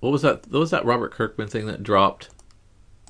What 0.00 0.10
was 0.12 0.22
that? 0.22 0.46
What 0.50 0.60
was 0.60 0.70
that 0.70 0.84
Robert 0.84 1.12
Kirkman 1.12 1.48
thing 1.48 1.66
that 1.66 1.82
dropped? 1.82 2.30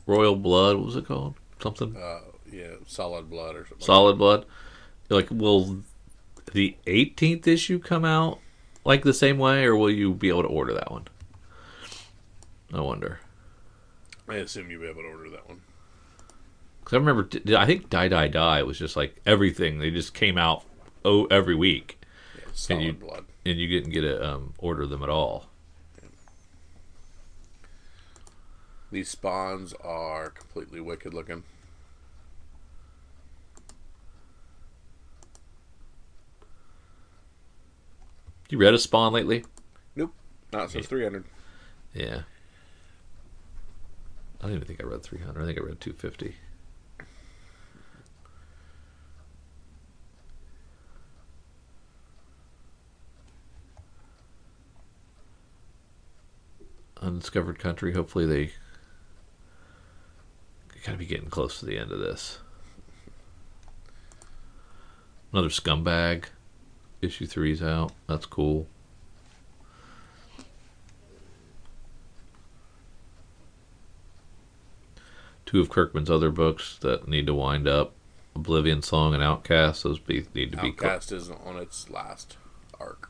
Royal 0.07 0.35
Blood. 0.37 0.77
What 0.77 0.87
was 0.87 0.97
it 0.97 1.07
called? 1.07 1.35
Something 1.63 1.97
Uh, 1.97 2.21
yeah, 2.51 2.75
Solid 2.87 3.31
Blood 3.31 3.55
or 3.55 3.67
something. 3.67 3.85
Solid 3.85 4.19
Blood. 4.19 4.45
Like, 5.09 5.29
will 5.31 5.83
the 6.53 6.77
18th 6.87 7.47
issue 7.47 7.79
come 7.79 8.05
out 8.05 8.39
like 8.85 9.03
the 9.05 9.15
same 9.15 9.39
way, 9.39 9.65
or 9.65 9.77
will 9.77 9.91
you 9.91 10.15
be 10.15 10.29
able 10.31 10.43
to 10.43 10.49
order 10.49 10.73
that 10.75 10.91
one? 10.91 11.07
I 12.73 12.81
wonder. 12.81 13.21
I 14.29 14.37
assume 14.37 14.71
you'll 14.71 14.81
be 14.83 14.89
able 14.89 15.03
to 15.03 15.09
order 15.09 15.31
that 15.31 15.49
one. 15.49 15.61
Because 16.81 16.95
I 16.95 16.97
remember, 16.99 17.29
I 17.57 17.67
think 17.67 17.91
Die 17.91 18.09
Die 18.09 18.29
Die 18.29 18.63
was 18.63 18.79
just 18.79 18.97
like 18.97 19.21
everything. 19.27 19.79
They 19.79 19.91
just 19.91 20.15
came 20.15 20.39
out 20.39 20.65
oh 21.05 21.27
every 21.27 21.55
week, 21.55 22.01
Yeah, 22.37 22.45
solid 22.53 22.83
you- 22.83 22.93
blood. 22.95 23.25
And 23.51 23.61
you 23.61 23.67
didn't 23.67 23.91
get 23.91 24.03
to 24.03 24.27
um, 24.27 24.55
order 24.59 24.87
them 24.87 25.03
at 25.03 25.09
all. 25.09 25.47
These 28.93 29.09
spawns 29.09 29.73
are 29.85 30.31
completely 30.31 30.81
wicked 30.81 31.15
looking. 31.15 31.45
You 38.49 38.59
read 38.59 38.75
a 38.75 38.79
Spawn 38.79 39.13
lately? 39.13 39.45
Nope, 39.95 40.13
not 40.53 40.73
since 40.73 40.87
300. 40.87 41.25
Yeah. 41.95 42.23
I 44.41 44.47
don't 44.47 44.57
even 44.57 44.67
think 44.67 44.81
I 44.81 44.85
read 44.85 45.05
300. 45.05 45.41
I 45.41 45.47
think 45.47 45.59
I 45.59 45.63
read 45.63 45.81
250. 45.81 46.35
Undiscovered 57.01 57.59
Country. 57.59 57.93
Hopefully 57.93 58.27
they 58.27 58.53
gotta 60.85 60.99
be 60.99 61.07
getting 61.07 61.31
close 61.31 61.59
to 61.61 61.67
the 61.67 61.79
end 61.79 61.93
of 61.93 61.99
this. 61.99 62.39
Another 65.33 65.49
scumbag. 65.49 66.25
Issue 67.01 67.27
three's 67.27 67.63
out. 67.63 67.93
That's 68.07 68.27
cool. 68.27 68.67
two 75.51 75.61
of 75.61 75.69
Kirkman's 75.69 76.09
other 76.09 76.31
books 76.31 76.79
that 76.79 77.09
need 77.09 77.27
to 77.27 77.35
wind 77.35 77.67
up. 77.67 77.93
Oblivion 78.37 78.83
Song 78.83 79.15
and 79.15 79.23
Outcast. 79.23 79.83
Those 79.83 79.99
be, 79.99 80.25
need 80.33 80.53
to 80.53 80.59
be. 80.59 80.73
cl- 80.79 80.93
Outcast 80.93 81.11
is 81.11 81.29
on 81.29 81.57
its 81.57 81.91
last 81.91 82.37
arc. 82.79 83.10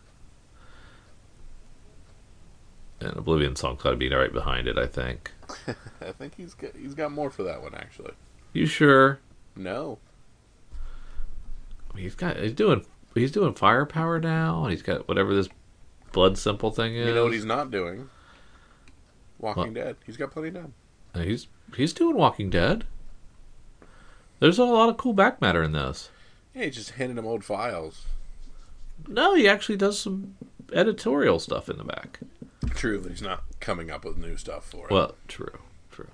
And 3.01 3.17
Oblivion 3.17 3.57
Song's 3.57 3.83
got 3.83 3.91
to 3.91 3.97
be 3.97 4.13
right 4.13 4.33
behind 4.33 4.69
it. 4.69 4.79
I 4.79 4.87
think. 4.87 5.31
I 6.01 6.13
think 6.13 6.35
he's 6.37 6.55
got, 6.55 6.77
he's 6.77 6.95
got 6.95 7.13
more 7.13 7.31
for 7.31 7.43
that 7.43 7.63
one 7.63 7.75
actually. 7.75 8.13
You 8.53 8.67
sure? 8.67 9.21
No, 9.57 9.99
he's 11.97 12.15
got. 12.15 12.37
He's 12.37 12.53
doing. 12.53 12.85
He's 13.15 13.33
doing 13.33 13.55
firepower 13.55 14.21
now, 14.21 14.63
and 14.63 14.71
he's 14.71 14.83
got 14.83 15.09
whatever 15.09 15.35
this 15.35 15.49
blood 16.13 16.39
simple 16.39 16.71
thing 16.71 16.95
is. 16.95 17.09
you 17.09 17.15
know 17.15 17.25
what 17.25 17.33
he's 17.33 17.45
not 17.45 17.71
doing? 17.71 18.09
Walking 19.39 19.63
What? 19.65 19.75
Dead. 19.75 19.97
He's 20.07 20.17
got 20.17 20.31
plenty 20.31 20.51
done. 20.51 20.75
Uh, 21.15 21.21
he's 21.21 21.49
he's 21.77 21.93
doing 21.93 22.17
Walking 22.17 22.51
Dead. 22.51 22.85
There's 24.39 24.59
a 24.59 24.65
lot 24.65 24.89
of 24.89 24.97
cool 24.97 25.13
back 25.13 25.41
matter 25.41 25.63
in 25.63 25.73
this. 25.73 26.11
Yeah, 26.55 26.65
he's 26.65 26.77
just 26.77 26.93
handing 26.93 27.19
him 27.19 27.27
old 27.27 27.45
files. 27.45 28.07
No, 29.07 29.35
he 29.35 29.49
actually 29.49 29.77
does 29.77 29.99
some 29.99 30.37
editorial 30.73 31.39
stuff 31.39 31.69
in 31.69 31.79
the 31.79 31.85
back. 31.85 32.21
True, 32.71 33.01
but 33.01 33.11
he's 33.11 33.23
not 33.23 33.45
coming 33.61 33.91
up 33.91 34.05
with 34.05 34.17
new 34.19 34.37
stuff 34.37 34.65
for 34.67 34.87
it. 34.87 34.93
Well, 34.93 35.15
true, 35.29 35.59
true. 35.91 36.09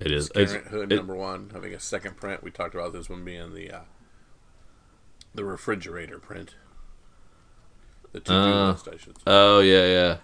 It 0.00 0.12
is. 0.12 0.30
It's 0.34 0.52
Hood 0.52 0.92
it- 0.92 0.96
number 0.96 1.14
one 1.14 1.50
having 1.54 1.72
a 1.74 1.80
second 1.80 2.16
print. 2.16 2.42
We 2.42 2.50
talked 2.50 2.74
about 2.74 2.92
this 2.92 3.08
one 3.08 3.24
being 3.24 3.54
the 3.54 3.70
uh, 3.70 3.80
the 5.34 5.44
refrigerator 5.44 6.18
print. 6.18 6.56
The 8.12 8.20
to 8.20 8.26
do 8.30 8.34
Uh, 8.34 8.70
list, 8.72 8.88
I 8.88 8.96
should 8.98 9.16
say. 9.16 9.22
Oh 9.26 9.60
yeah, 9.60 9.86
yeah. 9.86 10.16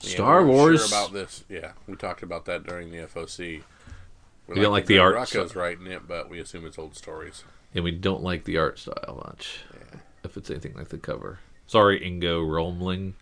Yeah, 0.00 0.10
Star 0.10 0.44
we 0.44 0.50
Wars. 0.50 0.88
Sure 0.88 0.98
about 0.98 1.12
this, 1.12 1.44
yeah, 1.48 1.72
we 1.86 1.96
talked 1.96 2.22
about 2.22 2.44
that 2.44 2.64
during 2.64 2.90
the 2.90 2.98
FOC. 2.98 3.62
We're 4.48 4.56
You 4.56 4.62
don't 4.62 4.72
like 4.72 4.86
the 4.86 4.98
art 4.98 5.28
style. 5.28 5.46
writing 5.54 5.86
it, 5.86 6.08
but 6.08 6.30
we 6.30 6.40
assume 6.40 6.64
it's 6.66 6.78
old 6.78 6.96
stories. 6.96 7.44
and 7.74 7.84
we 7.84 7.90
don't 7.90 8.22
like 8.22 8.44
the 8.44 8.56
art 8.56 8.78
style 8.78 9.22
much. 9.26 9.60
If 10.24 10.36
it's 10.36 10.50
anything 10.50 10.74
like 10.74 10.88
the 10.88 10.98
cover. 10.98 11.38
Sorry, 11.66 12.00
Ingo 12.00 12.42
Romling. 12.46 13.12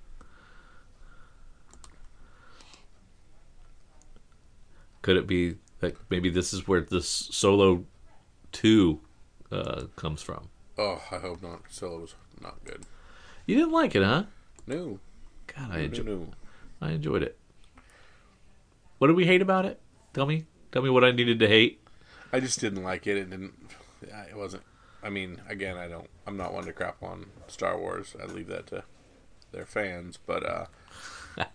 Could 5.03 5.16
it 5.16 5.27
be 5.27 5.57
that 5.81 5.97
maybe 6.11 6.31
this 6.31 6.53
is 6.53 6.66
where 6.66 6.81
this 6.81 7.09
solo 7.09 7.85
two 8.53 9.01
uh, 9.53 9.85
comes 9.97 10.22
from? 10.22 10.49
Oh, 10.79 11.03
I 11.11 11.16
hope 11.18 11.43
not. 11.43 11.61
Solo 11.70 12.01
was 12.01 12.14
not 12.41 12.62
good. 12.64 12.83
You 13.47 13.57
didn't 13.57 13.72
like 13.72 13.95
it, 13.95 14.03
huh? 14.03 14.24
No, 14.66 14.99
God, 15.47 15.70
I 15.70 15.77
no, 15.79 15.83
enjoy, 15.85 16.03
no. 16.03 16.27
I 16.81 16.91
enjoyed 16.93 17.22
it. 17.22 17.39
What 18.99 19.07
did 19.09 19.16
we 19.16 19.27
hate 19.27 19.43
about 19.43 19.64
it? 19.64 19.81
Tell 20.12 20.27
me. 20.27 20.47
Tell 20.73 20.83
me 20.83 20.91
what 20.91 21.05
I 21.05 21.11
needed 21.11 21.39
to 21.41 21.49
hate. 21.49 21.81
I 22.33 22.41
just 22.41 22.61
didn't 22.61 22.83
like 22.83 23.07
it. 23.07 23.17
It 23.17 23.31
didn't. 23.31 23.55
It 24.03 24.37
wasn't. 24.37 24.62
I 25.03 25.11
mean, 25.11 25.41
again, 25.49 25.77
I 25.77 25.89
don't. 25.89 26.09
I'm 26.27 26.37
not 26.37 26.53
one 26.53 26.64
to 26.64 26.73
crap 26.73 27.03
on 27.03 27.27
Star 27.47 27.79
Wars. 27.79 28.17
I 28.21 28.27
leave 28.27 28.49
that 28.49 28.67
to 28.69 28.85
their 29.53 29.64
fans. 29.67 30.19
But 30.25 30.45
uh, 30.45 30.67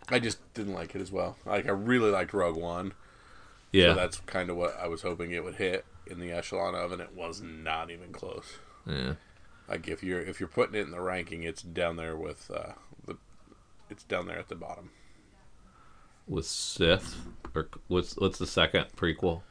I 0.10 0.20
just 0.20 0.40
didn't 0.54 0.74
like 0.74 0.96
it 0.96 1.02
as 1.02 1.12
well. 1.12 1.38
Like 1.46 1.66
I 1.68 1.72
really 1.72 2.12
liked 2.12 2.34
Rogue 2.34 2.58
One. 2.58 2.94
Yeah. 3.72 3.90
So 3.90 3.96
that's 3.96 4.20
kind 4.26 4.50
of 4.50 4.58
what 4.58 4.78
I 4.80 4.88
was 4.88 5.02
hoping 5.02 5.32
it 5.32 5.44
would 5.44 5.56
hit 5.56 5.86
in 6.08 6.20
the 6.20 6.32
echelon 6.32 6.76
of, 6.76 6.92
and 6.92 7.02
it 7.02 7.16
was 7.16 7.42
not 7.42 7.90
even 7.92 8.12
close. 8.12 8.58
yeah. 8.86 9.14
Like 9.68 9.88
if 9.88 10.04
you're 10.04 10.20
if 10.20 10.40
you're 10.40 10.50
putting 10.50 10.76
it 10.76 10.86
in 10.86 10.92
the 10.92 11.00
ranking, 11.02 11.44
it's 11.44 11.62
down 11.62 11.96
there 11.96 12.16
with 12.16 12.50
uh, 12.52 12.74
the. 13.06 13.18
It's 13.90 14.04
down 14.04 14.28
there 14.28 14.40
at 14.40 14.50
the 14.50 14.56
bottom. 14.56 14.92
With 16.32 16.46
Sith, 16.46 17.18
or 17.54 17.68
what's 17.90 18.16
what's 18.16 18.38
the 18.40 18.48
second 18.48 18.86
prequel? 18.96 19.42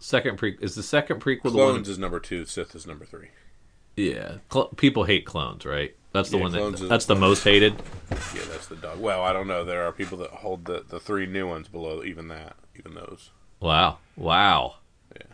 Second 0.00 0.36
pre 0.36 0.58
is 0.60 0.74
the 0.74 0.82
second 0.82 1.20
prequel 1.20 1.42
the 1.44 1.50
one? 1.50 1.68
Clones 1.68 1.88
is 1.88 1.96
number 1.96 2.18
two. 2.18 2.44
Sith 2.44 2.74
is 2.74 2.88
number 2.88 3.04
three. 3.04 3.28
Yeah, 3.96 4.38
Cl- 4.52 4.70
people 4.76 5.04
hate 5.04 5.24
clones, 5.24 5.64
right? 5.64 5.94
That's 6.12 6.30
the 6.30 6.38
Yeah, 6.38 6.42
one 6.42 6.52
that 6.52 6.88
that's 6.88 7.06
the 7.06 7.14
most 7.14 7.44
hated. 7.44 7.74
Yeah, 8.10 8.42
that's 8.50 8.66
the 8.66 8.74
dog. 8.74 8.98
Well, 8.98 9.22
I 9.22 9.32
don't 9.32 9.46
know. 9.46 9.64
There 9.64 9.86
are 9.86 9.92
people 9.92 10.18
that 10.18 10.30
hold 10.30 10.64
the 10.64 10.84
the 10.88 10.98
three 10.98 11.26
new 11.26 11.46
ones 11.46 11.68
below 11.68 12.02
even 12.02 12.26
that, 12.26 12.56
even 12.76 12.94
those. 12.94 13.30
Wow, 13.60 13.98
wow. 14.16 14.74
Yeah. 15.14 15.26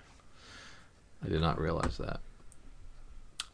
I 1.24 1.28
did 1.30 1.40
not 1.40 1.58
realize 1.58 1.96
that. 1.96 2.20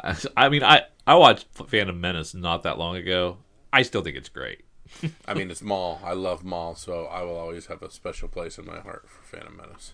I, 0.03 0.17
I 0.37 0.49
mean, 0.49 0.65
I 0.65 0.83
I 1.07 1.15
watched 1.15 1.47
Phantom 1.69 2.01
Menace 2.01 2.35
not 2.35 2.65
that 2.65 2.77
long 2.77 2.97
ago. 2.97 3.37
I 3.73 3.83
still 3.83 4.03
think 4.03 4.17
it's 4.17 4.29
great. 4.29 4.65
I 5.27 5.35
mean, 5.35 5.51
it's 5.51 5.63
Maul. 5.63 6.01
I 6.05 6.13
love 6.13 6.45
Maul, 6.45 6.75
so 6.75 7.07
I 7.07 7.23
will 7.23 7.37
always 7.37 7.67
have 7.67 7.83
a 7.83 7.91
special 7.91 8.29
place 8.29 8.59
in 8.59 8.67
my 8.67 8.81
heart 8.81 9.09
for 9.09 9.23
Phantom 9.23 9.57
Menace. 9.57 9.93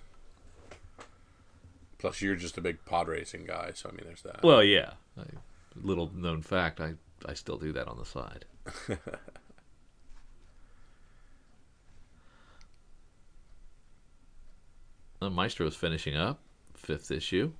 Plus, 1.99 2.23
you're 2.23 2.37
just 2.37 2.57
a 2.57 2.61
big 2.61 2.85
pod 2.85 3.09
racing 3.09 3.45
guy, 3.45 3.73
so 3.75 3.89
I 3.89 3.93
mean, 3.93 4.05
there's 4.07 4.23
that. 4.23 4.43
Well, 4.43 4.63
yeah. 4.63 4.93
I, 5.19 5.25
little 5.77 6.11
known 6.15 6.43
fact, 6.43 6.81
I 6.81 6.95
I 7.27 7.35
still 7.35 7.59
do 7.59 7.73
that 7.73 7.89
on 7.89 7.99
the 7.99 8.07
side. 8.07 8.45
Uh, 15.23 15.29
Maestro 15.29 15.67
is 15.67 15.77
finishing 15.77 16.17
up 16.17 16.41
fifth 16.75 17.11
issue. 17.11 17.53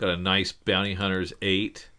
Got 0.00 0.08
a 0.08 0.16
nice 0.16 0.50
Bounty 0.50 0.94
Hunters 0.94 1.34
eight 1.42 1.90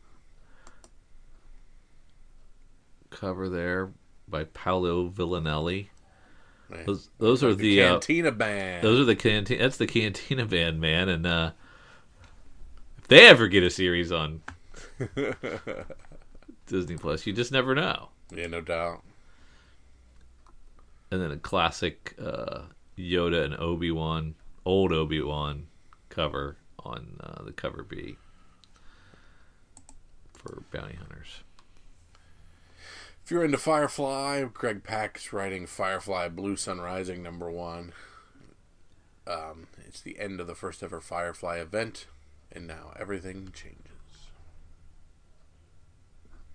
cover 3.12 3.48
there 3.48 3.92
by 4.28 4.46
Paolo 4.46 5.10
Villanelli. 5.10 5.92
Man. 6.68 6.84
Those, 6.88 7.12
those 7.20 7.44
are 7.44 7.54
the 7.54 7.76
the, 7.76 7.84
uh, 7.84 7.92
Cantina 7.92 8.32
Band. 8.32 8.84
those 8.84 9.02
are 9.02 9.06
the 9.06 9.16
cantina. 9.16 9.62
That's 9.62 9.78
the 9.78 9.86
Cantina 9.86 10.48
band, 10.48 10.82
man. 10.82 11.10
And 11.10 11.28
uh, 11.28 11.52
if 12.98 13.08
they 13.08 13.28
ever 13.28 13.48
get 13.48 13.62
a 13.62 13.70
series 13.70 14.12
on 14.12 14.42
Disney 16.66 16.98
Plus, 16.98 17.28
you 17.28 17.34
just 17.34 17.52
never 17.52 17.76
know. 17.76 18.10
yeah, 18.36 18.48
no 18.48 18.62
doubt. 18.62 19.04
And 21.12 21.22
then 21.22 21.30
a 21.30 21.38
classic 21.38 22.16
uh, 22.20 22.62
Yoda 22.98 23.46
and 23.46 23.54
Obi 23.60 23.92
Wan, 23.92 24.34
old 24.66 24.92
Obi 24.92 25.22
Wan 25.22 25.68
cover 26.10 26.58
on 26.84 27.18
uh, 27.22 27.44
the 27.44 27.52
cover 27.52 27.84
B 27.84 28.18
for 30.34 30.64
Bounty 30.72 30.96
Hunters. 30.96 31.42
If 33.24 33.30
you're 33.30 33.46
into 33.46 33.58
Firefly, 33.58 34.44
Greg 34.54 34.84
Pak's 34.84 35.32
writing 35.32 35.66
Firefly 35.68 36.30
Blue 36.30 36.56
Sun 36.56 36.82
Rising 36.82 37.22
number 37.22 37.50
one. 37.52 37.94
Um, 39.28 39.68
it's 39.88 40.02
the 40.02 40.20
end 40.20 40.40
of 40.40 40.48
the 40.48 40.56
first 40.56 40.82
ever 40.82 41.00
Firefly 41.00 41.58
event, 41.58 42.08
and 42.52 42.66
now 42.68 42.94
everything 43.00 43.52
changes. 43.54 43.78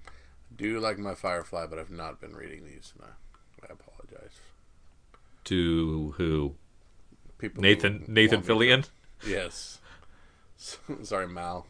I 0.06 0.10
do 0.56 0.80
like 0.80 0.98
my 0.98 1.14
Firefly, 1.14 1.66
but 1.66 1.78
I've 1.78 1.90
not 1.90 2.20
been 2.20 2.34
reading 2.34 2.64
these, 2.64 2.92
and 2.98 3.08
I, 3.08 3.66
I 3.70 3.72
apologize. 3.72 4.32
To 5.44 6.14
who? 6.16 6.54
People 7.38 7.62
Nathan 7.62 8.04
Nathan 8.08 8.40
want 8.40 8.48
me 8.48 8.68
to- 8.68 8.78
Fillion. 8.82 8.88
Yes. 9.26 9.78
Sorry, 11.02 11.26
Mal. 11.28 11.66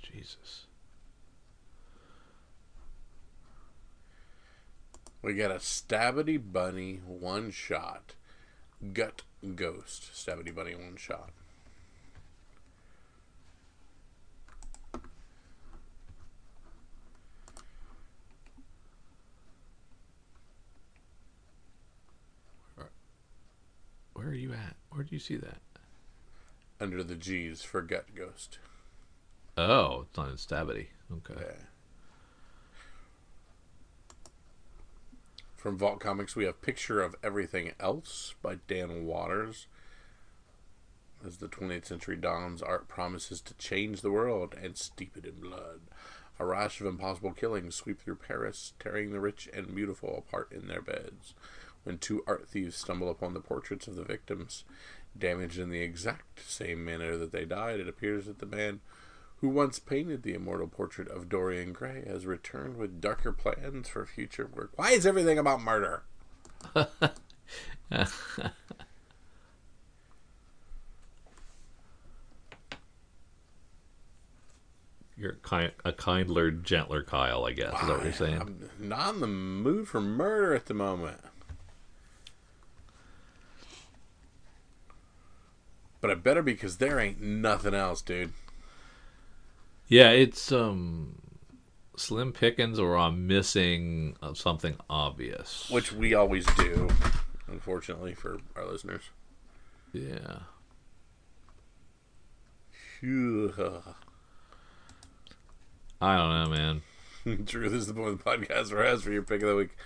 Jesus. 0.00 0.67
We 5.22 5.34
got 5.34 5.50
a 5.50 5.56
Stabbity 5.56 6.40
Bunny 6.40 7.00
one 7.06 7.50
shot. 7.50 8.14
Gut 8.92 9.22
Ghost. 9.56 10.10
Stabbity 10.14 10.54
Bunny 10.54 10.74
one 10.74 10.96
shot. 10.96 11.30
Where 24.14 24.28
are 24.28 24.34
you 24.34 24.52
at? 24.52 24.74
Where 24.90 25.04
do 25.04 25.14
you 25.14 25.20
see 25.20 25.36
that? 25.36 25.58
Under 26.80 27.04
the 27.04 27.14
G's 27.14 27.62
for 27.62 27.80
Gut 27.82 28.06
Ghost. 28.16 28.58
Oh, 29.56 30.06
it's 30.08 30.18
on 30.18 30.32
Stabbity. 30.32 30.88
Okay. 31.12 31.34
Yeah. 31.40 31.64
From 35.58 35.76
Vault 35.76 35.98
Comics, 35.98 36.36
we 36.36 36.44
have 36.44 36.62
Picture 36.62 37.02
of 37.02 37.16
Everything 37.20 37.72
Else 37.80 38.36
by 38.40 38.58
Dan 38.68 39.04
Watters. 39.06 39.66
As 41.26 41.38
the 41.38 41.48
20th 41.48 41.86
century 41.86 42.14
dawns, 42.14 42.62
art 42.62 42.86
promises 42.86 43.40
to 43.40 43.54
change 43.54 44.00
the 44.00 44.12
world 44.12 44.54
and 44.62 44.78
steep 44.78 45.16
it 45.16 45.24
in 45.24 45.40
blood. 45.40 45.80
A 46.38 46.46
rash 46.46 46.80
of 46.80 46.86
impossible 46.86 47.32
killings 47.32 47.74
sweep 47.74 48.00
through 48.00 48.20
Paris, 48.24 48.74
tearing 48.78 49.10
the 49.10 49.18
rich 49.18 49.48
and 49.52 49.74
beautiful 49.74 50.16
apart 50.16 50.52
in 50.52 50.68
their 50.68 50.80
beds. 50.80 51.34
When 51.82 51.98
two 51.98 52.22
art 52.28 52.48
thieves 52.48 52.76
stumble 52.76 53.10
upon 53.10 53.34
the 53.34 53.40
portraits 53.40 53.88
of 53.88 53.96
the 53.96 54.04
victims, 54.04 54.62
damaged 55.18 55.58
in 55.58 55.70
the 55.70 55.82
exact 55.82 56.48
same 56.48 56.84
manner 56.84 57.16
that 57.16 57.32
they 57.32 57.44
died, 57.44 57.80
it 57.80 57.88
appears 57.88 58.26
that 58.26 58.38
the 58.38 58.46
man 58.46 58.78
who 59.40 59.48
once 59.48 59.78
painted 59.78 60.22
the 60.22 60.34
immortal 60.34 60.66
portrait 60.66 61.08
of 61.08 61.28
Dorian 61.28 61.72
Gray 61.72 62.04
has 62.06 62.26
returned 62.26 62.76
with 62.76 63.00
darker 63.00 63.32
plans 63.32 63.88
for 63.88 64.04
future 64.04 64.50
work. 64.52 64.72
Why 64.76 64.90
is 64.90 65.06
everything 65.06 65.38
about 65.38 65.60
murder? 65.60 66.02
You're 75.16 75.34
kind, 75.42 75.72
a 75.84 75.92
kindler, 75.92 76.52
gentler 76.52 77.02
Kyle, 77.02 77.44
I 77.44 77.52
guess. 77.52 77.74
Is 77.80 77.88
that 77.88 77.96
what 77.96 78.04
you're 78.04 78.12
saying? 78.12 78.40
I'm 78.40 78.70
not 78.78 79.14
in 79.14 79.20
the 79.20 79.26
mood 79.26 79.88
for 79.88 80.00
murder 80.00 80.54
at 80.54 80.66
the 80.66 80.74
moment. 80.74 81.18
But 86.00 86.12
I 86.12 86.14
better 86.14 86.42
because 86.42 86.76
there 86.76 87.00
ain't 87.00 87.20
nothing 87.20 87.74
else, 87.74 88.00
dude. 88.00 88.32
Yeah, 89.88 90.10
it's 90.10 90.52
um 90.52 91.20
slim 91.96 92.32
pickings 92.32 92.78
or 92.78 92.96
I'm 92.96 93.26
missing 93.26 94.16
uh, 94.22 94.34
something 94.34 94.76
obvious. 94.88 95.68
Which 95.70 95.92
we 95.92 96.14
always 96.14 96.46
do, 96.56 96.88
unfortunately, 97.48 98.14
for 98.14 98.38
our 98.56 98.66
listeners. 98.66 99.10
yeah. 99.92 100.40
I 106.00 106.16
don't 106.16 106.32
know, 106.32 106.48
man. 106.50 106.82
Truth 107.46 107.72
is 107.72 107.86
the 107.86 107.94
point 107.94 108.08
of 108.08 108.18
the 108.18 108.24
podcast 108.24 108.70
for 108.70 108.84
us 108.84 109.02
for 109.02 109.12
your 109.12 109.22
pick 109.22 109.42
of 109.42 109.48
the 109.48 109.56
week. 109.56 109.76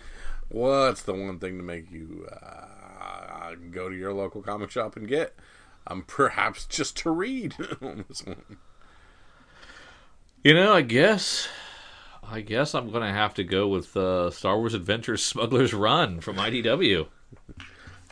What's 0.48 1.02
the 1.02 1.14
one 1.14 1.38
thing 1.38 1.56
to 1.58 1.62
make 1.62 1.90
you 1.90 2.26
uh, 2.30 3.54
go 3.70 3.88
to 3.88 3.94
your 3.94 4.12
local 4.12 4.42
comic 4.42 4.70
shop 4.70 4.96
and 4.96 5.08
get? 5.08 5.34
Um, 5.86 6.04
perhaps 6.06 6.64
just 6.66 6.96
to 6.98 7.10
read 7.10 7.54
on 7.82 8.04
this 8.08 8.24
one. 8.24 8.58
You 10.42 10.54
know, 10.54 10.72
I 10.74 10.82
guess 10.82 11.48
I 12.22 12.40
guess 12.40 12.74
I'm 12.74 12.90
gonna 12.90 13.12
have 13.12 13.34
to 13.34 13.44
go 13.44 13.68
with 13.68 13.96
uh, 13.96 14.30
Star 14.30 14.58
Wars 14.58 14.74
Adventures 14.74 15.22
Smuggler's 15.24 15.72
Run 15.74 16.20
from 16.20 16.36
IDW. 16.36 17.06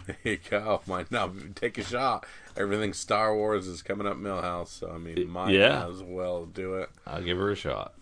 There 0.07 0.17
you 0.25 0.39
go. 0.49 0.81
Might 0.87 1.11
not 1.11 1.33
take 1.57 1.79
a 1.79 1.83
shot. 1.85 2.27
Everything 2.57 2.93
Star 2.93 3.35
Wars 3.35 3.67
is 3.67 3.83
coming 3.83 4.07
up 4.07 4.17
Milhouse, 4.17 4.69
so 4.69 4.93
I 4.93 4.99
mean, 4.99 5.29
might 5.29 5.55
Yeah. 5.55 5.87
as 5.89 6.03
well 6.03 6.47
do 6.47 6.75
it. 6.75 6.91
I'll 7.07 7.23
give 7.23 7.39
her 7.39 7.51
a 7.51 7.57
shot. 7.57 7.95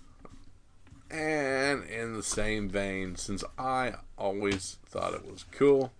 And 1.10 1.84
in 1.84 2.14
the 2.14 2.22
same 2.22 2.68
vein, 2.68 3.16
since 3.16 3.42
I 3.58 3.94
always 4.18 4.76
thought 4.86 5.14
it 5.14 5.30
was 5.30 5.44
cool, 5.50 5.92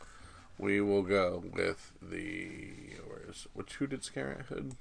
we 0.59 0.81
will 0.83 1.03
go 1.03 1.43
with 1.55 1.93
the 2.03 2.59
where's 3.07 3.47
which 3.55 3.74
who 3.76 3.87
did 3.87 4.05
Scarlet 4.05 4.47
Hood? 4.51 4.76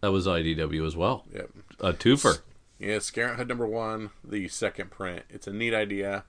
That 0.00 0.12
was 0.12 0.26
IDW 0.26 0.86
as 0.86 0.96
well. 0.96 1.24
Yep. 1.34 1.50
A 1.80 1.92
twofer. 1.92 2.40
Yeah, 2.78 2.98
Scarlet 3.00 3.36
Hood 3.36 3.48
number 3.48 3.66
one, 3.66 4.10
the 4.24 4.48
second 4.48 4.90
print. 4.90 5.24
It's 5.28 5.46
a 5.46 5.52
neat 5.52 5.74
idea. 5.74 6.24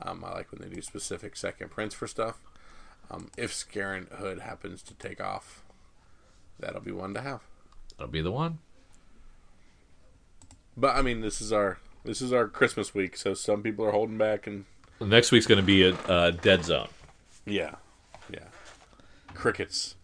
Um, 0.00 0.24
I 0.24 0.32
like 0.32 0.50
when 0.50 0.60
they 0.60 0.74
do 0.74 0.82
specific 0.82 1.36
second 1.36 1.70
prints 1.70 1.94
for 1.94 2.08
stuff. 2.08 2.40
Um, 3.10 3.28
if 3.38 3.52
Scarlet 3.54 4.08
Hood 4.12 4.40
happens 4.40 4.82
to 4.82 4.94
take 4.94 5.20
off, 5.20 5.62
that'll 6.58 6.80
be 6.80 6.90
one 6.90 7.14
to 7.14 7.20
have. 7.20 7.40
That'll 7.96 8.10
be 8.10 8.22
the 8.22 8.32
one. 8.32 8.58
But 10.76 10.96
I 10.96 11.02
mean, 11.02 11.20
this 11.20 11.40
is 11.40 11.52
our 11.52 11.78
this 12.04 12.20
is 12.20 12.32
our 12.32 12.48
Christmas 12.48 12.94
week, 12.94 13.16
so 13.16 13.34
some 13.34 13.62
people 13.62 13.84
are 13.84 13.92
holding 13.92 14.18
back, 14.18 14.46
and 14.46 14.64
Next 15.00 15.30
week's 15.30 15.46
gonna 15.46 15.62
be 15.62 15.84
a, 15.88 15.96
a 16.08 16.32
Dead 16.32 16.64
Zone. 16.64 16.88
yeah, 17.44 17.74
yeah, 18.32 18.46
crickets 19.34 19.94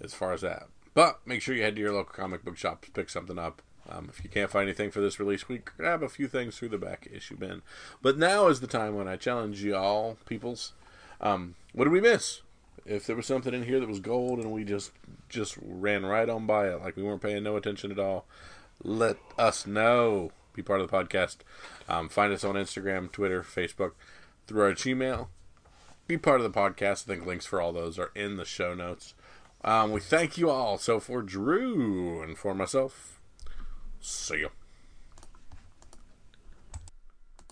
as 0.00 0.12
far 0.14 0.32
as 0.32 0.42
that. 0.42 0.68
But 0.94 1.20
make 1.26 1.42
sure 1.42 1.54
you 1.54 1.62
head 1.62 1.76
to 1.76 1.82
your 1.82 1.92
local 1.92 2.14
comic 2.14 2.44
book 2.44 2.56
shop 2.56 2.84
to 2.84 2.90
pick 2.90 3.10
something 3.10 3.38
up. 3.38 3.62
Um, 3.88 4.08
if 4.08 4.22
you 4.22 4.30
can't 4.30 4.50
find 4.50 4.68
anything 4.68 4.90
for 4.90 5.00
this 5.00 5.18
release 5.18 5.48
week, 5.48 5.70
grab 5.76 6.02
a 6.02 6.08
few 6.08 6.28
things 6.28 6.56
through 6.56 6.68
the 6.68 6.78
back 6.78 7.08
issue 7.12 7.36
bin. 7.36 7.62
But 8.02 8.18
now 8.18 8.48
is 8.48 8.60
the 8.60 8.66
time 8.66 8.94
when 8.94 9.08
I 9.08 9.16
challenge 9.16 9.64
y'all, 9.64 10.16
peoples. 10.26 10.72
Um, 11.20 11.54
what 11.72 11.84
did 11.84 11.92
we 11.92 12.00
miss? 12.00 12.42
If 12.86 13.06
there 13.06 13.16
was 13.16 13.26
something 13.26 13.52
in 13.52 13.64
here 13.64 13.80
that 13.80 13.88
was 13.88 14.00
gold 14.00 14.38
and 14.38 14.52
we 14.52 14.64
just 14.64 14.92
just 15.28 15.56
ran 15.60 16.06
right 16.06 16.28
on 16.28 16.46
by 16.46 16.68
it, 16.68 16.80
like 16.80 16.96
we 16.96 17.02
weren't 17.02 17.22
paying 17.22 17.42
no 17.42 17.56
attention 17.56 17.90
at 17.90 17.98
all, 17.98 18.26
let 18.82 19.16
us 19.38 19.66
know. 19.66 20.32
Be 20.54 20.62
part 20.62 20.80
of 20.80 20.90
the 20.90 20.96
podcast. 20.96 21.38
Um, 21.88 22.08
find 22.08 22.32
us 22.32 22.44
on 22.44 22.54
Instagram, 22.54 23.10
Twitter, 23.12 23.42
Facebook, 23.42 23.92
through 24.46 24.62
our 24.62 24.72
Gmail. 24.72 25.28
Be 26.06 26.16
part 26.16 26.40
of 26.40 26.52
the 26.52 26.58
podcast. 26.58 27.04
I 27.04 27.14
think 27.14 27.26
links 27.26 27.46
for 27.46 27.60
all 27.60 27.72
those 27.72 27.98
are 27.98 28.10
in 28.14 28.36
the 28.36 28.44
show 28.44 28.74
notes. 28.74 29.14
Um, 29.62 29.92
we 29.92 30.00
thank 30.00 30.38
you 30.38 30.50
all. 30.50 30.78
So 30.78 31.00
for 31.00 31.22
Drew 31.22 32.22
and 32.22 32.36
for 32.36 32.54
myself, 32.54 33.20
see 34.00 34.38
you. 34.38 34.50